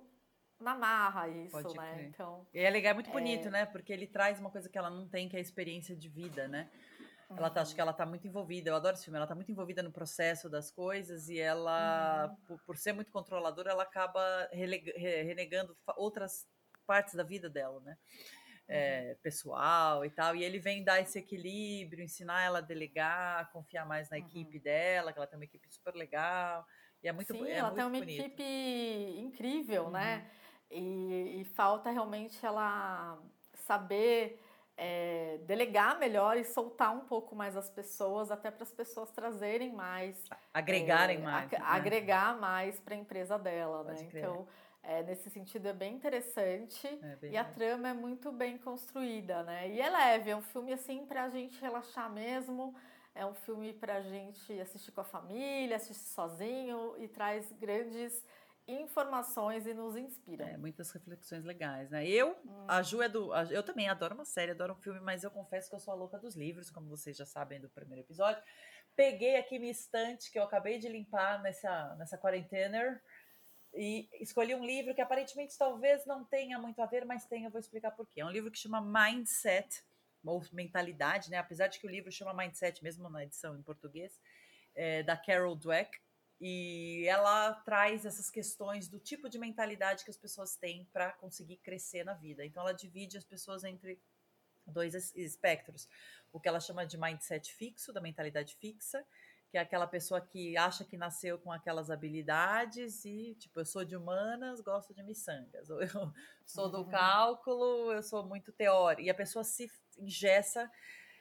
na 0.59 0.75
marra 0.75 1.27
isso, 1.27 1.51
Pode 1.51 1.75
né? 1.77 1.93
Crer. 1.93 2.07
Então, 2.07 2.47
e 2.53 2.59
é 2.59 2.69
legal, 2.69 2.91
é 2.91 2.93
muito 2.95 3.11
bonito, 3.11 3.47
é... 3.47 3.51
né? 3.51 3.65
Porque 3.65 3.93
ele 3.93 4.07
traz 4.07 4.39
uma 4.39 4.49
coisa 4.49 4.67
que 4.67 4.77
ela 4.77 4.89
não 4.89 5.07
tem, 5.07 5.29
que 5.29 5.35
é 5.35 5.39
a 5.39 5.41
experiência 5.41 5.95
de 5.95 6.09
vida, 6.09 6.47
né? 6.47 6.69
Ela 7.35 7.49
tá, 7.49 7.61
acho 7.61 7.75
que 7.75 7.81
ela 7.81 7.91
tá 7.91 8.05
muito 8.05 8.25
envolvida, 8.25 8.69
eu 8.69 8.75
adoro 8.75 8.95
esse 8.95 9.03
filme, 9.03 9.17
ela 9.17 9.27
tá 9.27 9.35
muito 9.35 9.51
envolvida 9.51 9.83
no 9.83 9.91
processo 9.91 10.49
das 10.49 10.71
coisas 10.71 11.27
e 11.27 11.37
ela, 11.37 12.27
uhum. 12.27 12.35
por, 12.45 12.59
por, 12.65 12.77
ser 12.77 12.93
muito 12.93 13.11
controladora, 13.11 13.71
ela 13.71 13.83
acaba 13.83 14.21
renegando 14.53 15.75
outras 15.97 16.47
partes 16.85 17.15
da 17.15 17.23
vida 17.23 17.49
dela, 17.49 17.81
né? 17.81 17.97
É, 18.69 19.11
uhum. 19.11 19.21
pessoal 19.21 20.05
e 20.05 20.09
tal, 20.09 20.35
e 20.35 20.43
ele 20.43 20.59
vem 20.59 20.83
dar 20.83 20.99
esse 20.99 21.19
equilíbrio, 21.19 22.03
ensinar 22.03 22.43
ela 22.43 22.57
a 22.59 22.61
delegar, 22.61 23.49
confiar 23.51 23.85
mais 23.85 24.09
na 24.09 24.17
uhum. 24.17 24.25
equipe 24.25 24.59
dela, 24.59 25.11
que 25.11 25.19
ela 25.19 25.27
tem 25.27 25.39
uma 25.39 25.45
equipe 25.45 25.69
super 25.69 25.95
legal, 25.95 26.65
e 27.01 27.07
é 27.07 27.11
muito 27.11 27.33
Sim, 27.33 27.45
é 27.45 27.57
ela 27.57 27.69
muito 27.69 27.75
tem 27.75 27.85
uma 27.85 27.99
bonito. 27.99 28.21
equipe 28.21 29.19
incrível, 29.19 29.89
né? 29.89 30.29
Uhum. 30.69 30.77
E, 30.77 31.41
e 31.41 31.45
falta 31.45 31.89
realmente 31.91 32.45
ela 32.45 33.21
saber 33.53 34.41
é, 34.77 35.39
delegar 35.47 35.97
melhor 35.97 36.37
e 36.37 36.43
soltar 36.43 36.95
um 36.95 36.99
pouco 36.99 37.35
mais 37.35 37.57
as 37.57 37.69
pessoas, 37.69 38.29
até 38.29 38.51
para 38.51 38.63
as 38.63 38.71
pessoas 38.71 39.09
trazerem 39.09 39.73
mais. 39.73 40.23
Agregarem 40.53 41.17
é, 41.17 41.21
mais. 41.21 41.53
A, 41.53 41.57
né? 41.57 41.65
Agregar 41.65 42.37
mais 42.39 42.79
para 42.79 42.93
a 42.93 42.97
empresa 42.97 43.39
dela, 43.39 43.83
Pode 43.83 44.03
né? 44.03 44.09
Crer. 44.09 44.23
Então, 44.23 44.47
é, 44.83 45.01
nesse 45.01 45.29
sentido, 45.31 45.67
é 45.67 45.73
bem 45.73 45.95
interessante 45.95 46.87
é 46.87 47.15
bem 47.15 47.31
e 47.31 47.37
a 47.37 47.43
trama 47.43 47.89
é 47.89 47.93
muito 47.93 48.31
bem 48.31 48.57
construída, 48.57 49.43
né? 49.43 49.67
E 49.67 49.81
é 49.81 49.89
leve, 49.89 50.29
é 50.29 50.35
um 50.35 50.41
filme 50.43 50.71
assim 50.71 51.05
para 51.05 51.23
a 51.23 51.29
gente 51.29 51.59
relaxar 51.59 52.09
mesmo. 52.11 52.75
É 53.15 53.25
um 53.25 53.33
filme 53.33 53.73
para 53.73 53.95
a 53.95 54.01
gente 54.01 54.53
assistir 54.61 54.91
com 54.91 55.01
a 55.01 55.03
família, 55.03 55.75
assistir 55.75 56.07
sozinho 56.07 56.93
e 56.99 57.07
traz 57.07 57.51
grandes 57.53 58.23
informações 58.67 59.65
e 59.65 59.73
nos 59.73 59.95
inspira. 59.95 60.45
É, 60.45 60.57
muitas 60.57 60.91
reflexões 60.91 61.43
legais, 61.43 61.89
né? 61.89 62.07
Eu, 62.07 62.37
hum. 62.45 62.65
a 62.67 62.81
Ju 62.81 63.01
é 63.01 63.07
do. 63.07 63.31
A, 63.31 63.43
eu 63.45 63.63
também 63.63 63.87
adoro 63.87 64.13
uma 64.13 64.25
série, 64.25 64.51
adoro 64.51 64.73
um 64.73 64.81
filme, 64.81 64.99
mas 64.99 65.23
eu 65.23 65.31
confesso 65.31 65.69
que 65.69 65.75
eu 65.75 65.79
sou 65.79 65.93
a 65.93 65.97
louca 65.97 66.19
dos 66.19 66.35
livros, 66.35 66.69
como 66.69 66.89
vocês 66.89 67.15
já 67.15 67.25
sabem 67.25 67.61
do 67.61 67.69
primeiro 67.69 68.01
episódio. 68.01 68.43
Peguei 68.95 69.37
aqui 69.37 69.57
minha 69.59 69.71
estante 69.71 70.31
que 70.31 70.37
eu 70.37 70.43
acabei 70.43 70.79
de 70.79 70.89
limpar 70.89 71.41
nessa, 71.41 71.95
nessa 71.95 72.17
quarentena 72.17 73.01
e 73.73 74.09
escolhi 74.19 74.55
um 74.55 74.65
livro 74.65 74.93
que 74.93 75.01
aparentemente 75.01 75.57
talvez 75.57 76.05
não 76.05 76.25
tenha 76.25 76.57
muito 76.57 76.81
a 76.81 76.85
ver, 76.85 77.05
mas 77.05 77.25
tem, 77.25 77.45
eu 77.45 77.51
vou 77.51 77.59
explicar 77.59 77.91
por 77.91 78.07
quê. 78.07 78.21
É 78.21 78.25
um 78.25 78.31
livro 78.31 78.51
que 78.51 78.57
chama 78.57 78.81
Mindset, 78.81 79.83
ou 80.25 80.43
Mentalidade, 80.51 81.29
né? 81.29 81.37
Apesar 81.37 81.67
de 81.67 81.79
que 81.79 81.87
o 81.87 81.89
livro 81.89 82.11
chama 82.11 82.33
Mindset, 82.33 82.83
mesmo 82.83 83.09
na 83.09 83.23
edição 83.23 83.55
em 83.55 83.61
português, 83.61 84.19
é, 84.75 85.03
da 85.03 85.15
Carol 85.15 85.55
Dweck 85.55 85.99
e 86.39 87.05
ela 87.07 87.53
traz 87.65 88.05
essas 88.05 88.29
questões 88.29 88.87
do 88.87 88.99
tipo 88.99 89.27
de 89.27 89.39
mentalidade 89.39 90.03
que 90.03 90.11
as 90.11 90.17
pessoas 90.17 90.55
têm 90.55 90.85
para 90.93 91.11
conseguir 91.13 91.57
crescer 91.57 92.03
na 92.03 92.13
vida. 92.13 92.45
Então, 92.45 92.61
ela 92.61 92.73
divide 92.73 93.17
as 93.17 93.23
pessoas 93.23 93.63
entre 93.63 93.99
dois 94.65 94.93
espectros: 95.15 95.89
o 96.31 96.39
que 96.39 96.47
ela 96.47 96.59
chama 96.59 96.85
de 96.85 96.97
mindset 96.97 97.53
fixo, 97.53 97.91
da 97.91 97.99
mentalidade 98.01 98.55
fixa, 98.55 99.03
que 99.49 99.57
é 99.57 99.61
aquela 99.61 99.87
pessoa 99.87 100.21
que 100.21 100.55
acha 100.57 100.83
que 100.83 100.97
nasceu 100.97 101.39
com 101.39 101.51
aquelas 101.51 101.89
habilidades 101.89 103.05
e, 103.05 103.35
tipo, 103.39 103.59
eu 103.59 103.65
sou 103.65 103.83
de 103.83 103.95
humanas, 103.95 104.61
gosto 104.61 104.93
de 104.93 105.01
miçangas, 105.01 105.69
ou 105.69 105.79
eu 105.81 106.13
sou 106.45 106.69
do 106.69 106.79
uhum. 106.79 106.89
cálculo, 106.89 107.91
eu 107.91 108.03
sou 108.03 108.23
muito 108.25 108.51
teórica, 108.51 109.01
e 109.01 109.09
a 109.09 109.15
pessoa 109.15 109.43
se 109.43 109.71
ingessa 109.97 110.69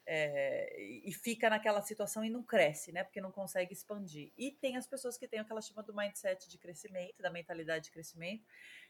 é, 0.07 0.81
e 1.05 1.12
fica 1.12 1.51
naquela 1.51 1.83
situação 1.83 2.25
e 2.25 2.31
não 2.31 2.42
cresce, 2.42 2.92
né? 2.92 3.03
Porque 3.03 3.21
não 3.21 3.33
consegue 3.33 3.73
expandir. 3.73 4.33
E 4.37 4.53
tem 4.53 4.77
as 4.77 4.87
pessoas 4.87 5.19
que 5.19 5.27
têm 5.27 5.40
aquela 5.40 5.61
chama 5.61 5.83
do 5.83 5.95
mindset 5.95 6.49
de 6.49 6.59
crescimento, 6.59 7.21
da 7.21 7.29
mentalidade 7.29 7.87
de 7.87 7.90
crescimento, 7.90 8.45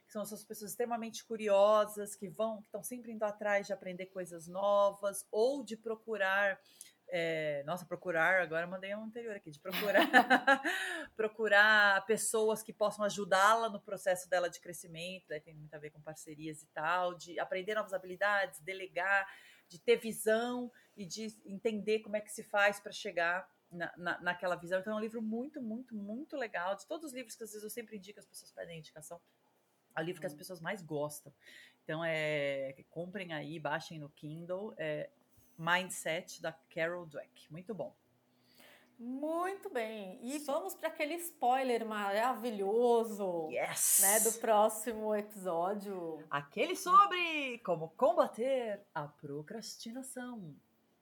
que 0.04 0.12
são 0.12 0.22
essas 0.22 0.44
pessoas 0.44 0.72
extremamente 0.72 1.24
curiosas, 1.24 2.14
que 2.14 2.28
vão, 2.28 2.58
que 2.58 2.66
estão 2.66 2.82
sempre 2.82 3.12
indo 3.12 3.22
atrás 3.22 3.66
de 3.66 3.72
aprender 3.72 4.06
coisas 4.06 4.46
novas 4.46 5.26
ou 5.30 5.64
de 5.64 5.76
procurar. 5.76 6.60
É, 7.08 7.62
nossa, 7.64 7.86
procurar, 7.86 8.42
agora 8.42 8.66
mandei 8.66 8.92
um 8.94 9.04
anterior 9.04 9.36
aqui, 9.36 9.48
de 9.48 9.60
procurar 9.60 10.00
procurar 11.16 12.04
pessoas 12.04 12.64
que 12.64 12.72
possam 12.72 13.04
ajudá-la 13.04 13.70
no 13.70 13.80
processo 13.80 14.28
dela 14.28 14.50
de 14.50 14.60
crescimento, 14.60 15.28
tem 15.44 15.54
muito 15.54 15.72
a 15.72 15.78
ver 15.78 15.90
com 15.90 16.02
parcerias 16.02 16.62
e 16.62 16.66
tal, 16.74 17.14
de 17.14 17.38
aprender 17.38 17.76
novas 17.76 17.92
habilidades, 17.92 18.58
delegar, 18.58 19.24
de 19.68 19.78
ter 19.78 19.96
visão 19.96 20.70
e 20.96 21.04
de 21.04 21.34
entender 21.44 22.00
como 22.00 22.16
é 22.16 22.20
que 22.20 22.32
se 22.32 22.42
faz 22.42 22.80
para 22.80 22.92
chegar 22.92 23.50
na, 23.70 23.92
na, 23.96 24.20
naquela 24.20 24.56
visão. 24.56 24.80
Então 24.80 24.92
é 24.92 24.96
um 24.96 25.00
livro 25.00 25.20
muito, 25.20 25.60
muito, 25.60 25.94
muito 25.94 26.36
legal. 26.36 26.74
De 26.76 26.86
todos 26.86 27.06
os 27.06 27.12
livros 27.12 27.34
que 27.34 27.44
às 27.44 27.50
vezes 27.50 27.64
eu 27.64 27.70
sempre 27.70 27.96
indico, 27.96 28.18
as 28.18 28.26
pessoas 28.26 28.52
pedem 28.52 28.78
indicação, 28.78 29.20
é 29.94 30.00
o 30.00 30.04
livro 30.04 30.20
que 30.20 30.26
as 30.26 30.32
uhum. 30.32 30.38
pessoas 30.38 30.60
mais 30.60 30.82
gostam. 30.82 31.32
Então 31.82 32.04
é 32.04 32.74
comprem 32.90 33.32
aí, 33.32 33.58
baixem 33.58 33.98
no 33.98 34.08
Kindle. 34.10 34.74
É 34.76 35.10
Mindset 35.58 36.42
da 36.42 36.52
Carol 36.52 37.06
Dweck. 37.06 37.50
Muito 37.50 37.74
bom. 37.74 37.96
Muito 38.98 39.68
bem. 39.68 40.18
E 40.22 40.38
vamos 40.38 40.74
para 40.74 40.88
aquele 40.88 41.14
spoiler 41.14 41.84
maravilhoso 41.84 43.48
yes. 43.50 44.00
né, 44.00 44.20
do 44.20 44.32
próximo 44.38 45.14
episódio. 45.14 46.24
Aquele 46.30 46.74
sobre 46.74 47.58
como 47.58 47.90
combater 47.90 48.80
a 48.94 49.06
procrastinação. 49.06 50.54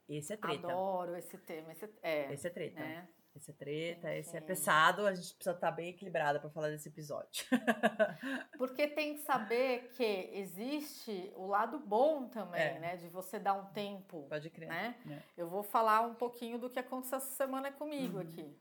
Esse 0.08 0.32
é 0.32 0.36
treta. 0.36 0.66
Adoro 0.66 1.16
esse 1.16 1.38
tema. 1.38 1.72
Esse 1.72 1.88
é, 2.02 2.32
esse 2.32 2.46
é 2.46 2.50
treta. 2.50 2.80
Né? 2.80 3.08
Esse 3.34 3.50
é 3.50 3.54
treta, 3.54 4.08
sim, 4.08 4.14
esse 4.14 4.36
é 4.36 4.40
pesado, 4.40 5.06
a 5.06 5.14
gente 5.14 5.34
precisa 5.34 5.56
estar 5.56 5.70
tá 5.70 5.72
bem 5.72 5.88
equilibrada 5.88 6.38
para 6.38 6.48
falar 6.50 6.68
desse 6.68 6.88
episódio. 6.88 7.44
Porque 8.56 8.86
tem 8.86 9.14
que 9.14 9.22
saber 9.22 9.90
que 9.96 10.30
existe 10.32 11.32
o 11.34 11.46
lado 11.46 11.80
bom 11.80 12.28
também, 12.28 12.62
é. 12.62 12.78
né? 12.78 12.96
De 12.96 13.08
você 13.08 13.40
dar 13.40 13.54
um 13.54 13.66
tempo. 13.72 14.26
Pode 14.28 14.48
crer. 14.50 14.68
Né? 14.68 14.96
É. 15.10 15.22
Eu 15.36 15.48
vou 15.48 15.64
falar 15.64 16.02
um 16.02 16.14
pouquinho 16.14 16.58
do 16.58 16.70
que 16.70 16.78
aconteceu 16.78 17.18
essa 17.18 17.34
semana 17.34 17.72
comigo 17.72 18.18
uhum. 18.18 18.22
aqui. 18.22 18.56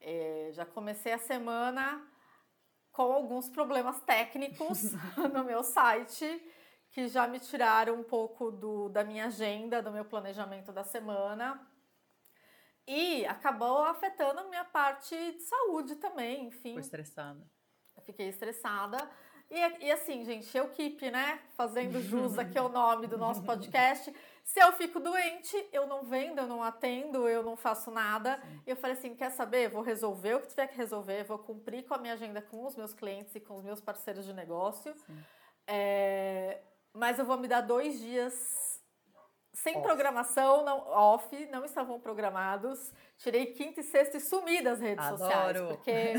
É, 0.00 0.48
já 0.52 0.64
comecei 0.64 1.12
a 1.12 1.18
semana 1.18 2.02
com 2.90 3.12
alguns 3.12 3.48
problemas 3.50 4.00
técnicos 4.00 4.92
no 5.32 5.44
meu 5.44 5.62
site 5.62 6.42
que 6.92 7.08
já 7.08 7.26
me 7.26 7.40
tiraram 7.40 7.94
um 7.94 8.04
pouco 8.04 8.50
do, 8.50 8.88
da 8.88 9.04
minha 9.04 9.26
agenda, 9.26 9.82
do 9.82 9.90
meu 9.90 10.04
planejamento 10.04 10.72
da 10.72 10.84
semana. 10.84 11.60
E 12.86 13.24
acabou 13.26 13.84
afetando 13.84 14.40
a 14.40 14.44
minha 14.44 14.64
parte 14.64 15.14
de 15.14 15.42
saúde 15.42 15.96
também, 15.96 16.46
enfim. 16.46 16.70
Ficou 16.70 16.80
estressada. 16.80 17.46
Eu 17.96 18.02
fiquei 18.02 18.28
estressada. 18.28 19.08
E, 19.50 19.84
e 19.84 19.92
assim, 19.92 20.24
gente, 20.24 20.56
eu 20.56 20.68
keep, 20.70 21.10
né? 21.10 21.38
Fazendo 21.54 22.00
jus 22.00 22.38
aqui 22.38 22.56
é 22.56 22.62
o 22.62 22.70
nome 22.70 23.06
do 23.06 23.18
nosso 23.18 23.42
podcast. 23.44 24.12
Se 24.42 24.60
eu 24.60 24.72
fico 24.72 24.98
doente, 24.98 25.68
eu 25.72 25.86
não 25.86 26.04
vendo, 26.04 26.40
eu 26.40 26.46
não 26.46 26.62
atendo, 26.62 27.28
eu 27.28 27.42
não 27.42 27.54
faço 27.54 27.90
nada. 27.90 28.40
Sim. 28.40 28.62
E 28.66 28.70
eu 28.70 28.76
falei 28.76 28.96
assim: 28.96 29.14
quer 29.14 29.30
saber? 29.30 29.68
Vou 29.68 29.82
resolver 29.82 30.34
o 30.34 30.40
que 30.40 30.48
tiver 30.48 30.66
que 30.68 30.76
resolver, 30.76 31.24
vou 31.24 31.38
cumprir 31.38 31.84
com 31.84 31.94
a 31.94 31.98
minha 31.98 32.14
agenda 32.14 32.40
com 32.40 32.64
os 32.66 32.74
meus 32.74 32.94
clientes 32.94 33.34
e 33.34 33.40
com 33.40 33.56
os 33.56 33.62
meus 33.62 33.80
parceiros 33.80 34.24
de 34.24 34.32
negócio. 34.32 34.94
É, 35.66 36.62
mas 36.92 37.18
eu 37.18 37.24
vou 37.24 37.38
me 37.38 37.46
dar 37.46 37.60
dois 37.60 38.00
dias 38.00 38.71
sem 39.62 39.76
off. 39.76 39.82
programação, 39.84 40.64
não, 40.64 40.78
off, 40.88 41.46
não 41.46 41.64
estavam 41.64 42.00
programados. 42.00 42.92
Tirei 43.16 43.46
quinta 43.46 43.80
e 43.80 43.84
sexta 43.84 44.16
e 44.16 44.20
sumi 44.20 44.60
das 44.60 44.80
redes 44.80 45.06
Adoro. 45.06 45.20
sociais. 45.20 45.62
Porque 45.68 46.12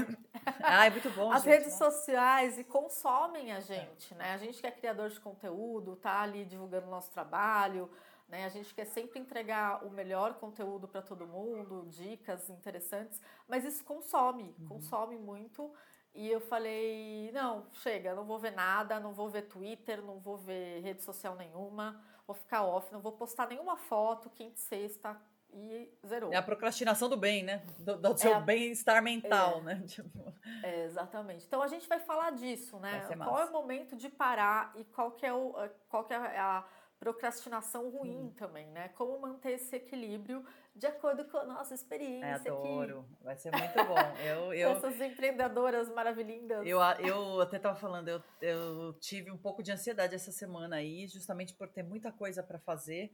ah, 0.63 0.85
é 0.85 0.89
muito 0.89 1.09
bom, 1.09 1.29
as 1.29 1.43
gente, 1.43 1.51
redes 1.51 1.73
né? 1.73 1.77
sociais 1.77 2.57
e 2.57 2.63
consomem 2.63 3.51
a 3.51 3.59
gente, 3.59 4.15
né? 4.15 4.31
A 4.33 4.37
gente 4.37 4.61
que 4.61 4.67
é 4.67 4.71
criador 4.71 5.09
de 5.09 5.19
conteúdo, 5.19 5.97
tá 5.97 6.21
ali 6.21 6.45
divulgando 6.45 6.87
nosso 6.87 7.11
trabalho, 7.11 7.89
né? 8.29 8.45
A 8.45 8.49
gente 8.49 8.73
quer 8.73 8.85
sempre 8.85 9.19
entregar 9.19 9.85
o 9.85 9.89
melhor 9.89 10.35
conteúdo 10.35 10.87
para 10.87 11.01
todo 11.01 11.27
mundo, 11.27 11.85
dicas 11.89 12.49
interessantes, 12.49 13.19
mas 13.45 13.65
isso 13.65 13.83
consome, 13.83 14.55
uhum. 14.57 14.67
consome 14.69 15.17
muito. 15.17 15.69
E 16.15 16.29
eu 16.29 16.39
falei, 16.39 17.29
não, 17.33 17.65
chega, 17.73 18.15
não 18.15 18.23
vou 18.23 18.39
ver 18.39 18.51
nada, 18.51 19.01
não 19.01 19.13
vou 19.13 19.29
ver 19.29 19.41
Twitter, 19.43 20.01
não 20.01 20.19
vou 20.19 20.37
ver 20.37 20.79
rede 20.79 21.03
social 21.03 21.35
nenhuma 21.35 22.01
vou 22.25 22.35
ficar 22.35 22.63
off, 22.63 22.91
não 22.91 22.99
vou 22.99 23.11
postar 23.11 23.47
nenhuma 23.47 23.77
foto, 23.77 24.29
quinta 24.29 24.55
e 24.55 24.59
sexta, 24.59 25.19
e 25.53 25.91
zerou. 26.05 26.33
É 26.33 26.37
a 26.37 26.41
procrastinação 26.41 27.07
do 27.07 27.17
bem, 27.17 27.43
né? 27.43 27.63
Do, 27.79 27.97
do 27.97 28.17
seu 28.17 28.35
é 28.35 28.41
bem-estar 28.41 29.01
mental, 29.03 29.59
é, 29.59 29.61
né? 29.61 29.83
Tipo... 29.87 30.33
É, 30.63 30.85
exatamente. 30.85 31.45
Então 31.45 31.61
a 31.61 31.67
gente 31.67 31.87
vai 31.87 31.99
falar 31.99 32.31
disso, 32.31 32.79
né? 32.79 33.07
Qual 33.17 33.39
é 33.39 33.45
o 33.45 33.51
momento 33.51 33.95
de 33.95 34.09
parar 34.09 34.73
e 34.75 34.83
qual 34.85 35.11
que 35.11 35.25
é, 35.25 35.33
o, 35.33 35.53
qual 35.87 36.05
que 36.05 36.13
é 36.13 36.17
a 36.17 36.65
procrastinação 36.99 37.89
ruim 37.89 38.27
hum. 38.27 38.33
também, 38.35 38.67
né? 38.67 38.89
Como 38.89 39.19
manter 39.19 39.51
esse 39.51 39.75
equilíbrio 39.75 40.45
de 40.75 40.87
acordo 40.87 41.25
com 41.25 41.37
a 41.37 41.45
nossa 41.45 41.73
experiência. 41.73 42.25
É, 42.25 42.33
adoro, 42.33 42.99
aqui. 42.99 43.23
vai 43.23 43.35
ser 43.35 43.51
muito 43.51 43.75
bom. 43.85 43.95
Eu, 44.25 44.53
eu, 44.53 44.69
Essas 44.71 44.99
empreendedoras 44.99 45.89
maravilhindas. 45.89 46.65
Eu, 46.65 46.79
eu 46.99 47.41
até 47.41 47.57
estava 47.57 47.75
falando, 47.75 48.07
eu, 48.07 48.23
eu 48.41 48.93
tive 48.99 49.31
um 49.31 49.37
pouco 49.37 49.61
de 49.61 49.71
ansiedade 49.71 50.15
essa 50.15 50.31
semana 50.31 50.77
aí, 50.77 51.07
justamente 51.07 51.53
por 51.53 51.67
ter 51.67 51.83
muita 51.83 52.11
coisa 52.11 52.41
para 52.41 52.59
fazer. 52.59 53.11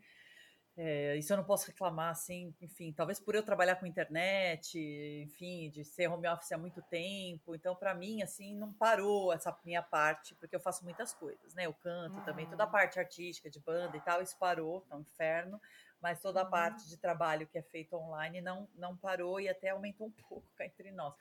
É, 0.81 1.17
isso 1.17 1.33
eu 1.33 1.35
não 1.35 1.43
posso 1.43 1.67
reclamar, 1.67 2.11
assim, 2.11 2.55
enfim, 2.61 2.93
talvez 2.93 3.19
por 3.19 3.35
eu 3.35 3.43
trabalhar 3.43 3.75
com 3.75 3.85
internet, 3.85 4.79
enfim, 5.25 5.69
de 5.69 5.83
ser 5.83 6.07
home 6.07 6.25
office 6.25 6.53
há 6.53 6.57
muito 6.57 6.81
tempo, 6.83 7.53
então 7.53 7.75
para 7.75 7.93
mim, 7.93 8.21
assim, 8.21 8.55
não 8.55 8.71
parou 8.71 9.33
essa 9.33 9.53
minha 9.65 9.83
parte, 9.83 10.33
porque 10.35 10.55
eu 10.55 10.59
faço 10.61 10.85
muitas 10.85 11.13
coisas, 11.13 11.53
né? 11.53 11.65
Eu 11.65 11.73
canto 11.73 12.23
também, 12.23 12.47
toda 12.49 12.63
a 12.63 12.65
uhum. 12.65 12.71
parte 12.71 12.97
artística 12.97 13.49
de 13.49 13.59
banda 13.59 13.97
e 13.97 13.99
tal, 13.99 14.21
isso 14.21 14.37
parou, 14.39 14.85
é 14.89 14.95
um 14.95 15.01
inferno, 15.01 15.59
mas 16.01 16.21
toda 16.21 16.41
a 16.41 16.43
uhum. 16.45 16.49
parte 16.49 16.87
de 16.87 16.97
trabalho 16.97 17.47
que 17.47 17.57
é 17.57 17.61
feito 17.61 17.95
online 17.95 18.41
não, 18.41 18.67
não 18.75 18.95
parou 18.95 19.39
e 19.39 19.49
até 19.49 19.69
aumentou 19.69 20.07
um 20.07 20.11
pouco 20.27 20.47
entre 20.61 20.91
nós. 20.91 21.13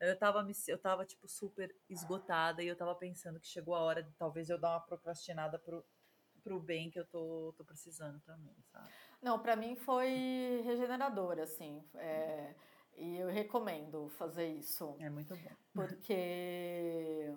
Eu 0.00 0.18
tava, 0.18 0.46
eu 0.66 0.78
tava, 0.78 1.04
tipo, 1.04 1.28
super 1.28 1.74
esgotada 1.88 2.62
e 2.62 2.66
eu 2.66 2.76
tava 2.76 2.94
pensando 2.94 3.38
que 3.38 3.46
chegou 3.46 3.74
a 3.74 3.80
hora 3.80 4.02
de 4.02 4.12
talvez 4.14 4.50
eu 4.50 4.58
dar 4.58 4.70
uma 4.70 4.80
procrastinada 4.80 5.58
pro, 5.58 5.84
pro 6.42 6.58
bem 6.58 6.90
que 6.90 6.98
eu 6.98 7.06
tô, 7.06 7.54
tô 7.56 7.64
precisando 7.64 8.20
também, 8.20 8.56
sabe? 8.72 8.90
Não, 9.20 9.38
para 9.38 9.54
mim 9.54 9.76
foi 9.76 10.62
regenerador, 10.64 11.38
assim. 11.38 11.84
É, 11.94 12.54
e 12.96 13.18
eu 13.18 13.28
recomendo 13.28 14.08
fazer 14.10 14.48
isso. 14.48 14.96
É 14.98 15.08
muito 15.08 15.36
bom. 15.36 15.50
Porque 15.72 17.32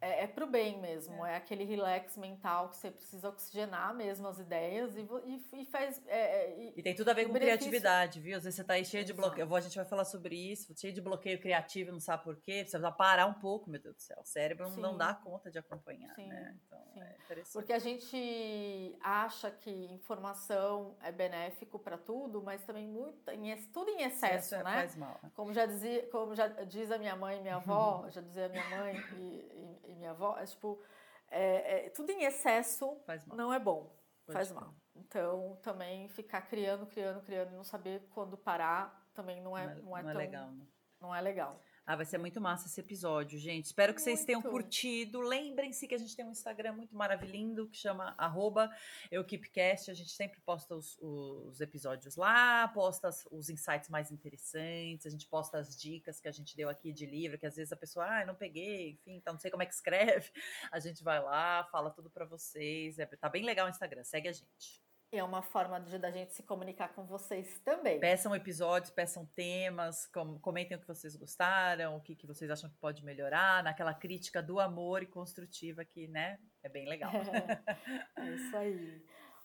é, 0.00 0.24
é 0.24 0.26
pro 0.26 0.46
bem 0.46 0.78
mesmo, 0.80 1.24
é. 1.24 1.32
é. 1.32 1.36
aquele 1.36 1.64
relax 1.64 2.16
mental 2.16 2.68
que 2.68 2.76
você 2.76 2.90
precisa 2.90 3.28
oxigenar 3.28 3.94
mesmo 3.94 4.28
as 4.28 4.38
ideias 4.38 4.96
e, 4.96 5.00
e, 5.00 5.62
e 5.62 5.66
faz. 5.66 6.00
É, 6.06 6.18
é, 6.18 6.58
e, 6.58 6.72
e, 6.76 6.82
tem 6.82 6.94
tudo 6.94 7.10
a 7.10 7.14
ver 7.14 7.26
com 7.26 7.32
benefício... 7.32 7.58
criatividade, 7.58 8.20
viu? 8.20 8.36
Às 8.36 8.44
vezes 8.44 8.56
você 8.56 8.64
tá 8.64 8.74
aí 8.74 8.84
cheio 8.84 9.04
de 9.04 9.12
bloqueio. 9.12 9.54
A 9.54 9.60
gente 9.60 9.76
vai 9.76 9.86
falar 9.86 10.04
sobre 10.04 10.36
isso, 10.36 10.74
cheio 10.76 10.92
de 10.92 11.00
bloqueio 11.00 11.40
criativo, 11.40 11.92
não 11.92 12.00
sabe 12.00 12.24
por 12.24 12.36
quê. 12.36 12.64
Você 12.66 12.78
vai 12.78 12.92
parar 12.92 13.26
um 13.26 13.34
pouco, 13.34 13.70
meu 13.70 13.80
Deus 13.80 13.96
do 13.96 14.02
céu. 14.02 14.18
O 14.20 14.26
cérebro 14.26 14.68
Sim. 14.70 14.80
não 14.80 14.96
dá 14.96 15.14
conta 15.14 15.50
de 15.50 15.58
acompanhar. 15.58 16.14
Sim. 16.14 16.26
Né? 16.28 16.56
Então, 16.66 16.82
Sim. 16.92 17.00
é 17.00 17.16
interessante. 17.24 17.52
Porque 17.52 17.72
a 17.72 17.78
gente 17.78 18.96
acha 19.02 19.50
que 19.50 19.70
informação 19.70 20.96
é 21.02 21.10
benéfico 21.10 21.78
para 21.78 21.96
tudo, 21.96 22.42
mas 22.42 22.62
também 22.64 22.86
muito, 22.86 23.30
em, 23.30 23.56
tudo 23.72 23.90
em 23.90 24.02
excesso, 24.02 24.56
é, 24.56 24.62
né? 24.62 24.72
Faz 24.72 24.96
mal. 24.96 25.18
Como 25.34 25.54
já, 25.54 25.64
dizia, 25.64 26.06
como 26.08 26.34
já 26.34 26.48
diz 26.48 26.90
a 26.90 26.98
minha 26.98 27.16
mãe 27.16 27.38
e 27.38 27.40
minha 27.40 27.56
avó, 27.56 28.06
já 28.10 28.20
dizia 28.20 28.46
a 28.46 28.48
minha 28.48 28.68
mãe 28.68 28.96
e, 29.16 29.85
avó, 30.16 30.38
é 30.38 30.44
tipo, 30.44 30.82
é, 31.28 31.86
é, 31.86 31.90
tudo 31.90 32.10
em 32.10 32.24
excesso 32.24 33.00
não 33.34 33.52
é 33.52 33.58
bom, 33.58 33.94
Pode 34.24 34.36
faz 34.36 34.48
ser. 34.48 34.54
mal. 34.54 34.74
Então, 34.94 35.58
também 35.62 36.08
ficar 36.08 36.42
criando, 36.42 36.86
criando, 36.86 37.22
criando 37.22 37.52
e 37.52 37.56
não 37.56 37.64
saber 37.64 38.08
quando 38.10 38.36
parar 38.36 39.06
também 39.14 39.40
não 39.40 39.56
é, 39.56 39.66
não 39.66 39.74
é, 39.74 39.82
não 39.82 39.96
é, 39.96 40.00
é 40.00 40.02
tão, 40.02 40.16
legal. 40.16 40.50
Né? 40.52 40.66
Não 41.00 41.14
é 41.14 41.20
legal. 41.20 41.60
Ah, 41.88 41.94
vai 41.94 42.04
ser 42.04 42.18
muito 42.18 42.40
massa 42.40 42.66
esse 42.66 42.80
episódio, 42.80 43.38
gente. 43.38 43.66
Espero 43.66 43.94
que 43.94 44.00
muito. 44.00 44.16
vocês 44.16 44.26
tenham 44.26 44.42
curtido. 44.42 45.20
Lembrem-se 45.20 45.86
que 45.86 45.94
a 45.94 45.98
gente 45.98 46.16
tem 46.16 46.24
um 46.24 46.32
Instagram 46.32 46.72
muito 46.72 46.96
maravilhoso 46.96 47.68
que 47.68 47.76
chama 47.76 48.12
arroba 48.18 48.68
EuKeepCast. 49.12 49.92
A 49.92 49.94
gente 49.94 50.10
sempre 50.10 50.40
posta 50.40 50.74
os, 50.74 50.98
os, 51.00 51.60
episódios 51.60 52.16
lá, 52.16 52.66
posta 52.66 53.08
os 53.30 53.48
insights 53.48 53.88
mais 53.88 54.10
interessantes, 54.10 55.06
a 55.06 55.10
gente 55.10 55.28
posta 55.28 55.58
as 55.58 55.76
dicas 55.80 56.18
que 56.18 56.26
a 56.26 56.32
gente 56.32 56.56
deu 56.56 56.68
aqui 56.68 56.92
de 56.92 57.06
livro, 57.06 57.38
que 57.38 57.46
às 57.46 57.54
vezes 57.54 57.72
a 57.72 57.76
pessoa, 57.76 58.04
ah, 58.04 58.26
não 58.26 58.34
peguei, 58.34 58.90
enfim, 58.90 59.14
então 59.18 59.34
não 59.34 59.40
sei 59.40 59.52
como 59.52 59.62
é 59.62 59.66
que 59.66 59.74
escreve. 59.74 60.32
A 60.72 60.80
gente 60.80 61.04
vai 61.04 61.22
lá, 61.22 61.62
fala 61.70 61.92
tudo 61.92 62.10
para 62.10 62.24
vocês. 62.24 62.98
É, 62.98 63.06
tá 63.06 63.28
bem 63.28 63.44
legal 63.44 63.64
o 63.64 63.70
Instagram, 63.70 64.02
segue 64.02 64.26
a 64.26 64.32
gente 64.32 64.85
é 65.12 65.22
uma 65.22 65.42
forma 65.42 65.80
de 65.80 65.98
da 65.98 66.10
gente 66.10 66.34
se 66.34 66.42
comunicar 66.42 66.88
com 66.94 67.04
vocês 67.04 67.58
também. 67.64 68.00
Peçam 68.00 68.34
episódios, 68.34 68.90
peçam 68.90 69.26
temas, 69.34 70.06
com, 70.06 70.38
comentem 70.40 70.76
o 70.76 70.80
que 70.80 70.86
vocês 70.86 71.16
gostaram, 71.16 71.96
o 71.96 72.00
que, 72.00 72.14
que 72.14 72.26
vocês 72.26 72.50
acham 72.50 72.68
que 72.68 72.76
pode 72.76 73.04
melhorar, 73.04 73.62
naquela 73.62 73.94
crítica 73.94 74.42
do 74.42 74.58
amor 74.60 75.02
e 75.02 75.06
construtiva 75.06 75.84
que, 75.84 76.08
né, 76.08 76.38
é 76.62 76.68
bem 76.68 76.88
legal. 76.88 77.12
É, 77.12 78.20
é 78.20 78.34
isso 78.34 78.56
aí. 78.56 79.02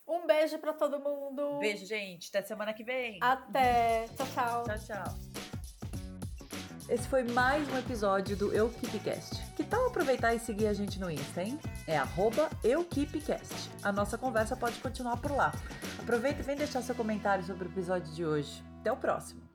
Um 0.07 0.26
beijo 0.26 0.57
para 0.59 0.74
todo 0.74 0.99
mundo. 0.99 1.59
Beijo, 1.59 1.86
gente. 1.86 2.30
Até 2.30 2.41
semana 2.41 2.74
que 2.74 2.84
vem. 2.84 3.20
Até. 3.22 4.07
Tchau, 4.18 4.28
tchau. 4.34 4.64
Tchau, 4.64 4.80
tchau. 4.80 5.31
Esse 6.92 7.08
foi 7.08 7.24
mais 7.24 7.72
um 7.72 7.78
episódio 7.78 8.36
do 8.36 8.54
EuKeepCast. 8.54 9.54
Que 9.56 9.64
tal 9.64 9.88
aproveitar 9.88 10.36
e 10.36 10.39
seguir 10.39 10.68
a 10.68 10.74
gente 10.74 11.00
no 11.00 11.10
Insta, 11.10 11.42
hein? 11.42 11.58
É 11.88 11.98
EuKeepCast. 12.62 13.72
A 13.82 13.94
nossa 13.94 14.18
conversa 14.18 14.58
pode 14.58 14.78
continuar 14.80 15.16
por 15.16 15.32
lá. 15.32 15.54
Aproveita 15.98 16.42
e 16.42 16.44
vem 16.44 16.58
deixar 16.58 16.82
seu 16.82 16.94
comentário 16.94 17.46
sobre 17.46 17.66
o 17.66 17.72
episódio 17.72 18.14
de 18.14 18.26
hoje. 18.26 18.62
Até 18.82 18.92
o 18.92 18.98
próximo! 18.98 19.51